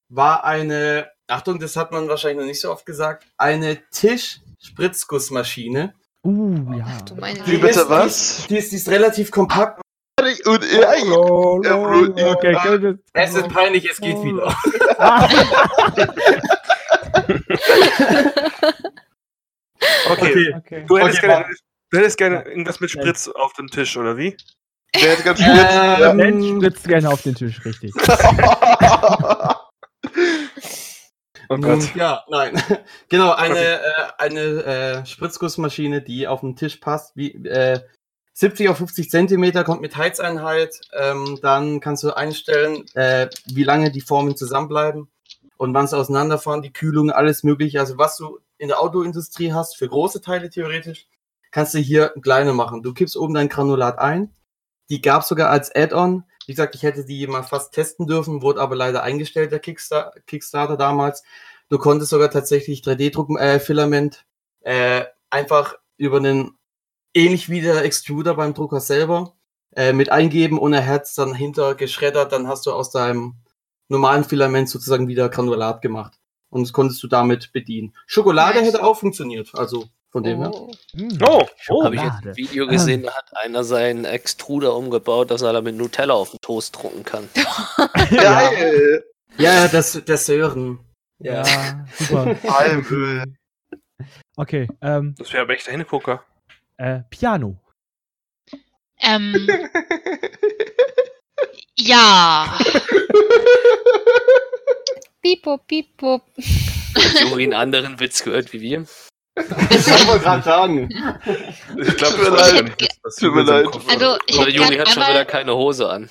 [0.08, 5.94] war eine, Achtung, das hat man wahrscheinlich noch nicht so oft gesagt, eine Tisch-Spritzgussmaschine.
[6.24, 6.86] Uh, ja.
[7.08, 8.36] Du meine Wie bitte ist, was?
[8.36, 9.80] Die ist, die, ist, die ist relativ kompakt.
[10.20, 14.54] Und, ja, Okay, können wir- Es ist peinlich, es geht wieder.
[14.98, 15.26] Ah,
[20.10, 20.54] Okay.
[20.56, 20.84] okay.
[20.86, 21.46] Du hättest Okay, gerne,
[21.90, 24.36] du hättest gerne irgendwas mit Spritz auf dem Tisch, oder wie?
[25.00, 27.92] Der hat ganz Ähm, Ben spritzt gerne auf den Tisch, richtig.
[28.06, 29.58] ja.
[31.48, 32.54] Oh Mm, Ja, nein.
[33.08, 33.80] genau, eine, äh,
[34.18, 37.80] eine äh, Spritzgussmaschine, die auf den Tisch passt, wie äh,
[38.34, 40.80] 70 auf 50 Zentimeter, kommt mit Heizeinheit.
[40.98, 45.08] Ähm, dann kannst du einstellen, äh, wie lange die Formen zusammenbleiben
[45.58, 47.80] und wann sie auseinanderfahren, die Kühlung, alles mögliche.
[47.80, 51.06] Also was du in der Autoindustrie hast, für große Teile theoretisch,
[51.50, 52.82] kannst du hier kleine machen.
[52.82, 54.30] Du kippst oben dein Granulat ein.
[54.92, 56.24] Die gab sogar als Add-on.
[56.44, 60.12] Wie gesagt, ich hätte die mal fast testen dürfen, wurde aber leider eingestellt, der Kickstar
[60.26, 61.22] Kickstarter damals.
[61.70, 64.26] Du konntest sogar tatsächlich 3D-Druck-Filament
[64.60, 66.58] äh, einfach über einen,
[67.14, 69.34] ähnlich wie der Extruder beim Drucker selber,
[69.74, 73.36] äh, mit eingeben und er hat's dann hinter geschreddert, dann hast du aus deinem
[73.88, 76.20] normalen Filament sozusagen wieder Granulat gemacht.
[76.50, 77.96] Und das konntest du damit bedienen.
[78.06, 78.68] Schokolade Nice.
[78.68, 80.50] hätte auch funktioniert, also von dem her.
[80.52, 80.70] Oh.
[80.94, 81.18] Hm,
[81.68, 85.52] Oh, Habe ich jetzt ein Video gesehen, da hat einer seinen Extruder umgebaut, dass er
[85.54, 87.28] damit Nutella auf den Toast drucken kann.
[88.10, 89.04] Geil!
[89.38, 90.78] Ja, das, das Sören.
[91.18, 91.42] Ja,
[91.98, 92.34] super.
[92.34, 93.24] Palmöl.
[94.36, 96.24] Okay, ähm, das wäre aber echt der Hingucker.
[96.76, 97.56] äh, Piano.
[99.00, 99.34] Ähm,
[101.78, 102.58] ja.
[105.22, 106.20] Pipo, pipo.
[107.20, 108.84] Juri einen anderen Witz gehört wie wir.
[109.34, 110.88] Das wollte ich gerade sagen.
[111.78, 112.64] Ich glaube, Tut mir das leid.
[112.80, 113.66] nicht, was- Tut mir leid.
[113.88, 116.10] Also, ich Oder gern hat schon wieder keine Hose an.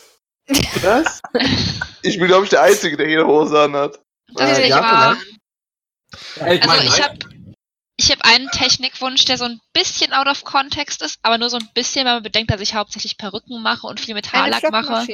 [0.82, 1.22] Was?
[2.02, 4.00] Ich bin, glaube ich, der Einzige, der hier Hose anhat.
[4.36, 5.16] das Äh, ich ja,
[6.52, 7.20] ich also ich habe
[7.98, 11.58] ich hab einen Technikwunsch, der so ein bisschen out of context ist, aber nur so
[11.58, 15.06] ein bisschen, wenn man bedenkt, dass ich hauptsächlich Perücken mache und viel Eine Metallack mache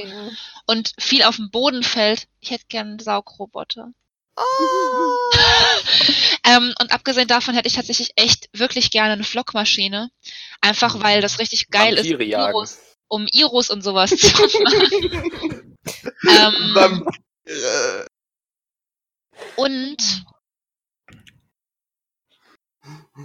[0.68, 2.28] und viel auf dem Boden fällt.
[2.40, 3.90] Ich hätte gern einen Saugroboter.
[4.38, 4.44] Oh.
[6.44, 10.10] Ähm, und abgesehen davon hätte ich tatsächlich echt wirklich gerne eine Flockmaschine.
[10.62, 12.54] Einfach weil das richtig geil ist, Vampire um jagen.
[12.54, 15.78] Iros, um Iros und sowas zu machen.
[16.30, 17.10] ähm,
[17.46, 18.06] äh,
[19.56, 20.26] und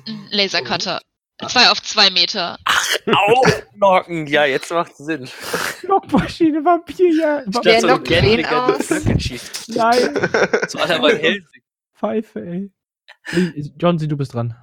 [0.07, 1.01] ein Lasercutter.
[1.49, 2.59] Zwei auf zwei Meter.
[3.07, 4.27] Aufknocken.
[4.29, 5.29] Ja, jetzt macht's Sinn.
[5.81, 7.43] Knockmaschine, Vampir, ja.
[7.45, 8.91] Der Statt so lockt wen aus?
[9.67, 10.29] Nein,
[10.69, 11.63] So aller Van Helsing.
[12.03, 12.73] Pfeife, ey.
[13.79, 14.57] Johnsy, du bist dran.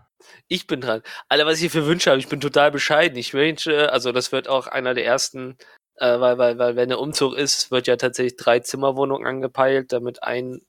[0.49, 1.02] Ich bin dran.
[1.30, 3.18] Alter, was ich hier für Wünsche habe, ich bin total bescheiden.
[3.18, 5.57] Ich wünsche, also das wird auch einer der ersten,
[5.95, 10.22] äh, weil, weil, weil wenn der Umzug ist, wird ja tatsächlich drei Zimmerwohnungen angepeilt, damit
[10.24, 10.60] ein,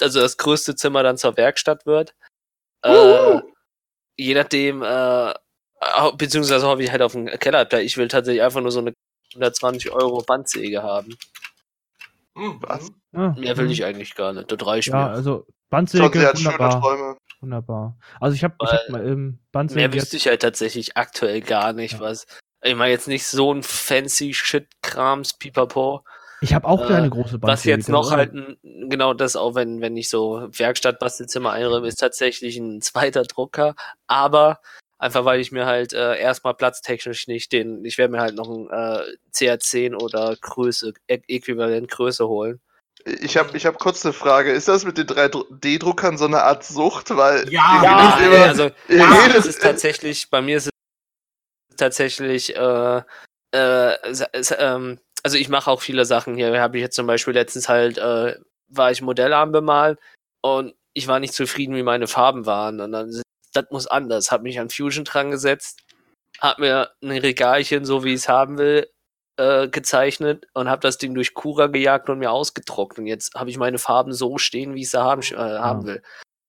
[0.00, 2.14] also das größte Zimmer dann zur Werkstatt wird.
[2.82, 3.40] Äh,
[4.16, 5.34] je nachdem, äh,
[6.16, 7.84] beziehungsweise hoffe ich halt auf einen Kellerabteil.
[7.84, 8.92] Ich will tatsächlich einfach nur so eine
[9.34, 11.16] 120 Euro Bandsäge haben.
[12.36, 12.88] Hm, Was?
[12.88, 12.94] hm.
[13.20, 14.50] Ah, Mehr will ich eigentlich gar nicht.
[14.50, 15.10] Das reicht Ja, mir.
[15.10, 16.80] also Johnsy Bandsäge, wunderbar.
[16.80, 17.16] Träume.
[17.40, 17.96] Wunderbar.
[18.20, 21.72] Also ich habe ich hab mal ähm, Bandsäge Mehr wüsste ich halt tatsächlich aktuell gar
[21.72, 22.00] nicht, Ja.
[22.00, 22.26] was.
[22.62, 26.04] Ich meine jetzt nicht so ein fancy Shit-Krams, pipapo.
[26.40, 27.44] Ich habe auch Äh, keine große Bandsäge.
[27.52, 28.56] Was jetzt noch also- halt, ein,
[28.88, 33.74] genau das auch, wenn, wenn ich so Werkstatt-Bastelzimmer einräume, ist tatsächlich ein zweiter Drucker.
[34.06, 34.58] Aber
[35.02, 38.48] einfach weil ich mir halt äh, erstmal platztechnisch nicht den, ich werde mir halt noch
[38.48, 39.02] ein äh,
[39.34, 42.60] CR10 oder Größe, Ä- Äquivalent Größe holen.
[43.04, 44.52] Ich habe ich hab kurz eine Frage.
[44.52, 47.10] Ist das mit den 3D-Druckern so eine Art Sucht?
[47.16, 47.80] Weil Ja.
[47.82, 53.02] Ja, immer- also ja, es ist tatsächlich, bei mir ist es tatsächlich, äh,
[53.54, 56.60] äh, s- s- ähm, also ich mache auch viele Sachen hier.
[56.60, 58.36] Habe ich jetzt zum Beispiel letztens halt, äh,
[58.68, 59.98] war ich Modellarm bemalt
[60.42, 62.80] und ich war nicht zufrieden, wie meine Farben waren.
[62.80, 63.21] Und dann,
[63.52, 64.32] das muss anders.
[64.32, 65.82] Hab mich an Fusion dran gesetzt,
[66.40, 68.88] hab mir ein Regalchen, so wie ich es haben will,
[69.36, 72.98] äh, gezeichnet und habe das Ding durch Cura gejagt und mir ausgedruckt.
[72.98, 76.02] Und jetzt habe ich meine Farben so stehen, wie ich sie haben, äh, haben will.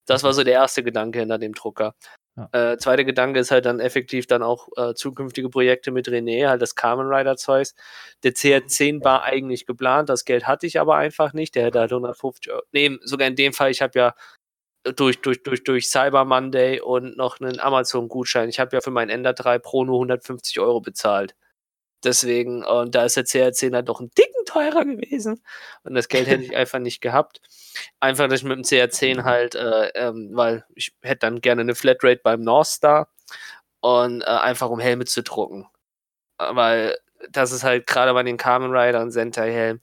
[0.06, 1.96] Das war so der erste Gedanke hinter dem Drucker.
[2.36, 2.74] Ja.
[2.74, 6.62] Äh, zweiter Gedanke ist halt dann effektiv dann auch äh, zukünftige Projekte mit René, halt
[6.62, 7.76] das Carmen Rider Zeugs.
[8.24, 11.56] Der CR10 war eigentlich geplant, das Geld hatte ich aber einfach nicht.
[11.56, 12.64] Der hätte halt 150 Euro.
[12.72, 14.16] Nee, sogar in dem Fall, ich habe ja
[14.84, 18.50] durch, durch, durch, durch Cyber Monday und noch einen Amazon-Gutschein.
[18.50, 21.36] Ich habe ja für mein Ender 3 Pro nur 150 Euro bezahlt.
[22.04, 25.42] Deswegen, und da ist der CR10 halt doch ein Dicken teurer gewesen.
[25.84, 27.42] Und das Geld hätte ich einfach nicht gehabt.
[28.00, 31.76] Einfach, dass ich mit dem CR10 halt, äh, ähm, weil ich hätte dann gerne eine
[31.76, 33.08] Flatrate beim North Star
[33.80, 35.68] und äh, einfach um Helme zu drucken.
[36.38, 36.98] Weil
[37.32, 39.80] das ist halt gerade bei den Kamen Rider und Sentai Helm,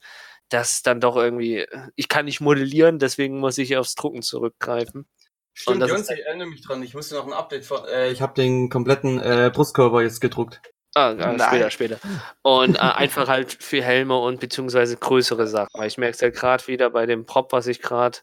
[0.51, 1.65] das ist dann doch irgendwie,
[1.95, 5.07] ich kann nicht modellieren, deswegen muss ich aufs Drucken zurückgreifen.
[5.53, 6.83] Stimmt, das Jonsi, ich erinnere mich dran.
[6.83, 7.85] Ich musste noch ein Update von.
[7.85, 10.61] Äh, ich habe den kompletten äh, Brustkörper jetzt gedruckt.
[10.93, 11.99] Ah, ja, später, später.
[12.41, 15.69] Und äh, einfach halt für Helme und beziehungsweise größere Sachen.
[15.73, 18.19] Weil ich merke es ja gerade wieder bei dem Prop, was ich gerade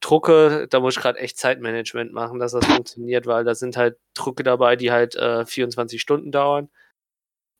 [0.00, 3.96] drucke, da muss ich gerade echt Zeitmanagement machen, dass das funktioniert, weil da sind halt
[4.14, 6.68] Drucke dabei, die halt äh, 24 Stunden dauern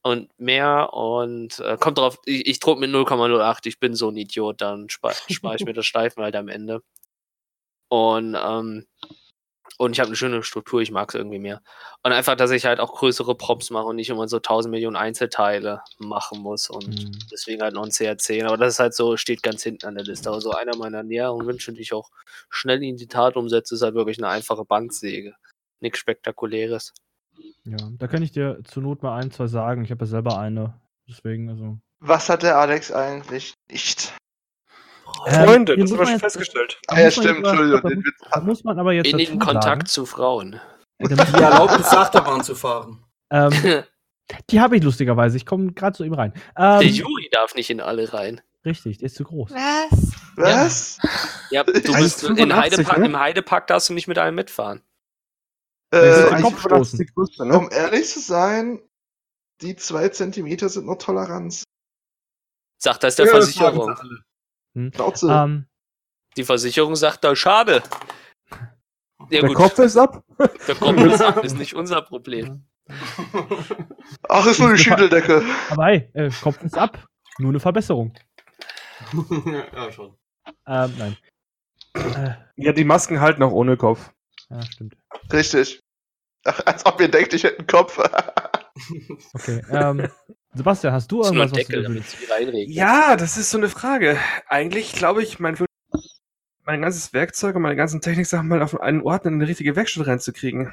[0.09, 4.16] und mehr und äh, kommt drauf, ich, ich druck mit 0,08, ich bin so ein
[4.16, 6.82] Idiot, dann spare spar ich mir das Steifen halt am Ende.
[7.90, 8.86] Und, ähm,
[9.78, 11.62] und ich habe eine schöne Struktur, ich mag es irgendwie mehr.
[12.02, 14.97] Und einfach, dass ich halt auch größere Props mache und nicht immer so 1000 Millionen
[14.97, 16.68] Einzelteile machen muss.
[16.68, 17.18] Und Mhm.
[17.30, 18.47] deswegen halt noch ein CR10.
[18.47, 20.30] Aber das ist halt so, steht ganz hinten an der Liste.
[20.30, 22.10] Aber so einer meiner näheren Wünsche, die ich auch
[22.51, 25.35] schnell in die Tat umsetze, ist halt wirklich eine einfache Bandsäge.
[25.80, 26.93] Nichts Spektakuläres.
[27.65, 29.85] Ja, da kann ich dir zur Not mal ein, zwei sagen.
[29.85, 30.74] Ich habe ja selber eine.
[31.09, 31.78] Deswegen, also.
[32.01, 34.15] Was hat der Alex eigentlich nicht?
[35.27, 36.81] Ähm, Freunde, hier das haben wir man schon jetzt- festgestellt.
[36.89, 39.39] Ah, ja, muss man stimmt, Entschuldigung, Da den muss, Witz muss man aber jetzt dazu
[39.39, 40.60] Kontakt sagen, zu Frauen.
[41.01, 43.05] Die ich- erlaubt es, Achterbahn zu fahren.
[43.31, 43.51] ähm,
[44.51, 45.36] die habe ich lustigerweise.
[45.36, 46.32] Ich komme gerade zu ihm rein.
[46.59, 48.40] Der Ähm, Juri darf nicht in alle rein.
[48.66, 49.51] richtig, der ist zu groß.
[49.52, 50.12] Was?
[50.36, 50.98] Was?
[51.51, 53.06] Ja, du bist 1,85, in Heidepark, ne?
[53.06, 54.82] im Heidepark darfst du nicht mit einem mitfahren.
[55.90, 56.98] Äh, den ich, Kopf stoßen.
[56.98, 57.59] die größte, ne?
[57.59, 58.81] um ehrlich zu sein,
[59.62, 61.65] die zwei Zentimeter sind noch Toleranz.
[62.81, 63.97] Sagt das der Ja, das Versicherung.
[63.97, 64.01] sie
[64.77, 64.90] alle.
[64.94, 65.31] Schnauze.
[65.32, 65.66] Ähm,
[66.36, 67.82] Die Versicherung sagt da, schade.
[69.31, 70.23] Ja, Der gut, Kopf ist ab.
[70.39, 72.65] der Kopf ist, ab, ist nicht unser Problem.
[74.28, 75.43] Ach, ist nur die Schädeldecke.
[75.70, 77.05] aber hey, äh, Kopf ist ab.
[77.39, 78.15] Nur eine Verbesserung.
[79.74, 80.16] ja, schon.
[80.66, 81.16] Ähm, nein.
[81.94, 84.10] Äh, Ja, die Masken halten auch ohne Kopf.
[84.51, 84.97] ja, stimmt.
[85.32, 85.80] Richtig.
[86.44, 87.98] Ach, als ob ihr denkt, ich hätte einen Kopf.
[89.35, 89.60] Okay.
[89.70, 90.09] Ähm,
[90.55, 92.76] Sebastian, hast du Das ist nur irgendwas, was du Deckel, dir es reinregnet.
[92.76, 94.16] Ja, das ist so eine Frage.
[94.47, 95.56] Eigentlich glaube ich, mein,
[96.64, 100.06] mein ganzes Werkzeug und meine ganzen Techniksachen mal auf einen Ort in eine richtige Werkstatt
[100.06, 100.72] reinzukriegen.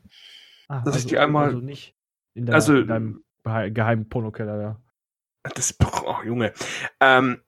[0.67, 1.95] Ah, dass ich die einmal- Also nicht
[2.35, 4.57] in, der, Also- in deinem geheim- geheimen Pornokeller
[5.43, 5.49] da.
[5.55, 5.75] Das,
[6.05, 6.53] oh, Junge.
[6.99, 7.41] Ähm,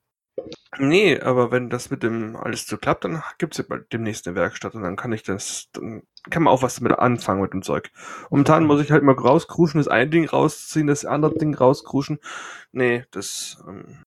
[0.78, 4.36] nee, aber wenn das mit dem alles so klappt, dann gibt's ja bald demnächst eine
[4.36, 7.64] Werkstatt und dann kann ich das, dann kann man auch was damit anfangen mit dem
[7.64, 7.92] Zeug.
[8.30, 12.20] Momentan muss ich halt mal rauskruschen, das eine Ding rausziehen, das andere Ding rauskruschen.
[12.72, 14.04] Nee, das, ähm,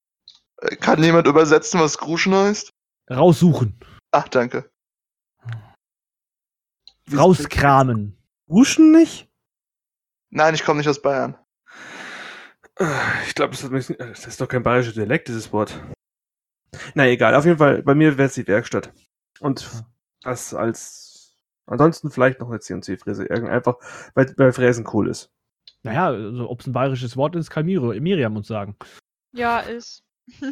[0.81, 2.71] Kann jemand übersetzen, was Gruschen heißt?
[3.11, 3.81] Raussuchen.
[4.13, 4.71] Ach, danke.
[7.13, 8.17] Rauskramen.
[8.47, 9.29] Kruschen nicht?
[10.31, 11.37] Nein, ich komme nicht aus Bayern.
[13.27, 15.79] Ich glaube, das, hat mich- das ist doch kein bayerischer Dialekt, dieses Wort.
[16.95, 18.93] Na egal, auf jeden Fall, bei mir wäre es die Werkstatt.
[19.41, 19.69] Und
[20.23, 21.07] das als.
[21.67, 23.27] Ansonsten vielleicht noch eine CNC-Fräse.
[23.27, 23.77] Irgend- Einfach,
[24.15, 25.31] weil, weil Fräsen cool ist.
[25.83, 28.77] Naja, also, ob es ein bayerisches Wort ist, kann Miro, Miriam uns sagen.
[29.33, 30.03] Ja, ist.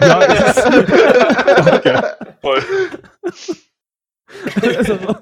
[0.00, 0.66] Ja, ist.
[1.72, 2.02] okay.
[2.40, 2.62] Voll.
[4.76, 5.16] also,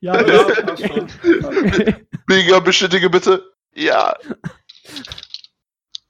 [0.00, 1.08] ja, Ja, schon.
[1.44, 2.06] Okay.
[2.26, 3.52] Mega, bestätige bitte.
[3.74, 4.16] Ja.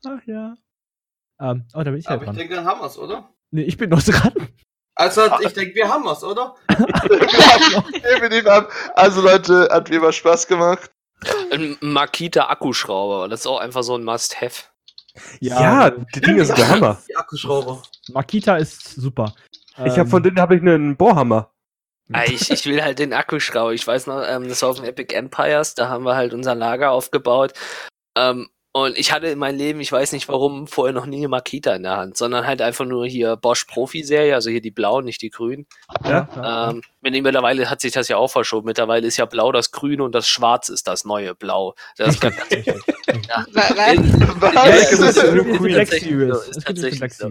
[0.06, 0.54] Ach ja.
[1.40, 2.36] Ähm, oh, da bin ich ja Aber ich dran.
[2.36, 3.32] denke, dann haben wir's, oder?
[3.50, 4.32] Nee, ich bin noch dran.
[4.94, 6.54] Also, ich denke, wir haben wir's, oder?
[8.02, 8.70] Definitiv ab.
[8.94, 10.90] Also Leute, hat wie immer Spaß gemacht.
[11.52, 14.64] Ein Makita Akkuschrauber, das ist auch einfach so ein Must-Have.
[15.40, 17.02] Ja, die Dinge sind der Hammer.
[17.08, 17.82] Die Akkuschrauber.
[18.12, 19.34] Makita ist super.
[19.84, 21.50] Ich habe Ähm, von denen habe ich einen Bohrhammer.
[22.12, 23.72] Ah, Ich, ich will halt den Akkuschrauber.
[23.72, 26.54] Ich weiß noch, ähm, das war auf dem Epic Empires, da haben wir halt unser
[26.54, 27.52] Lager aufgebaut.
[28.72, 31.74] Und ich hatte in meinem Leben, ich weiß nicht warum, vorher noch nie eine Makita
[31.74, 35.22] in der Hand, sondern halt einfach nur hier Bosch Profi-Serie, also hier die blauen, nicht
[35.22, 35.66] die grünen.
[36.04, 36.70] ja.
[36.70, 38.66] Ähm, mittlerweile hat sich das ja auch verschoben.
[38.66, 41.74] Mittlerweile ist ja blau das Grüne und das Schwarz ist das neue Blau.
[41.96, 43.46] Das ist ganz, ja.
[43.52, 43.74] Wa-
[44.54, 44.92] was?
[44.92, 45.00] Ist
[46.56, 47.28] ist tatsächlich so.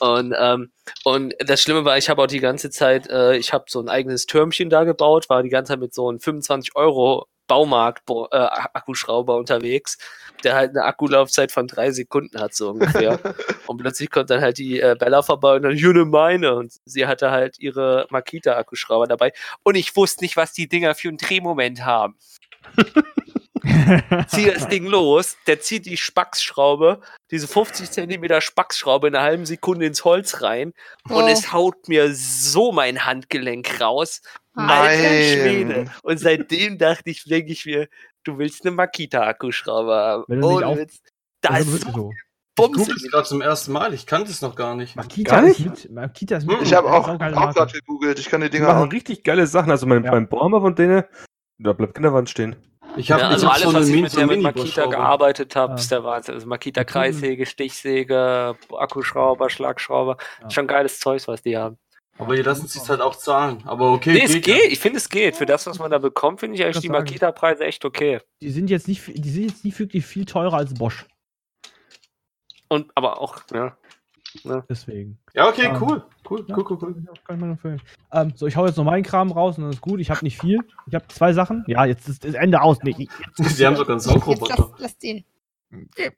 [0.00, 0.70] Und, ähm,
[1.04, 3.88] und das Schlimme war, ich habe auch die ganze Zeit, äh, ich habe so ein
[3.88, 8.36] eigenes Türmchen da gebaut, war die ganze Zeit mit so einem 25 Euro Baumarkt äh,
[8.36, 9.98] Akkuschrauber unterwegs,
[10.44, 13.18] der halt eine Akkulaufzeit von drei Sekunden hat, so ungefähr.
[13.66, 16.54] und plötzlich kommt dann halt die äh, Bella vorbei und dann, June meine.
[16.54, 19.32] Und sie hatte halt ihre Makita-Akkuschrauber dabei.
[19.62, 22.16] Und ich wusste nicht, was die Dinger für einen Drehmoment haben.
[24.28, 27.00] ziehe das Ding los, der zieht die Spacksschraube,
[27.30, 30.72] diese 50 Zentimeter Spacksschraube in einer halben Sekunde ins Holz rein
[31.08, 31.28] und Oh.
[31.28, 34.22] es haut mir so mein Handgelenk raus.
[34.56, 34.68] Nein.
[34.68, 35.84] Alter Schwede.
[36.02, 37.88] Und seitdem dachte ich, denke ich mir,
[38.24, 40.24] du willst eine Makita-Akkuschrauber haben.
[40.28, 41.00] Wenn du Witz.
[41.42, 42.10] Da Das ist ist so.
[42.12, 43.92] Ich Bums google es gerade zum ersten Mal.
[43.92, 44.96] Ich kannte es noch gar nicht.
[44.96, 45.84] Makita Gar ist nicht?
[45.84, 45.92] mit.
[45.92, 46.62] Makita ist mit.
[46.62, 48.18] Ich habe auch, gerade gegoogelt.
[48.18, 48.92] Ich kann die Dinger machen auch.
[48.92, 49.70] richtig geile Sachen.
[49.70, 50.10] Also mein, Ja.
[50.10, 51.04] beim Bohrhammer von denen,
[51.58, 52.56] da bleibt keine Wand stehen.
[52.96, 55.78] Ich habe ja, also alles, so was ich mit der mit Makita gearbeitet habe, Ja.
[55.78, 56.34] ist der Wahnsinn.
[56.36, 56.86] Also Makita Mhm.
[56.86, 60.16] Kreissäge, Stichsäge, Akkuschrauber, Schlagschrauber.
[60.40, 60.50] Ja.
[60.50, 61.76] Schon geiles Zeugs, was die haben.
[62.18, 63.62] Aber die lassen sich halt auch zahlen.
[63.66, 64.40] Aber okay, Nee, es ja.
[64.40, 64.72] geht.
[64.72, 65.36] Ich finde, es geht.
[65.36, 68.20] Für das, was man da bekommt, finde ich eigentlich Ich die Makita-Preise echt okay.
[68.40, 71.06] Die sind jetzt nicht, die sind jetzt nicht wirklich viel teurer als Bosch.
[72.68, 73.76] Und aber auch, ja.
[74.68, 75.18] Deswegen.
[75.34, 76.04] Ja, okay, Ähm, cool.
[76.28, 76.56] Cool, ja.
[76.56, 76.94] cool, cool, cool.
[77.24, 77.80] Kann ich mal empfehlen.
[78.12, 80.00] Ähm, so, ich hau jetzt noch meinen Kram raus und dann ist gut.
[80.00, 80.58] Ich habe nicht viel.
[80.86, 81.64] Ich habe zwei Sachen.
[81.68, 82.78] Ja, jetzt ist das Ende aus.
[82.82, 84.74] Nee, Sie haben sogar einen Jetzt lass, Saugroboter.
[84.78, 85.24] lass den.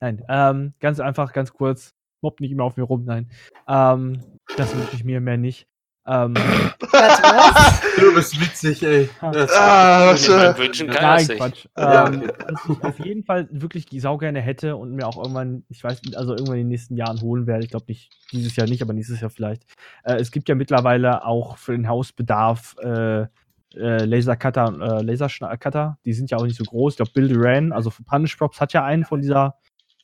[0.00, 1.94] Nein, ähm, ganz einfach, ganz kurz.
[2.20, 3.28] Mob nicht immer auf mir rum, nein.
[3.66, 4.22] Ähm,
[4.56, 5.66] das wünsche ich mir mehr nicht.
[6.06, 6.34] Ähm?
[7.98, 9.08] Du bist witzig, ey.
[9.20, 11.38] Das- Ah, was, äh, Wünschen kann nein, das nicht.
[11.38, 11.66] Quatsch.
[11.76, 15.84] Ähm, was ich auf jeden Fall wirklich sau gerne hätte und mir auch irgendwann, ich
[15.84, 17.64] weiß nicht, also irgendwann in den nächsten Jahren holen werde.
[17.64, 19.64] Ich glaube nicht, dieses Jahr nicht, aber nächstes Jahr vielleicht.
[20.04, 25.98] Äh, es gibt ja mittlerweile auch für den Hausbedarf äh, äh, Lasercutter und äh, Lasercutter.
[26.04, 26.94] Die sind ja auch nicht so groß.
[26.94, 29.56] Ich glaube, Bill Duran, also für Punish Props, hat ja einen von dieser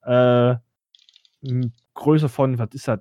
[0.04, 0.54] äh,
[1.94, 3.00] Größe von, was ist das?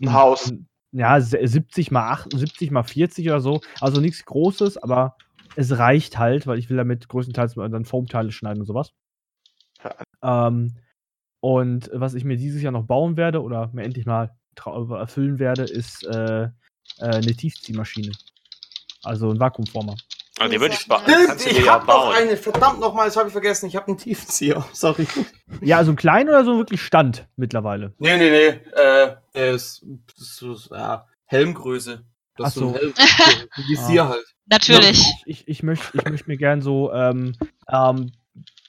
[0.00, 0.52] Ein Haus.
[0.92, 3.60] Ja, se- 70 mal 8, 70 mal 40 oder so.
[3.80, 5.16] Also nichts Großes, aber
[5.56, 8.92] es reicht halt, weil ich will damit größtenteils dann Foamteile schneiden und sowas.
[10.22, 10.76] Ähm,
[11.40, 15.38] und was ich mir dieses Jahr noch bauen werde oder mir endlich mal trau- erfüllen
[15.38, 16.48] werde, ist äh, äh,
[16.98, 18.12] eine Tiefziehmaschine.
[19.02, 19.94] Also ein Vakuumformer.
[20.38, 22.36] Also, die würde ich ba- Stimmt, ich ja hab noch eine.
[22.36, 23.66] Verdammt nochmal, das habe ich vergessen.
[23.66, 24.66] Ich habe einen Tiefenzieher.
[24.72, 25.06] Sorry.
[25.62, 27.94] Ja, also ein klein oder so wirklich Stand mittlerweile.
[27.98, 28.46] Nee, nee, nee.
[28.80, 29.84] Äh, der ist,
[30.18, 32.04] ist so, ja, Helmgröße.
[32.36, 32.74] Das Ach ist so ein.
[32.74, 32.92] Helm.
[33.68, 34.08] Visier Ah.
[34.10, 34.24] halt.
[34.48, 35.00] Natürlich.
[35.24, 37.34] Ich, ich, ich möchte ich möcht mir gern so, ähm,
[37.68, 38.12] ähm,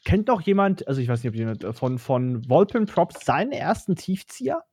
[0.06, 3.52] kennt noch jemand, also ich weiß nicht, ob jemand äh, von, von Volpin Props seinen
[3.52, 4.64] ersten Tiefzieher?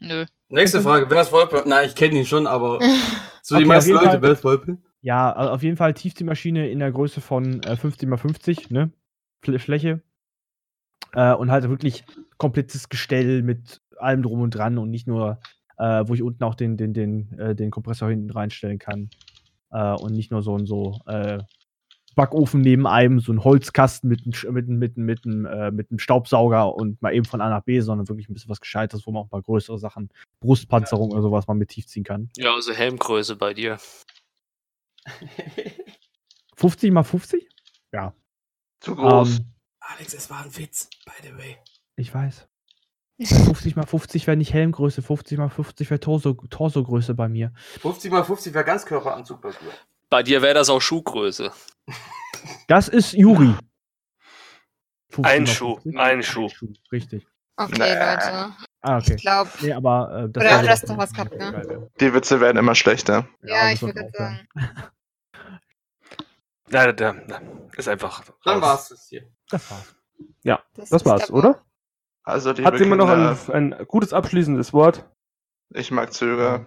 [0.00, 0.24] Nö.
[0.48, 1.06] Nächste Frage.
[1.08, 1.62] Wer ist Wolpe?
[1.66, 2.80] Nein, ich kenne ihn schon, aber
[3.42, 4.78] so die Okay, meisten auf jeden Leute, wer ist Wolpe?
[5.04, 8.90] Ja, also auf jeden Fall Tiefziehmaschine in der Größe von äh, 50 x 50, ne?
[9.42, 10.00] Fl Fläche.
[11.12, 12.04] Äh, und halt wirklich
[12.38, 15.40] komplettes Gestell mit allem drum und dran und nicht nur,
[15.76, 19.10] äh, wo ich unten auch den, den, den, äh, den Kompressor hinten reinstellen kann.
[19.70, 21.40] Äh, und nicht nur so ein so äh,
[22.14, 26.74] Backofen neben einem, so ein Holzkasten mit einem mit, mit, mit, äh, mit einem Staubsauger
[26.74, 29.24] und mal eben von A nach B, sondern wirklich ein bisschen was Gescheites, wo man
[29.24, 30.08] auch mal größere Sachen,
[30.40, 32.30] Brustpanzerung oder sowas mal mit tiefziehen kann.
[32.38, 33.76] Ja, also Helmgröße bei dir.
[36.56, 37.48] 50 mal 50?
[37.92, 38.14] Ja.
[38.80, 39.38] Zu groß.
[39.38, 41.58] Ähm, Alex, es war ein Witz, by the way.
[41.96, 42.48] Ich weiß.
[43.18, 47.52] Weil 50 mal 50 wäre nicht Helmgröße, 50 mal 50 wäre Torso, Torsogröße bei mir.
[47.80, 49.72] 50 mal 50 wäre Ganzkörperanzug bei dir.
[50.10, 51.52] Bei dir wäre das auch Schuhgröße.
[52.68, 53.54] Das ist Juri.
[55.22, 55.98] Ein Schuh, 15,50?
[55.98, 56.48] ein Schuh.
[56.92, 57.26] Richtig.
[57.56, 57.78] Okay.
[57.78, 58.54] Leute.
[58.86, 59.14] Ah, okay.
[59.14, 61.90] Ich glaube, Nee, aber äh, das Oder war du hast doch was gehabt, ne?
[62.00, 63.26] Die Witze werden immer schlechter.
[63.42, 64.46] ja, das ich würde sagen.
[66.68, 67.40] Na, da, da,
[67.78, 68.22] ist einfach.
[68.44, 68.62] Dann raus.
[68.62, 69.26] war's das hier.
[69.48, 69.94] Das war's.
[70.74, 71.64] Das ist war's, oder?
[72.24, 75.08] Also, liebe Hat jemand noch ein, ein gutes abschließendes Wort?
[75.70, 76.66] ich mag Zöger.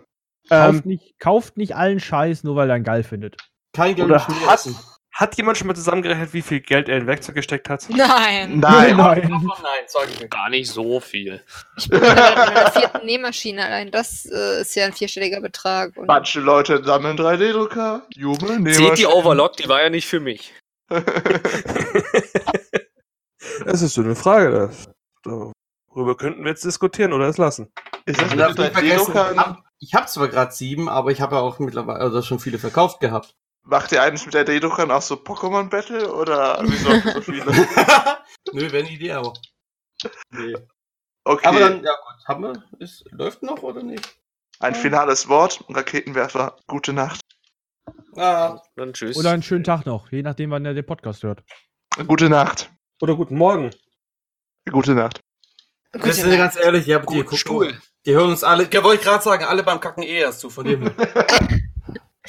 [0.49, 3.37] Kauft, Ähm, nicht, kauft nicht allen Scheiß, nur weil er ihn geil findet.
[3.73, 4.69] Kein Geld oder hat.
[5.17, 7.87] Hat jemand schon mal zusammengerechnet, wie viel Geld er in Werkzeug gesteckt hat?
[7.89, 8.59] Nein.
[8.59, 8.95] Nein.
[8.97, 9.29] Nein.
[9.31, 10.29] Nein, sag ich nicht.
[10.29, 11.41] Gar nicht so viel.
[11.75, 13.89] Ich bin bei einer vierten Nähmaschine allein.
[13.89, 15.97] Das äh, ist ja ein vierstelliger Betrag.
[15.97, 18.03] Und Manche Leute sammeln 3D-Drucker.
[18.13, 18.73] Junge, nee.
[18.73, 20.53] Seht die Overlock, die war ja nicht für mich.
[23.65, 24.51] Das ist so eine Frage.
[24.51, 24.89] Das,
[25.23, 27.71] darüber könnten wir jetzt diskutieren oder es lassen.
[28.05, 29.57] Ist das Man mit darf den nicht vergessen, 3D-Druckern?
[29.79, 32.99] ich habe zwar gerade sieben, aber ich habe ja auch mittlerweile also schon viele verkauft
[32.99, 33.35] gehabt.
[33.67, 37.45] Macht ihr eigentlich mit 3D-Druckern auch so Pokémon Battle oder wieso habt ihr so viele?
[38.53, 39.33] Nö, wäre eine Idee, aber.
[40.29, 40.55] Nee.
[41.25, 44.17] Okay, Aber dann, ja gut, haben wir, es läuft noch oder nicht?
[44.59, 45.63] ein finales Wort.
[45.69, 47.19] Raketenwerfer, gute Nacht.
[48.15, 49.17] Ah, Dann tschüss.
[49.17, 51.43] Oder einen schönen Tag noch, je nachdem, wann er den Podcast hört.
[52.07, 52.71] Gute Nacht.
[53.01, 53.71] Oder guten Morgen.
[54.71, 55.19] Gute Nacht.
[55.91, 57.77] Gute das ist ganz ehrlich, ja, die, Stuhl.
[58.05, 60.49] die hören uns alle, ja, wollte ich gerade sagen, alle beim Kacken eh erst zu,
[60.49, 60.91] von dem.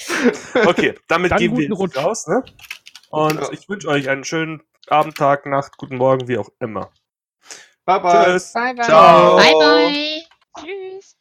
[0.66, 1.96] Okay, damit Dann gehen wir Rutsch.
[1.96, 2.26] raus.
[2.26, 2.44] Ne?
[3.10, 3.52] Und ja.
[3.52, 6.90] ich wünsche euch einen schönen Abend, Tag, Nacht, guten Morgen, wie auch immer.
[7.84, 8.24] Bye bye.
[8.24, 8.52] Tschüss.
[8.52, 8.84] Bye bye.
[8.84, 9.36] Ciao.
[9.36, 10.22] Bye bye.
[10.60, 11.17] Tschüss.